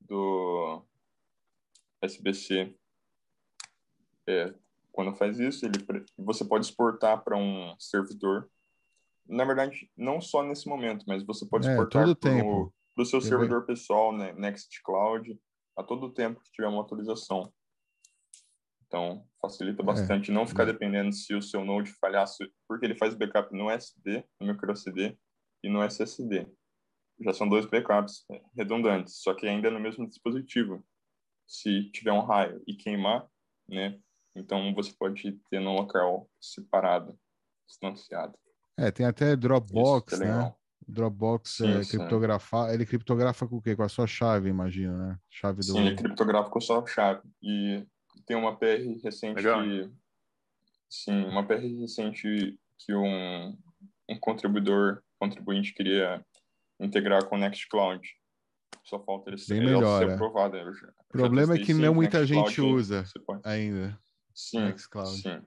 do 0.00 0.82
SBC. 2.00 2.74
É, 4.26 4.54
quando 4.92 5.14
faz 5.14 5.38
isso, 5.38 5.64
ele 5.64 5.78
você 6.16 6.44
pode 6.44 6.66
exportar 6.66 7.22
para 7.22 7.36
um 7.36 7.74
servidor. 7.78 8.50
Na 9.26 9.44
verdade, 9.44 9.90
não 9.96 10.20
só 10.20 10.42
nesse 10.42 10.68
momento, 10.68 11.04
mas 11.06 11.22
você 11.24 11.46
pode 11.46 11.68
é, 11.68 11.70
exportar 11.70 12.16
para 12.16 13.02
o 13.02 13.04
seu 13.04 13.20
servidor 13.20 13.64
pessoal, 13.66 14.12
né, 14.12 14.32
Nextcloud, 14.32 15.38
a 15.76 15.82
todo 15.82 16.12
tempo 16.12 16.40
que 16.40 16.50
tiver 16.50 16.68
uma 16.68 16.82
atualização. 16.82 17.52
Então, 18.88 19.22
facilita 19.40 19.82
é. 19.82 19.84
bastante 19.84 20.30
é. 20.30 20.34
não 20.34 20.46
ficar 20.46 20.64
dependendo 20.64 21.12
se 21.12 21.34
o 21.34 21.42
seu 21.42 21.64
Node 21.64 21.92
falhasse, 22.00 22.50
porque 22.66 22.86
ele 22.86 22.96
faz 22.96 23.14
backup 23.14 23.54
no 23.54 23.70
SD, 23.70 24.24
no 24.40 24.48
micro 24.48 24.72
SD 24.72 25.16
e 25.62 25.68
no 25.68 25.82
SSD. 25.82 26.48
Já 27.20 27.34
são 27.34 27.48
dois 27.48 27.66
backups 27.66 28.24
é, 28.32 28.40
redundantes, 28.56 29.20
só 29.22 29.34
que 29.34 29.46
ainda 29.46 29.70
no 29.70 29.78
mesmo 29.78 30.08
dispositivo. 30.08 30.82
Se 31.46 31.90
tiver 31.92 32.12
um 32.12 32.20
raio 32.20 32.62
e 32.66 32.74
queimar, 32.74 33.26
né, 33.68 33.98
então 34.34 34.74
você 34.74 34.92
pode 34.98 35.32
ter 35.50 35.60
no 35.60 35.74
local 35.74 36.28
separado, 36.40 37.18
distanciado. 37.66 38.38
É, 38.78 38.90
tem 38.90 39.04
até 39.04 39.34
Dropbox, 39.36 40.20
é 40.20 40.24
né? 40.24 40.54
Dropbox 40.86 41.56
sim, 41.56 41.68
é 41.68 41.84
criptografar. 41.84 42.72
Ele 42.72 42.86
criptografa 42.86 43.46
com 43.46 43.56
o 43.56 43.62
quê? 43.62 43.76
Com 43.76 43.82
a 43.82 43.88
sua 43.88 44.06
chave, 44.06 44.48
imagino, 44.48 44.96
né? 44.96 45.18
Chave 45.28 45.58
do... 45.58 45.64
Sim, 45.64 45.86
ele 45.86 45.96
criptografa 45.96 46.48
com 46.48 46.58
a 46.58 46.62
sua 46.62 46.86
chave. 46.86 47.20
E 47.42 47.84
tem 48.22 48.36
uma 48.36 48.56
PR 48.56 49.00
recente 49.02 49.36
Legal. 49.36 49.62
que. 49.62 49.90
Sim, 50.88 51.24
uma 51.24 51.46
PR 51.46 51.60
recente 51.80 52.58
que 52.78 52.94
um, 52.94 53.56
um 54.08 54.18
contribuidor, 54.18 55.02
contribuinte 55.18 55.74
queria 55.74 56.24
integrar 56.80 57.26
com 57.26 57.36
o 57.36 57.38
Nextcloud. 57.38 58.00
Só 58.84 58.98
falta 59.00 59.30
ele 59.30 59.38
ser, 59.38 59.60
melhor, 59.60 59.98
ser 59.98 60.08
é. 60.08 60.14
aprovado. 60.14 60.56
O 60.56 61.12
problema 61.12 61.54
é 61.54 61.58
que 61.58 61.74
não 61.74 61.94
muita 61.94 62.24
gente 62.24 62.60
usa 62.60 63.04
ainda. 63.44 63.98
Sim, 64.34 64.60
Nextcloud. 64.60 65.10
sim. 65.10 65.42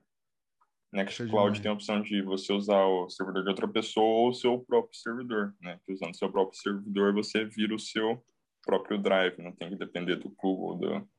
Nextcloud 0.94 1.62
tem 1.62 1.72
a 1.72 1.74
opção 1.74 2.02
de 2.02 2.22
você 2.22 2.52
usar 2.52 2.84
o 2.84 3.10
servidor 3.10 3.44
de 3.44 3.50
outra 3.50 3.68
pessoa 3.68 4.06
ou 4.06 4.30
o 4.30 4.34
seu 4.34 4.60
próprio 4.60 5.00
servidor, 5.00 5.56
né? 5.62 5.80
Que 5.86 5.94
usando 5.94 6.14
o 6.14 6.18
seu 6.18 6.30
próprio 6.30 6.60
servidor, 6.60 7.14
você 7.14 7.46
vira 7.46 7.74
o 7.74 7.80
seu 7.80 8.24
próprio 8.62 9.02
drive, 9.02 9.42
não 9.42 9.54
tem 9.54 9.70
que 9.70 9.76
depender 9.76 10.18
do 10.18 10.30
Google, 10.30 10.78
do, 10.78 11.10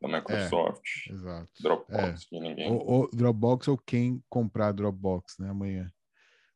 da 0.00 0.08
Microsoft, 0.08 1.08
é, 1.08 1.12
exato. 1.12 1.50
Dropbox, 1.60 2.26
é. 2.32 2.40
ninguém... 2.40 2.72
O, 2.72 3.02
o, 3.02 3.10
Dropbox 3.12 3.68
ou 3.68 3.76
quem 3.76 4.22
comprar 4.28 4.72
Dropbox, 4.72 5.38
né, 5.38 5.50
amanhã. 5.50 5.90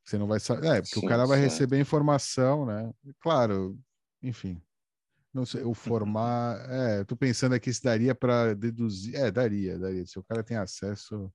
Você 0.05 0.19
não 0.19 0.27
vai 0.27 0.39
saber. 0.39 0.67
É, 0.67 0.83
porque 0.83 1.01
sim, 1.01 1.07
o 1.07 1.09
cara 1.09 1.27
vai 1.27 1.39
sim. 1.39 1.45
receber 1.45 1.81
informação, 1.81 2.67
né? 2.67 2.93
Claro, 3.21 3.79
enfim. 4.23 4.61
Não 5.33 5.45
sei, 5.45 5.63
o 5.63 5.69
uhum. 5.69 5.75
formar. 5.75 6.59
é, 6.71 7.05
tô 7.05 7.17
pensando 7.17 7.55
aqui 7.55 7.73
se 7.73 7.83
daria 7.83 8.15
para 8.15 8.55
deduzir. 8.55 9.17
É, 9.17 9.31
daria, 9.31 9.79
daria. 9.79 10.07
Se 10.07 10.19
o 10.19 10.23
cara 10.23 10.45
tem 10.45 10.57
acesso 10.57 11.33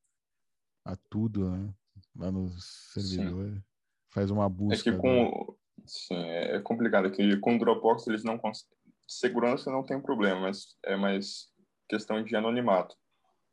a 0.85 0.95
tudo, 1.09 1.49
né? 1.49 1.73
Lá 2.15 2.31
no 2.31 2.49
servidor, 2.59 3.53
sim. 3.53 3.63
faz 4.09 4.31
uma 4.31 4.47
busca. 4.47 4.89
É 4.89 4.93
que 4.93 4.97
com. 4.97 5.55
Sim, 5.85 6.15
é 6.15 6.59
complicado. 6.59 7.07
É 7.07 7.11
que 7.11 7.37
com 7.37 7.55
o 7.55 7.59
Dropbox 7.59 8.07
eles 8.07 8.23
não 8.23 8.37
conseguem. 8.37 8.77
Segurança 9.07 9.71
não 9.71 9.83
tem 9.83 9.99
problema, 9.99 10.41
mas 10.41 10.77
é 10.85 10.95
mais 10.95 11.49
questão 11.89 12.23
de 12.23 12.35
anonimato 12.35 12.95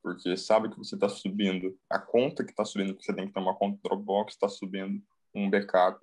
porque 0.07 0.37
sabe 0.37 0.69
que 0.69 0.79
você 0.79 0.95
está 0.95 1.09
subindo 1.09 1.77
a 1.91 1.99
conta 1.99 2.45
que 2.45 2.53
está 2.53 2.65
subindo, 2.65 2.95
que 2.95 3.05
você 3.05 3.13
tem 3.13 3.27
que 3.27 3.33
ter 3.33 3.41
uma 3.41 3.57
conta 3.57 3.81
Dropbox, 3.83 4.35
está 4.35 4.49
subindo 4.49 5.03
um 5.35 5.51
backup 5.51 5.99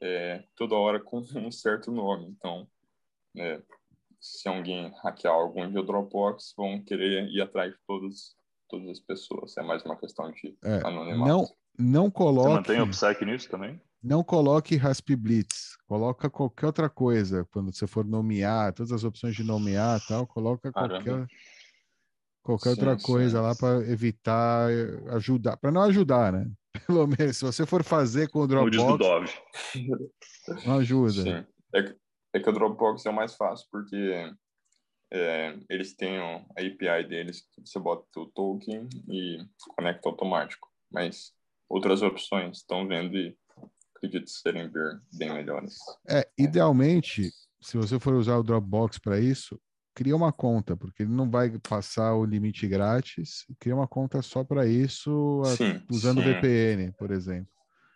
é, 0.00 0.42
toda 0.56 0.74
hora 0.76 0.98
com 0.98 1.18
um 1.36 1.50
certo 1.50 1.92
nome. 1.92 2.26
Então, 2.30 2.66
é, 3.36 3.60
se 4.18 4.48
alguém 4.48 4.90
hackear 5.02 5.34
algum 5.34 5.70
de 5.70 5.82
Dropbox, 5.82 6.54
vão 6.56 6.82
querer 6.82 7.28
ir 7.28 7.42
atrás 7.42 7.70
de 7.70 7.78
todas, 7.86 8.34
todas 8.66 8.88
as 8.88 9.00
pessoas. 9.00 9.54
É 9.58 9.62
mais 9.62 9.84
uma 9.84 9.98
questão 9.98 10.30
de 10.30 10.56
é, 10.64 10.76
anonimato. 10.86 11.28
Não, 11.28 11.46
não 11.78 12.10
coloque... 12.10 12.48
Você 12.48 12.54
mantém 12.54 12.80
o 12.80 12.88
PSEC 12.88 13.26
nisso 13.26 13.50
também? 13.50 13.78
Não 14.02 14.24
coloque 14.24 14.76
Raspblitz, 14.76 15.76
coloca 15.86 16.30
qualquer 16.30 16.64
outra 16.66 16.88
coisa. 16.88 17.46
Quando 17.52 17.74
você 17.74 17.86
for 17.86 18.06
nomear, 18.06 18.72
todas 18.72 18.92
as 18.92 19.04
opções 19.04 19.36
de 19.36 19.44
nomear 19.44 20.00
tal, 20.06 20.26
coloca 20.26 20.72
Caramba. 20.72 21.04
qualquer 21.04 21.26
qualquer 22.44 22.74
sim, 22.74 22.80
outra 22.80 22.96
coisa 22.98 23.38
sim. 23.38 23.42
lá 23.42 23.54
para 23.56 23.90
evitar 23.90 24.68
ajudar, 25.12 25.56
para 25.56 25.72
não 25.72 25.82
ajudar, 25.82 26.32
né? 26.32 26.48
Pelo 26.86 27.06
menos, 27.06 27.36
se 27.36 27.44
você 27.44 27.66
for 27.66 27.82
fazer 27.82 28.28
com 28.28 28.40
o 28.40 28.46
Dropbox, 28.46 29.32
não 30.66 30.78
ajuda. 30.78 31.22
Sim. 31.22 31.46
É, 31.74 31.82
que, 31.82 31.96
é 32.34 32.40
que 32.40 32.48
o 32.48 32.52
Dropbox 32.52 33.06
é 33.06 33.10
o 33.10 33.14
mais 33.14 33.34
fácil, 33.34 33.66
porque 33.70 34.30
é, 35.12 35.56
eles 35.70 35.94
têm 35.94 36.18
a 36.18 36.36
API 36.50 37.08
deles, 37.08 37.46
você 37.64 37.78
bota 37.78 38.20
o 38.20 38.26
token 38.26 38.88
e 39.08 39.38
conecta 39.76 40.08
automático. 40.08 40.68
Mas 40.92 41.32
outras 41.68 42.02
opções 42.02 42.58
estão 42.58 42.86
vendo 42.86 43.16
e 43.16 43.36
acredito 43.96 44.28
serem 44.28 44.70
bem 45.12 45.32
melhores. 45.32 45.76
É, 46.08 46.28
idealmente, 46.36 47.30
se 47.60 47.76
você 47.76 47.98
for 47.98 48.14
usar 48.14 48.36
o 48.36 48.42
Dropbox 48.42 48.98
para 48.98 49.18
isso, 49.18 49.58
cria 49.94 50.16
uma 50.16 50.32
conta, 50.32 50.76
porque 50.76 51.04
ele 51.04 51.12
não 51.12 51.30
vai 51.30 51.58
passar 51.60 52.14
o 52.14 52.24
limite 52.24 52.66
grátis, 52.66 53.44
cria 53.60 53.74
uma 53.74 53.86
conta 53.86 54.20
só 54.20 54.42
para 54.42 54.66
isso, 54.66 55.42
sim, 55.56 55.80
usando 55.90 56.20
sim. 56.20 56.32
VPN, 56.32 56.92
por 56.98 57.10
exemplo. 57.10 57.52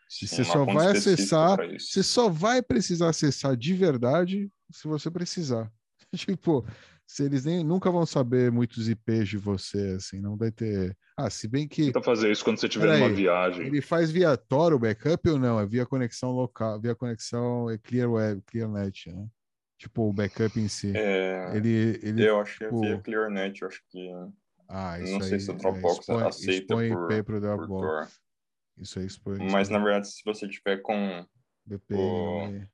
Sim, 0.09 0.25
e 0.25 0.29
você 0.29 0.45
só 0.45 0.65
vai 0.65 0.97
acessar, 0.97 1.59
você 1.79 2.03
só 2.03 2.31
vai 2.31 2.63
precisar 2.63 3.11
acessar 3.11 3.57
de 3.57 3.75
verdade 3.75 4.51
se 4.71 4.87
você 4.89 5.11
precisar. 5.11 5.71
tipo, 6.15 6.65
se 7.07 7.25
eles 7.25 7.45
nem 7.45 7.65
nunca 7.65 7.91
vão 7.91 8.07
saber 8.07 8.53
muitos 8.53 8.89
IPs 8.89 9.29
de 9.29 9.39
você, 9.39 9.97
assim, 9.97 10.21
não 10.21 10.37
vai 10.37 10.51
ter. 10.51 10.97
Ah, 11.17 11.29
se 11.29 11.49
bem 11.49 11.67
que. 11.67 11.87
Tenta 11.87 12.03
fazer 12.03 12.31
isso 12.31 12.45
quando 12.45 12.59
você 12.59 12.67
estiver 12.67 12.99
numa 12.99 13.13
viagem. 13.13 13.67
Ele 13.67 13.81
faz 13.81 14.11
via 14.11 14.37
Tor 14.37 14.73
o 14.73 14.79
backup 14.79 15.29
ou 15.29 15.39
não? 15.39 15.59
É 15.59 15.67
via 15.67 15.85
conexão 15.85 16.31
local, 16.31 16.81
via 16.81 16.95
conexão 16.95 17.69
é 17.69 17.77
Clear 17.77 18.11
Web, 18.11 18.43
ClearNet, 18.47 19.11
né? 19.13 19.27
Tipo, 19.79 20.09
o 20.09 20.13
backup 20.13 20.59
em 20.59 20.67
si. 20.67 20.93
É, 20.97 21.57
ele, 21.57 22.01
ele, 22.03 22.29
eu 22.29 22.41
acho 22.41 22.59
tipo... 22.59 22.81
que 22.81 22.87
é 22.87 22.91
via 22.91 23.01
ClearNet, 23.01 23.63
eu 23.63 23.69
acho 23.69 23.81
que. 23.89 24.11
Ah, 24.69 25.01
isso 25.01 25.13
não 25.13 25.23
aí, 25.23 25.29
sei 25.29 25.41
se 25.41 25.51
o 25.51 25.55
Dropbox 25.55 25.97
é, 25.97 26.01
expõe, 26.01 26.23
aceita 26.25 26.53
expõe 26.53 26.93
por, 26.93 27.13
IP 27.13 27.23
pro 27.23 27.41
Dropbox. 27.41 28.21
Isso 28.77 28.99
aí 28.99 29.07
expõe. 29.07 29.39
Mas 29.51 29.69
na 29.69 29.79
verdade, 29.79 30.09
se 30.09 30.23
você 30.25 30.49
tiver 30.49 30.79
com 30.79 31.25
VPN, 31.65 32.69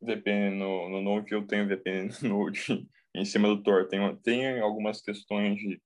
o 0.00 0.06
VPN 0.06 0.56
no, 0.56 0.90
no 0.90 1.02
Node, 1.02 1.32
eu 1.32 1.46
tenho 1.46 1.66
VPN 1.66 2.10
no 2.22 2.28
Node 2.28 2.86
em 3.14 3.24
cima 3.24 3.48
do 3.48 3.62
Tor. 3.62 3.88
Tem, 3.88 4.16
tem 4.16 4.60
algumas 4.60 5.00
questões 5.00 5.58
de 5.58 5.80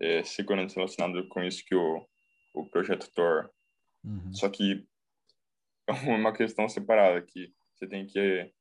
é, 0.00 0.22
segurança 0.24 0.74
relacionadas 0.74 1.26
com 1.28 1.42
isso 1.42 1.64
que 1.64 1.74
o, 1.74 2.06
o 2.54 2.66
projeto 2.66 3.10
Tor. 3.14 3.50
Uhum. 4.04 4.32
Só 4.34 4.48
que 4.50 4.86
é 5.88 5.92
uma 6.10 6.34
questão 6.34 6.68
separada 6.68 7.22
que 7.22 7.50
você 7.74 7.86
tem 7.86 8.06
que 8.06 8.52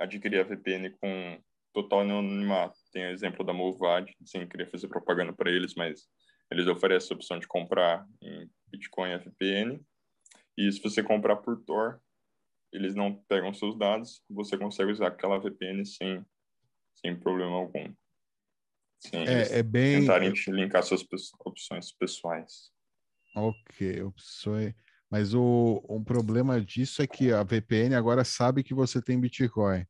adquirir 0.00 0.40
a 0.40 0.44
VPN 0.44 0.90
com 1.00 1.40
total 1.72 2.00
anonimato. 2.00 2.78
Tem 2.92 3.06
o 3.06 3.10
exemplo 3.10 3.44
da 3.44 3.52
Movad, 3.52 4.10
sem 4.24 4.48
querer 4.48 4.70
fazer 4.70 4.88
propaganda 4.88 5.32
para 5.32 5.50
eles, 5.50 5.74
mas 5.74 6.08
eles 6.50 6.66
oferecem 6.66 7.14
a 7.14 7.16
opção 7.16 7.38
de 7.38 7.46
comprar 7.46 8.06
em 8.20 8.50
Bitcoin 8.66 9.12
a 9.12 9.18
VPN. 9.18 9.80
E 10.56 10.72
se 10.72 10.82
você 10.82 11.02
comprar 11.02 11.36
por 11.36 11.62
Tor, 11.64 12.00
eles 12.72 12.94
não 12.94 13.14
pegam 13.28 13.52
seus 13.52 13.76
dados, 13.76 14.22
você 14.28 14.56
consegue 14.56 14.90
usar 14.90 15.08
aquela 15.08 15.38
VPN 15.38 15.84
sem, 15.84 16.24
sem 16.94 17.18
problema 17.18 17.56
algum. 17.56 17.92
Sem 18.98 19.26
é, 19.26 19.58
é 19.58 19.62
bem... 19.62 20.00
tentarem 20.00 20.32
linkar 20.48 20.82
suas 20.82 21.06
opções 21.44 21.92
pessoais. 21.92 22.70
Ok, 23.34 24.02
opções. 24.02 24.74
Mas 25.10 25.34
o, 25.34 25.84
um 25.88 26.04
problema 26.04 26.60
disso 26.60 27.02
é 27.02 27.06
que 27.06 27.32
a 27.32 27.42
VPN 27.42 27.94
agora 27.96 28.24
sabe 28.24 28.62
que 28.62 28.72
você 28.72 29.02
tem 29.02 29.18
Bitcoin 29.18 29.84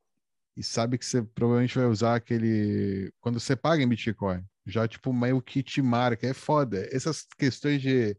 e 0.56 0.62
sabe 0.62 0.96
que 0.96 1.04
você 1.04 1.22
provavelmente 1.22 1.76
vai 1.76 1.86
usar 1.86 2.14
aquele 2.14 3.12
quando 3.20 3.38
você 3.38 3.54
paga 3.54 3.82
em 3.82 3.88
Bitcoin. 3.88 4.42
Já 4.66 4.88
tipo 4.88 5.12
meio 5.12 5.42
que 5.42 5.62
te 5.62 5.82
marca, 5.82 6.26
é 6.26 6.32
foda. 6.32 6.88
Essas 6.90 7.26
questões 7.38 7.82
de 7.82 8.16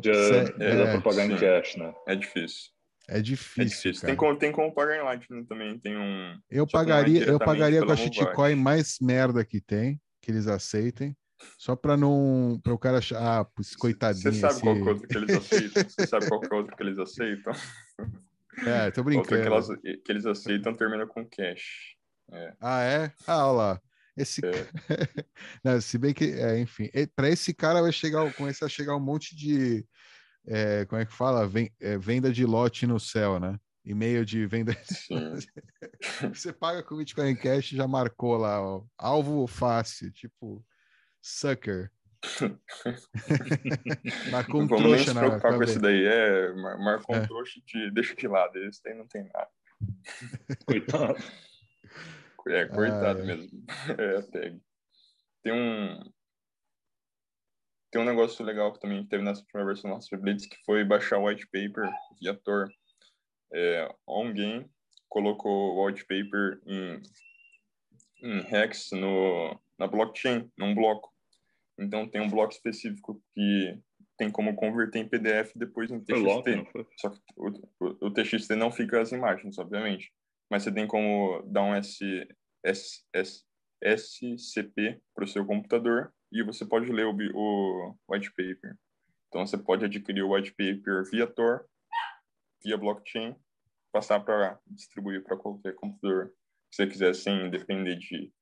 de, 0.00 0.10
é, 0.10 0.82
é, 0.82 0.92
propaganda 0.92 1.34
em 1.34 1.38
cash, 1.38 1.76
né? 1.76 1.94
É 2.06 2.16
difícil. 2.16 2.70
É 3.08 3.20
difícil. 3.20 3.62
É 3.62 3.64
difícil. 3.64 4.06
Tem, 4.06 4.16
como, 4.16 4.36
tem 4.36 4.50
como 4.50 4.72
pagar 4.72 4.96
em 4.96 5.02
Lightning 5.02 5.44
também. 5.44 5.78
Tem 5.78 5.96
um. 5.96 6.36
Eu 6.50 6.66
pagaria, 6.66 7.22
eu 7.24 7.38
pagaria 7.38 7.84
com 7.84 7.92
a 7.92 7.96
shitcoin 7.96 8.56
mais 8.56 8.98
merda 9.00 9.44
que 9.44 9.60
tem, 9.60 10.00
que 10.20 10.30
eles 10.30 10.48
aceitem. 10.48 11.16
Só 11.58 11.76
para 11.76 11.96
não. 11.96 12.60
para 12.62 12.72
o 12.72 12.78
cara 12.78 12.98
achar, 12.98 13.40
ah, 13.40 13.46
coitadinho. 13.78 14.32
Você 14.32 14.40
sabe 14.40 14.54
esse... 14.54 14.62
qual 14.62 14.76
outro 14.76 15.08
que 15.08 15.16
eles 15.16 15.36
aceitam? 15.36 15.84
Você 15.88 16.06
sabe 16.06 16.28
qual 16.28 16.40
outro 16.52 16.76
que 16.76 16.82
eles 16.82 16.98
aceitam? 16.98 17.52
É, 18.64 18.90
tô 18.90 19.04
brincando. 19.04 19.34
Outro 19.34 19.40
que, 19.42 19.46
elas, 19.46 19.68
que 20.02 20.12
eles 20.12 20.24
aceitam 20.24 20.72
termina 20.72 21.06
com 21.06 21.26
cash. 21.26 21.94
É. 22.32 22.54
Ah, 22.58 22.82
é? 22.82 23.12
Ah, 23.26 23.46
olha 23.48 23.56
lá. 23.56 23.82
Esse... 24.16 24.40
É. 24.46 24.66
não, 25.62 25.78
se 25.78 25.98
bem 25.98 26.14
que, 26.14 26.24
é, 26.32 26.58
enfim, 26.58 26.88
para 27.14 27.28
esse 27.28 27.52
cara 27.52 27.82
vai 27.82 27.92
chegar, 27.92 28.32
começar 28.32 28.64
a 28.64 28.70
chegar 28.70 28.96
um 28.96 29.00
monte 29.00 29.36
de. 29.36 29.86
É, 30.46 30.86
como 30.86 31.02
é 31.02 31.04
que 31.04 31.12
fala? 31.12 31.50
É, 31.80 31.98
venda 31.98 32.32
de 32.32 32.46
lote 32.46 32.86
no 32.86 32.98
céu, 32.98 33.38
né? 33.38 33.58
E-mail 33.84 34.24
de 34.24 34.46
venda. 34.46 34.76
Você 36.34 36.52
paga 36.52 36.82
com 36.82 36.96
Bitcoin 36.96 37.36
Cash 37.36 37.68
já 37.68 37.86
marcou 37.86 38.36
lá, 38.36 38.60
ó, 38.60 38.82
alvo 38.96 39.46
fácil, 39.46 40.10
tipo 40.10 40.64
sucker. 41.26 41.90
marcou 44.30 44.62
um 44.62 44.66
Vamos 44.66 44.82
trouxa 44.82 44.96
nem 44.96 44.98
se 44.98 45.14
preocupar 45.14 45.56
com 45.56 45.62
esse 45.62 45.78
daí. 45.78 46.04
É, 46.04 46.52
marcou 46.54 47.16
um 47.16 47.18
é. 47.18 47.26
trouxa 47.26 47.60
e 47.74 47.90
deixa 47.90 48.14
de 48.14 48.28
lado. 48.28 48.58
Esse 48.64 48.82
daí 48.82 48.94
não 48.94 49.06
tem 49.06 49.24
nada. 49.24 49.48
Coitado. 50.66 51.16
É, 52.48 52.66
coitado 52.66 53.20
ah, 53.20 53.22
é. 53.22 53.26
mesmo. 53.26 53.64
É, 53.98 54.22
tag. 54.22 54.60
Tem 55.42 55.52
um. 55.52 56.00
Tem 57.90 58.02
um 58.02 58.04
negócio 58.04 58.44
legal 58.44 58.72
que 58.72 58.80
também 58.80 59.04
teve 59.06 59.24
nessa 59.24 59.40
última 59.40 59.64
versão 59.64 59.90
do 59.90 59.94
nosso 59.94 60.16
Blitz, 60.16 60.46
que 60.46 60.56
foi 60.64 60.84
baixar 60.84 61.18
o 61.18 61.26
white 61.26 61.46
paper 61.46 61.90
via 62.20 62.34
Tor. 62.34 62.68
É, 63.52 63.88
OnGame 64.06 64.70
colocou 65.08 65.76
o 65.76 65.86
white 65.86 66.02
paper 66.02 66.60
em, 66.66 67.00
em 68.22 68.54
Hex 68.54 68.90
no, 68.92 69.58
na 69.78 69.86
blockchain, 69.86 70.50
num 70.56 70.74
bloco. 70.74 71.15
Então, 71.78 72.08
tem 72.08 72.20
um 72.20 72.30
bloco 72.30 72.52
específico 72.52 73.22
que 73.34 73.78
tem 74.16 74.30
como 74.30 74.54
converter 74.56 75.00
em 75.00 75.08
PDF 75.08 75.52
depois 75.54 75.90
em 75.90 76.00
TXT. 76.00 76.14
Só 76.96 77.10
que 77.10 77.20
o, 77.36 77.48
o, 77.80 78.06
o, 78.06 78.10
TXT 78.10 78.50
não 78.56 78.72
fica 78.72 79.00
as 79.00 79.12
imagens, 79.12 79.58
obviamente. 79.58 80.12
Mas 80.50 80.62
você 80.62 80.72
tem 80.72 80.86
como 80.86 81.42
dar 81.46 81.62
um 81.62 81.74
S, 81.74 82.26
S, 82.64 83.04
S, 83.12 83.44
SCP 83.82 85.00
para 85.14 85.24
o 85.24 85.28
seu 85.28 85.44
computador 85.44 86.12
e 86.32 86.42
você 86.42 86.64
pode 86.64 86.90
ler 86.90 87.06
o, 87.06 87.14
o 87.34 87.96
white 88.08 88.30
paper. 88.30 88.76
Então 89.28 89.46
você 89.46 89.58
pode 89.58 89.84
adquirir 89.84 90.22
o 90.22 90.34
white 90.34 90.52
paper 90.52 91.04
via 91.10 91.26
Tor, 91.26 91.66
via 92.64 92.78
blockchain, 92.78 93.36
passar 93.92 94.20
para 94.20 94.58
distribuir 94.66 95.22
para 95.22 95.36
qualquer 95.36 95.74
computador 95.74 96.28
que 96.70 96.76
você 96.76 96.86
quiser, 96.86 97.14
sem 97.14 97.50
depender 97.50 97.96
de 97.96 98.32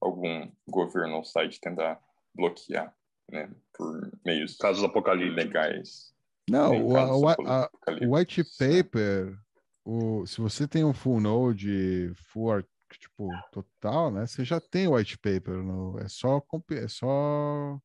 algum 0.00 0.50
governo 0.68 1.16
ou 1.16 1.24
site 1.24 1.60
tentar 1.60 2.00
bloquear, 2.34 2.94
né, 3.30 3.50
por 3.74 4.10
meios 4.24 4.56
casos 4.56 4.84
apocalípticos 4.84 5.44
legais. 5.44 6.14
Não, 6.50 6.86
o, 6.86 6.96
a, 6.96 7.62
a, 7.62 7.70
o 8.02 8.16
white 8.16 8.42
paper, 8.58 9.38
o, 9.84 10.26
se 10.26 10.40
você 10.40 10.66
tem 10.66 10.84
um 10.84 10.92
full 10.92 11.20
node, 11.20 12.12
full 12.32 12.62
tipo 12.98 13.30
total, 13.50 14.10
né? 14.10 14.26
Você 14.26 14.44
já 14.44 14.60
tem 14.60 14.86
o 14.86 14.94
white 14.94 15.18
paper, 15.18 15.62
no, 15.62 15.98
é 15.98 16.08
só 16.08 16.42
é 16.72 16.88
só 16.88 17.80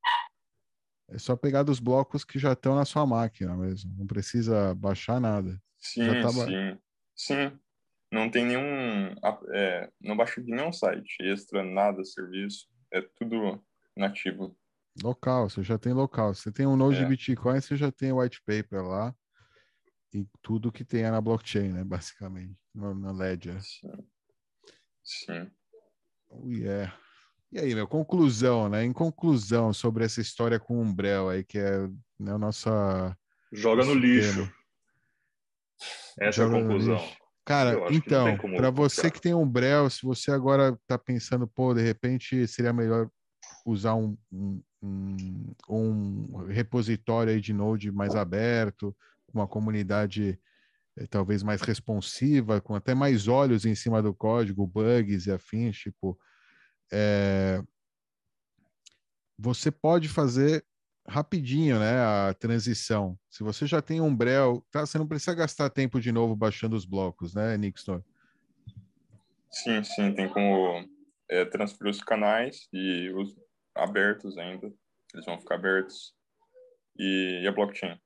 é 1.10 1.18
só 1.18 1.36
pegar 1.38 1.64
dos 1.64 1.80
blocos 1.80 2.26
que 2.26 2.38
já 2.38 2.54
estão 2.54 2.76
na 2.76 2.84
sua 2.84 3.06
máquina 3.06 3.56
mesmo, 3.56 3.94
não 3.98 4.06
precisa 4.06 4.76
baixar 4.76 5.22
nada. 5.22 5.58
Sim, 5.78 6.22
tá 6.22 6.30
sim, 6.30 6.78
sim. 7.16 7.60
Não 8.12 8.30
tem 8.30 8.46
nenhum, 8.46 9.14
é, 9.54 9.90
não 10.02 10.16
baixa 10.16 10.42
de 10.42 10.50
nenhum 10.50 10.72
site 10.72 11.18
extra, 11.22 11.64
nada, 11.64 12.04
serviço, 12.04 12.68
é 12.92 13.02
tudo 13.02 13.62
nativo. 13.98 14.56
Local, 15.04 15.50
você 15.50 15.64
já 15.64 15.78
tem 15.78 15.94
local. 15.94 16.34
Você 16.34 16.52
tem 16.52 16.66
um 16.66 16.76
node 16.76 16.98
é. 16.98 17.00
de 17.02 17.06
Bitcoin, 17.06 17.62
você 17.62 17.76
já 17.76 17.92
tem 17.92 18.12
white 18.12 18.42
paper 18.46 18.84
lá 18.84 19.16
e 20.14 20.26
tudo 20.42 20.72
que 20.72 20.84
tem 20.84 21.04
na 21.04 21.22
blockchain, 21.22 21.70
né, 21.70 21.84
basicamente, 21.84 22.58
no 22.74 23.12
Ledger. 23.14 23.62
Sim. 23.62 23.92
Sim. 25.04 25.52
Oh, 26.30 26.46
yeah. 26.48 26.94
E 27.52 27.60
aí, 27.60 27.74
meu, 27.74 27.88
conclusão, 27.88 28.68
né? 28.68 28.84
Em 28.84 28.92
conclusão 28.92 29.72
sobre 29.72 30.04
essa 30.04 30.20
história 30.20 30.60
com 30.60 30.78
o 30.78 30.82
Umbrel 30.82 31.30
aí, 31.30 31.44
que 31.46 31.58
é 31.58 31.88
né, 32.20 32.34
a 32.34 32.38
nossa. 32.38 33.18
Joga 33.54 33.86
no 33.86 33.94
lixo. 33.94 34.52
Essa 36.20 36.44
Joga 36.44 36.58
é 36.58 36.60
a 36.60 36.62
conclusão. 36.62 37.18
Cara, 37.46 37.78
então, 37.92 38.38
para 38.38 38.70
você 38.70 39.10
que 39.10 39.22
tem 39.22 39.34
Umbrel, 39.34 39.90
se 39.90 40.02
você 40.06 40.32
agora 40.32 40.78
tá 40.86 40.98
pensando, 40.98 41.48
pô, 41.48 41.74
de 41.74 41.82
repente 41.82 42.46
seria 42.46 42.74
melhor 42.74 43.10
usar 43.68 43.96
um, 43.96 44.18
um, 44.82 45.54
um, 45.70 46.46
repositório 46.48 47.40
de 47.42 47.52
Node 47.52 47.92
mais 47.92 48.16
aberto, 48.16 48.96
uma 49.34 49.48
comunidade 49.48 50.40
é, 50.96 51.06
talvez 51.06 51.44
mais 51.44 51.62
responsiva, 51.62 52.62
com 52.62 52.74
até 52.74 52.96
mais 52.96 53.28
olhos 53.28 53.66
em 53.66 53.76
cima 53.76 54.02
do 54.02 54.14
código, 54.14 54.66
bugs 54.66 55.28
e 55.28 55.32
afins, 55.32 55.78
tipo, 55.78 56.18
é, 56.92 57.62
você 59.38 59.70
pode 59.70 60.08
fazer 60.08 60.66
rapidinho, 61.06 61.78
né, 61.80 62.00
a 62.00 62.34
transição. 62.34 63.18
Se 63.30 63.44
você 63.44 63.68
já 63.68 63.82
tem 63.82 64.00
um 64.00 64.08
Umbrel, 64.08 64.66
tá, 64.72 64.86
você 64.86 64.98
não 64.98 65.08
precisa 65.08 65.36
gastar 65.36 65.70
tempo 65.70 66.00
de 66.00 66.12
novo 66.12 66.36
baixando 66.36 66.76
os 66.76 66.86
blocos, 66.86 67.36
né, 67.36 67.58
Nixon? 67.58 68.02
Sim, 69.52 69.84
sim, 69.84 70.14
tem 70.14 70.30
como 70.30 70.86
é, 71.30 71.46
transferir 71.46 71.92
os 71.92 72.02
canais 72.02 72.68
e 72.74 73.12
os 73.12 73.36
abertos 73.78 74.38
ainda, 74.38 74.72
eles 75.14 75.26
vão 75.26 75.40
ficar 75.40 75.56
abertos, 75.56 76.14
e, 76.98 77.42
e 77.44 77.48
a 77.48 77.52
blockchain 77.52 78.00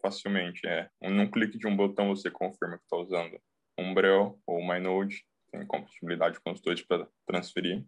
facilmente. 0.00 0.66
É, 0.66 0.88
num 1.02 1.30
clique 1.30 1.58
de 1.58 1.66
um 1.66 1.76
botão 1.76 2.08
você 2.08 2.30
confirma 2.30 2.76
que 2.76 2.84
está 2.84 2.96
usando 2.96 3.40
Umbrel 3.78 4.38
ou 4.46 4.66
MyNode, 4.66 5.24
tem 5.50 5.66
compatibilidade 5.66 6.38
com 6.40 6.52
os 6.52 6.60
dois 6.60 6.82
para 6.82 7.08
transferir. 7.26 7.84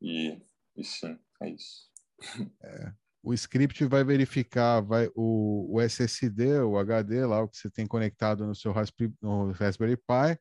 E, 0.00 0.40
e 0.76 0.84
sim, 0.84 1.18
é 1.42 1.50
isso. 1.50 1.90
É, 2.62 2.92
o 3.22 3.34
script 3.34 3.84
vai 3.84 4.04
verificar 4.04 4.80
vai, 4.80 5.10
o, 5.14 5.76
o 5.76 5.80
SSD, 5.80 6.60
o 6.60 6.78
HD 6.78 7.26
lá, 7.26 7.42
o 7.42 7.48
que 7.48 7.58
você 7.58 7.70
tem 7.70 7.86
conectado 7.86 8.46
no 8.46 8.54
seu 8.54 8.72
Raspberry, 8.72 9.12
no 9.20 9.52
Raspberry 9.52 9.96
Pi, 9.96 10.38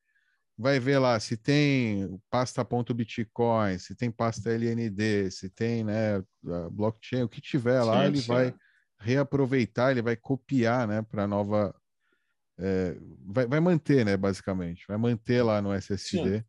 vai 0.58 0.80
ver 0.80 0.99
lá 0.99 1.20
se 1.20 1.36
tem 1.36 2.20
pasta.bitcoin, 2.30 3.78
se 3.80 3.95
tem 3.95 4.12
pasta 4.12 4.51
LND, 4.51 5.32
se 5.32 5.49
tem 5.49 5.84
né, 5.84 6.24
blockchain, 6.72 7.24
o 7.24 7.30
que 7.30 7.41
tiver 7.41 7.82
lá, 7.84 8.01
sim, 8.01 8.08
ele 8.08 8.22
sim. 8.22 8.28
vai 8.28 8.56
reaproveitar, 8.99 9.91
ele 9.91 10.01
vai 10.01 10.16
copiar, 10.16 10.88
né, 10.88 11.01
para 11.01 11.28
nova. 11.28 11.76
É, 12.58 12.95
vai, 13.26 13.47
vai 13.47 13.60
manter, 13.60 14.06
né, 14.06 14.16
basicamente, 14.16 14.86
vai 14.88 14.97
manter 14.97 15.41
lá 15.41 15.60
no 15.60 15.74
SSD 15.74 16.38
Sim. 16.38 16.43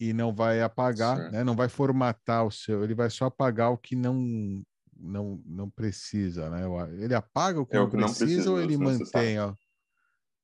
e 0.00 0.12
não 0.14 0.34
vai 0.34 0.62
apagar, 0.62 1.30
né, 1.30 1.44
não 1.44 1.54
vai 1.54 1.68
formatar 1.68 2.46
o 2.46 2.50
seu, 2.50 2.82
ele 2.82 2.94
vai 2.94 3.10
só 3.10 3.26
apagar 3.26 3.70
o 3.70 3.76
que 3.76 3.94
não 3.94 4.64
não, 5.02 5.42
não 5.44 5.68
precisa, 5.68 6.48
né? 6.48 6.62
Ele 7.02 7.14
apaga 7.14 7.60
o 7.60 7.66
que, 7.66 7.74
é 7.74 7.78
não, 7.78 7.86
o 7.86 7.90
que 7.90 7.96
precisa, 7.96 8.20
não, 8.20 8.26
precisa 8.26 8.50
ou 8.52 8.60
ele 8.60 8.76
mantém, 8.76 9.38
ó? 9.40 9.52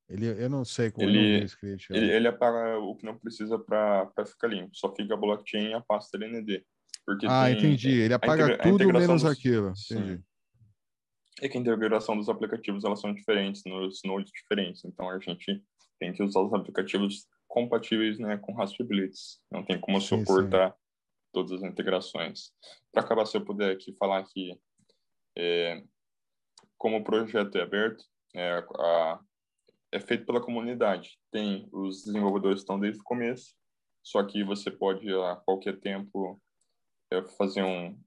Ele, 0.09 0.27
eu 0.27 0.49
não 0.49 0.65
sei 0.65 0.91
como 0.91 1.07
ele, 1.07 1.45
script, 1.45 1.93
ele, 1.93 2.11
ele, 2.11 2.29
apaga 2.29 2.79
o 2.79 2.97
que 2.97 3.05
não 3.05 3.19
precisa 3.19 3.59
para 3.59 4.11
ficar 4.27 4.49
limpo, 4.49 4.71
só 4.73 4.95
fica 4.95 5.13
a 5.13 5.17
blockchain 5.17 5.69
e 5.69 5.75
a 5.75 5.81
pasta 5.83 6.17
LND. 6.17 6.65
Porque 7.05 7.27
ah, 7.29 7.51
entendi. 7.51 7.91
Ele 7.91 8.15
apaga 8.15 8.57
tudo 8.59 8.87
menos 8.93 9.23
dos... 9.23 9.31
aquilo. 9.31 9.73
Entendi 9.91 10.23
é 11.41 11.49
que 11.49 11.57
a 11.57 11.61
integração 11.61 12.17
dos 12.17 12.29
aplicativos 12.29 12.85
elas 12.85 13.01
são 13.01 13.15
diferentes 13.15 13.63
nos 13.65 14.01
nodes 14.05 14.31
diferentes. 14.33 14.85
Então 14.85 15.09
a 15.09 15.19
gente 15.19 15.63
tem 15.99 16.13
que 16.13 16.23
usar 16.23 16.41
os 16.41 16.53
aplicativos 16.53 17.27
compatíveis 17.47 18.19
né, 18.19 18.37
com 18.39 18.53
Raspberry 18.53 18.89
Blitz. 18.89 19.41
Não 19.51 19.65
tem 19.65 19.81
como 19.81 20.01
sim, 20.01 20.19
suportar 20.19 20.71
sim. 20.71 20.77
todas 21.33 21.53
as 21.53 21.63
integrações. 21.63 22.51
Para 22.93 23.03
acabar, 23.03 23.27
se 23.27 23.37
eu 23.37 23.45
puder 23.45 23.73
aqui 23.73 23.95
falar 23.97 24.25
que 24.25 24.59
é, 25.37 25.83
como 26.77 26.99
o 26.99 27.05
projeto 27.05 27.57
é 27.57 27.63
aberto, 27.63 28.05
é, 28.35 28.65
a, 28.75 29.21
é 29.93 30.01
feito 30.01 30.27
pela 30.27 30.41
comunidade. 30.41 31.19
Tem 31.31 31.69
os 31.73 32.05
desenvolvedores 32.05 32.61
estão 32.61 32.79
desde 32.79 33.01
o 33.01 33.05
começo, 33.05 33.55
só 34.03 34.23
que 34.25 34.45
você 34.45 34.71
pode 34.71 35.11
a 35.13 35.37
qualquer 35.37 35.79
tempo 35.81 36.41
é, 37.11 37.23
fazer 37.37 37.63
um, 37.63 37.99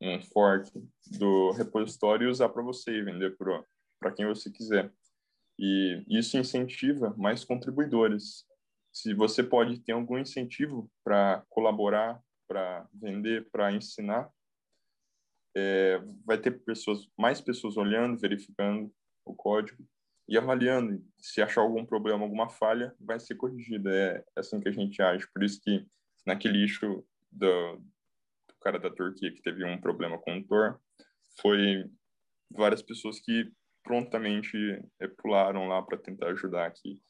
um 0.00 0.20
fork 0.20 0.70
do 1.18 1.52
repositório 1.52 2.26
e 2.26 2.30
usar 2.30 2.48
para 2.48 2.62
você 2.62 2.92
e 2.92 3.02
vender 3.02 3.36
para 3.36 4.12
quem 4.12 4.26
você 4.26 4.50
quiser. 4.50 4.92
E 5.58 6.04
isso 6.08 6.36
incentiva 6.36 7.14
mais 7.16 7.44
contribuidores. 7.44 8.44
Se 8.92 9.14
você 9.14 9.42
pode 9.42 9.80
ter 9.80 9.92
algum 9.92 10.18
incentivo 10.18 10.90
para 11.02 11.44
colaborar, 11.48 12.20
para 12.46 12.86
vender, 12.92 13.48
para 13.50 13.72
ensinar, 13.72 14.30
é, 15.56 15.98
vai 16.24 16.36
ter 16.36 16.50
pessoas, 16.64 17.08
mais 17.16 17.40
pessoas 17.40 17.76
olhando, 17.76 18.18
verificando 18.18 18.92
o 19.24 19.34
código 19.34 19.86
e 20.28 20.38
avaliando. 20.38 21.02
Se 21.18 21.42
achar 21.42 21.60
algum 21.60 21.84
problema, 21.84 22.24
alguma 22.24 22.48
falha, 22.48 22.94
vai 23.00 23.18
ser 23.20 23.34
corrigida. 23.34 23.90
É 23.90 24.24
assim 24.36 24.60
que 24.60 24.68
a 24.68 24.72
gente 24.72 25.00
age. 25.02 25.26
Por 25.32 25.42
isso 25.42 25.60
que 25.62 25.86
naquele 26.26 26.58
lixo 26.58 27.04
do, 27.30 27.82
cara 28.64 28.78
da 28.78 28.90
Turquia 28.90 29.30
que 29.30 29.42
teve 29.42 29.64
um 29.64 29.78
problema 29.78 30.18
com 30.18 30.38
o 30.38 30.44
Tor, 30.44 30.80
foi 31.40 31.84
várias 32.50 32.82
pessoas 32.82 33.20
que 33.20 33.52
prontamente 33.82 34.56
é, 34.98 35.06
pularam 35.06 35.68
lá 35.68 35.82
para 35.82 35.98
tentar 35.98 36.28
ajudar 36.28 36.66
aqui. 36.66 37.00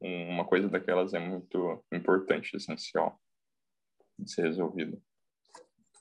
Uma 0.00 0.46
coisa 0.46 0.68
daquelas 0.68 1.12
é 1.12 1.18
muito 1.18 1.84
importante, 1.92 2.56
essencial 2.56 3.20
de 4.18 4.30
ser 4.30 4.42
resolvida. 4.42 4.96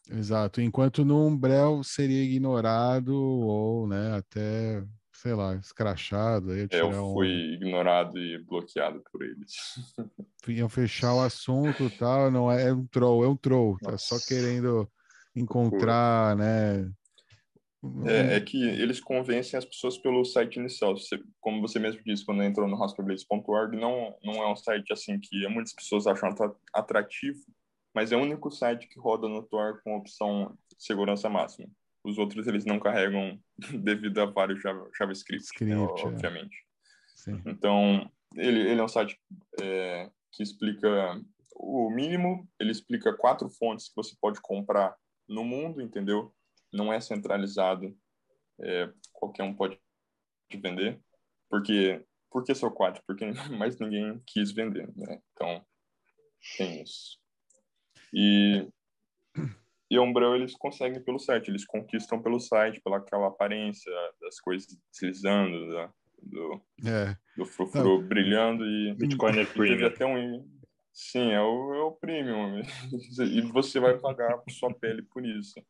Exato. 0.09 0.61
Enquanto 0.61 1.03
no 1.03 1.25
Umbrel 1.25 1.83
seria 1.83 2.23
ignorado 2.23 3.13
ou, 3.13 3.87
né, 3.87 4.15
até, 4.15 4.83
sei 5.21 5.33
lá, 5.33 5.55
escrachado. 5.55 6.53
É, 6.53 6.67
eu 6.71 6.91
fui 7.13 7.27
um... 7.27 7.53
ignorado 7.53 8.17
e 8.17 8.37
bloqueado 8.37 9.03
por 9.11 9.21
eles. 9.21 9.53
Iam 10.47 10.69
fechar 10.69 11.13
o 11.13 11.21
assunto 11.21 11.89
tal, 11.97 12.31
não 12.31 12.49
é, 12.49 12.69
é 12.69 12.73
um 12.73 12.87
troll, 12.87 13.25
é 13.25 13.27
um 13.27 13.35
troll. 13.35 13.77
Nossa. 13.81 13.91
Tá 13.91 13.97
só 13.97 14.27
querendo 14.27 14.89
encontrar, 15.35 16.37
né? 16.37 16.89
É, 18.05 18.35
é, 18.35 18.41
que 18.41 18.61
eles 18.61 18.99
convencem 18.99 19.57
as 19.57 19.65
pessoas 19.65 19.97
pelo 19.97 20.23
site 20.23 20.57
inicial. 20.57 20.97
Você, 20.97 21.21
como 21.39 21.61
você 21.61 21.79
mesmo 21.79 22.01
disse 22.05 22.25
quando 22.25 22.43
entrou 22.43 22.67
no 22.67 22.77
raspberblitz.org, 22.77 23.77
não, 23.77 24.15
não 24.23 24.35
é 24.35 24.51
um 24.51 24.55
site 24.55 24.91
assim 24.91 25.19
que 25.19 25.47
muitas 25.49 25.73
pessoas 25.73 26.07
acham 26.07 26.29
atrativo, 26.73 27.39
mas 27.93 28.11
é 28.11 28.17
o 28.17 28.21
único 28.21 28.51
site 28.51 28.87
que 28.87 28.99
roda 28.99 29.27
no 29.27 29.43
Tor 29.43 29.81
com 29.83 29.97
opção 29.97 30.57
segurança 30.77 31.29
máxima. 31.29 31.69
Os 32.03 32.17
outros 32.17 32.47
eles 32.47 32.65
não 32.65 32.79
carregam 32.79 33.39
devido 33.83 34.19
a 34.19 34.25
vários 34.25 34.61
JavaScript, 34.61 35.43
né, 35.61 35.75
Script, 35.75 35.75
né, 35.75 35.77
obviamente. 35.77 36.65
É. 37.27 37.49
Então, 37.51 38.09
ele, 38.35 38.61
ele 38.61 38.79
é 38.79 38.83
um 38.83 38.87
site 38.87 39.19
é, 39.61 40.09
que 40.31 40.43
explica 40.43 41.21
o 41.55 41.89
mínimo, 41.89 42.49
ele 42.59 42.71
explica 42.71 43.15
quatro 43.15 43.49
fontes 43.49 43.89
que 43.89 43.95
você 43.95 44.15
pode 44.19 44.39
comprar 44.41 44.95
no 45.27 45.43
mundo, 45.43 45.81
entendeu? 45.81 46.33
Não 46.71 46.91
é 46.91 47.01
centralizado 47.01 47.95
é, 48.61 48.91
qualquer 49.11 49.43
um 49.43 49.53
pode 49.53 49.77
vender, 50.55 50.99
porque 51.49 52.03
por 52.29 52.43
que 52.43 52.55
só 52.55 52.69
quatro? 52.69 53.03
Porque 53.05 53.25
mais 53.57 53.77
ninguém 53.79 54.21
quis 54.25 54.51
vender, 54.51 54.89
né? 54.95 55.21
Então, 55.33 55.65
tem 56.57 56.81
isso. 56.81 57.19
E, 58.13 58.67
e 59.89 59.97
a 59.97 60.01
Umbrella 60.01 60.35
eles 60.35 60.55
conseguem 60.55 61.01
pelo 61.01 61.19
site, 61.19 61.49
eles 61.49 61.65
conquistam 61.65 62.21
pelo 62.21 62.39
site, 62.39 62.81
pela 62.81 62.97
aquela 62.97 63.27
aparência 63.27 63.91
das 64.21 64.39
coisas 64.39 64.77
deslizando, 64.91 65.67
da, 65.71 65.93
do, 66.21 66.61
é. 66.85 67.17
do 67.35 67.45
frufru 67.45 68.01
brilhando 68.01 68.65
e 68.65 68.93
Bitcoin 68.93 69.39
é 69.39 69.45
premium. 69.45 69.87
até 69.87 70.05
um 70.05 70.47
sim 70.93 71.31
é 71.31 71.41
o, 71.41 71.73
é 71.73 71.81
o 71.81 71.91
premium 71.91 72.61
e 73.23 73.41
você 73.41 73.79
vai 73.79 73.97
pagar 73.97 74.37
por 74.37 74.51
sua 74.51 74.73
pele 74.73 75.01
por 75.03 75.25
isso 75.25 75.61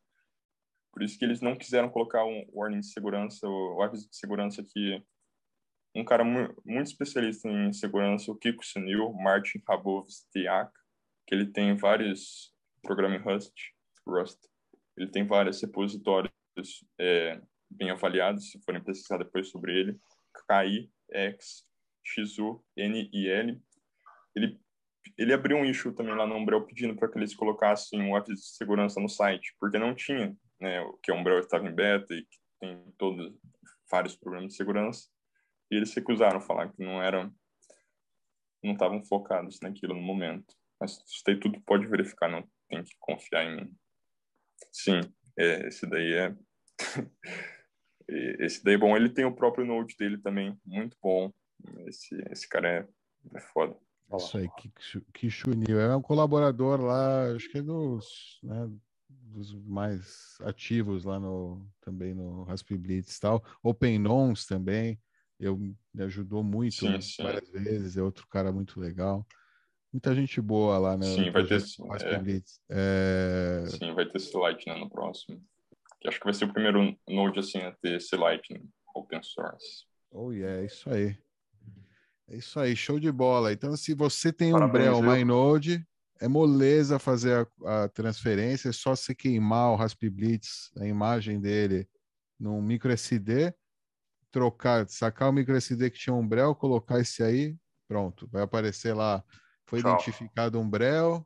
por 0.92 1.04
isso 1.04 1.18
que 1.18 1.26
eles 1.26 1.40
não 1.40 1.56
quiseram 1.56 1.90
colocar 1.90 2.26
um 2.26 2.46
warning 2.52 2.80
de 2.80 2.88
segurança 2.88 3.48
o 3.48 3.82
aviso 3.82 4.10
de 4.10 4.16
segurança 4.16 4.64
que 4.64 5.02
um 5.96 6.04
cara 6.04 6.24
mu 6.24 6.54
muito 6.66 6.88
especialista 6.88 7.48
em 7.48 7.72
segurança 7.74 8.32
o 8.32 8.36
Kiko 8.36 8.66
Sunil 8.66 9.14
Martin 9.14 9.62
Rabovstiak 9.68 10.72
que 11.28 11.36
ele 11.36 11.46
tem 11.46 11.76
vários 11.76 12.54
programas 12.82 13.22
em 13.22 13.24
Rust 13.24 13.54
Rust 14.10 14.40
ele 15.00 15.10
tem 15.10 15.26
vários 15.26 15.62
repositórios 15.62 16.34
é, 17.00 17.42
bem 17.70 17.90
avaliados 17.90 18.52
se 18.52 18.62
forem 18.64 18.84
pesquisar 18.84 19.18
depois 19.18 19.50
sobre 19.50 19.80
ele 19.80 20.00
KI, 20.48 20.92
X, 21.12 21.66
XU, 22.04 22.64
NIL. 22.76 23.62
Ele, 24.36 24.60
ele 25.18 25.34
abriu 25.34 25.58
um 25.58 25.66
issue 25.66 25.94
também 25.94 26.16
lá 26.16 26.28
no 26.28 26.36
Umbrel 26.36 26.66
pedindo 26.66 26.96
para 26.96 27.10
que 27.10 27.18
eles 27.18 27.34
colocassem 27.34 28.02
um 28.02 28.16
app 28.16 28.32
de 28.32 28.42
segurança 28.42 29.00
no 29.00 29.10
site, 29.10 29.56
porque 29.60 29.80
não 29.80 29.96
tinha, 29.96 30.36
né, 30.60 30.84
que 31.02 31.12
o 31.12 31.16
Umbrel 31.16 31.40
estava 31.40 31.68
em 31.68 31.74
beta 31.74 32.14
e 32.14 32.24
que 32.24 32.38
tem 32.60 32.94
todos 32.98 33.34
vários 33.90 34.16
problemas 34.16 34.52
de 34.52 34.58
segurança. 34.58 35.08
E 35.72 35.76
eles 35.76 35.94
recusaram 35.94 36.42
falar 36.42 36.70
que 36.70 36.84
não 36.84 37.02
eram 37.02 37.34
não 38.62 38.74
estavam 38.74 39.02
focados 39.06 39.62
naquilo 39.62 39.94
no 39.94 40.02
momento. 40.02 40.54
Mas 40.82 41.02
isso 41.06 41.40
tudo 41.40 41.62
pode 41.62 41.88
verificar, 41.88 42.30
não 42.30 42.46
tem 42.68 42.84
que 42.84 42.94
confiar 43.00 43.46
em 43.46 43.56
mim. 43.56 43.78
Sim, 44.72 45.02
é, 45.38 45.68
esse 45.68 45.86
daí 45.86 46.14
é 46.14 46.36
esse 48.40 48.64
daí, 48.64 48.78
bom, 48.78 48.96
ele 48.96 49.10
tem 49.10 49.26
o 49.26 49.36
próprio 49.36 49.66
Node 49.66 49.96
dele 49.98 50.18
também, 50.18 50.58
muito 50.66 50.98
bom. 51.02 51.32
Esse, 51.86 52.16
esse 52.32 52.48
cara 52.48 52.68
é, 52.70 52.88
é 53.38 53.40
foda. 53.40 53.76
Isso 54.18 54.38
aí, 54.38 54.50
Kishunil. 55.14 55.80
É 55.80 55.96
um 55.96 56.02
colaborador 56.02 56.82
lá, 56.82 57.32
acho 57.36 57.50
que 57.50 57.60
é 57.60 57.62
dos, 57.62 58.40
né, 58.42 58.68
dos 59.08 59.54
mais 59.54 60.38
ativos 60.42 61.04
lá 61.04 61.20
no, 61.20 61.70
também 61.82 62.16
no 62.16 62.44
Raspberry 62.44 63.00
e 63.00 63.20
tal. 63.20 63.44
OpenNons 63.62 64.48
também, 64.48 65.00
eu, 65.40 65.58
me 65.58 66.04
ajudou 66.04 66.44
muito 66.44 66.76
sim, 66.76 67.00
sim. 67.02 67.24
várias 67.24 67.50
vezes, 67.50 67.98
é 67.98 68.02
outro 68.02 68.28
cara 68.28 68.52
muito 68.52 68.80
legal. 68.80 69.26
Muita 69.92 70.14
gente 70.14 70.40
boa 70.40 70.78
lá, 70.78 70.98
né? 70.98 71.06
Sim, 71.06 71.32
vai 71.32 71.46
ter, 71.46 71.62
é... 72.70 73.64
É... 73.64 73.66
Sim, 73.68 73.94
vai 73.94 74.06
ter 74.06 74.18
esse 74.18 74.36
light 74.38 74.68
né, 74.68 74.76
no 74.76 74.90
próximo 74.90 75.42
que 76.00 76.08
acho 76.08 76.20
que 76.20 76.26
vai 76.26 76.34
ser 76.34 76.46
o 76.46 76.54
primeiro 76.54 76.98
Node 77.08 77.40
assim 77.40 77.60
a 77.60 77.72
ter 77.74 77.98
esse 77.98 78.16
Lightning 78.16 78.68
open 78.96 79.22
source. 79.22 79.86
Oh, 80.12 80.32
yeah, 80.32 80.62
é 80.62 80.66
isso 80.66 80.90
aí. 80.90 81.18
É 82.28 82.38
isso 82.38 82.60
aí, 82.60 82.76
show 82.76 83.00
de 83.00 83.12
bola. 83.12 83.52
Então, 83.52 83.76
se 83.76 83.94
você 83.94 84.32
tem 84.32 84.54
um 84.54 84.70
Brel 84.70 85.02
MyNode, 85.02 85.86
é 86.22 86.28
moleza 86.28 87.00
fazer 87.00 87.48
a, 87.66 87.84
a, 87.84 87.90
transferência, 87.90 88.70
é 88.70 88.74
só 88.74 88.96
você 88.96 89.14
queimar 89.14 89.72
o 89.72 89.76
Raspberry 89.76 90.14
Blitz, 90.14 90.72
a 90.78 90.86
imagem 90.86 91.40
dele, 91.40 91.88
num 92.40 92.62
micro 92.62 92.92
SD, 92.92 93.54
trocar, 94.32 94.88
sacar 94.88 95.30
o 95.30 95.34
micro 95.34 95.56
SD 95.56 95.90
que 95.90 96.00
tinha 96.00 96.14
um 96.14 96.28
Brel, 96.28 96.56
colocar 96.56 97.00
esse 97.00 97.24
aí, 97.24 97.56
pronto, 97.88 98.28
vai 98.32 98.44
aparecer 98.44 98.94
lá, 98.94 99.24
foi 99.70 99.82
Tchau. 99.82 99.94
identificado 99.94 100.60
um 100.60 100.68
Brel, 100.68 101.24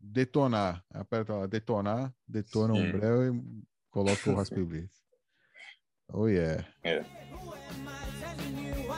detonar. 0.00 0.82
Aperta 0.90 1.34
lá, 1.34 1.46
detonar, 1.46 2.14
detona 2.26 2.74
Sim. 2.74 2.80
um 2.80 2.92
breu 2.92 3.34
e 3.34 3.62
coloca 3.90 4.30
o 4.30 4.34
Raspberry 4.36 4.64
Blitz. 4.64 5.02
Oh 6.12 6.26
yeah. 6.26 6.66
É. 6.82 7.04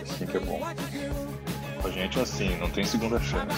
Assim 0.01 0.26
que 0.26 0.36
é 0.36 0.41
bom. 0.41 0.61
A 0.64 1.91
gente 1.91 2.18
é 2.18 2.22
assim, 2.22 2.57
não 2.59 2.70
tem 2.70 2.84
segunda 2.84 3.18
chance. 3.18 3.57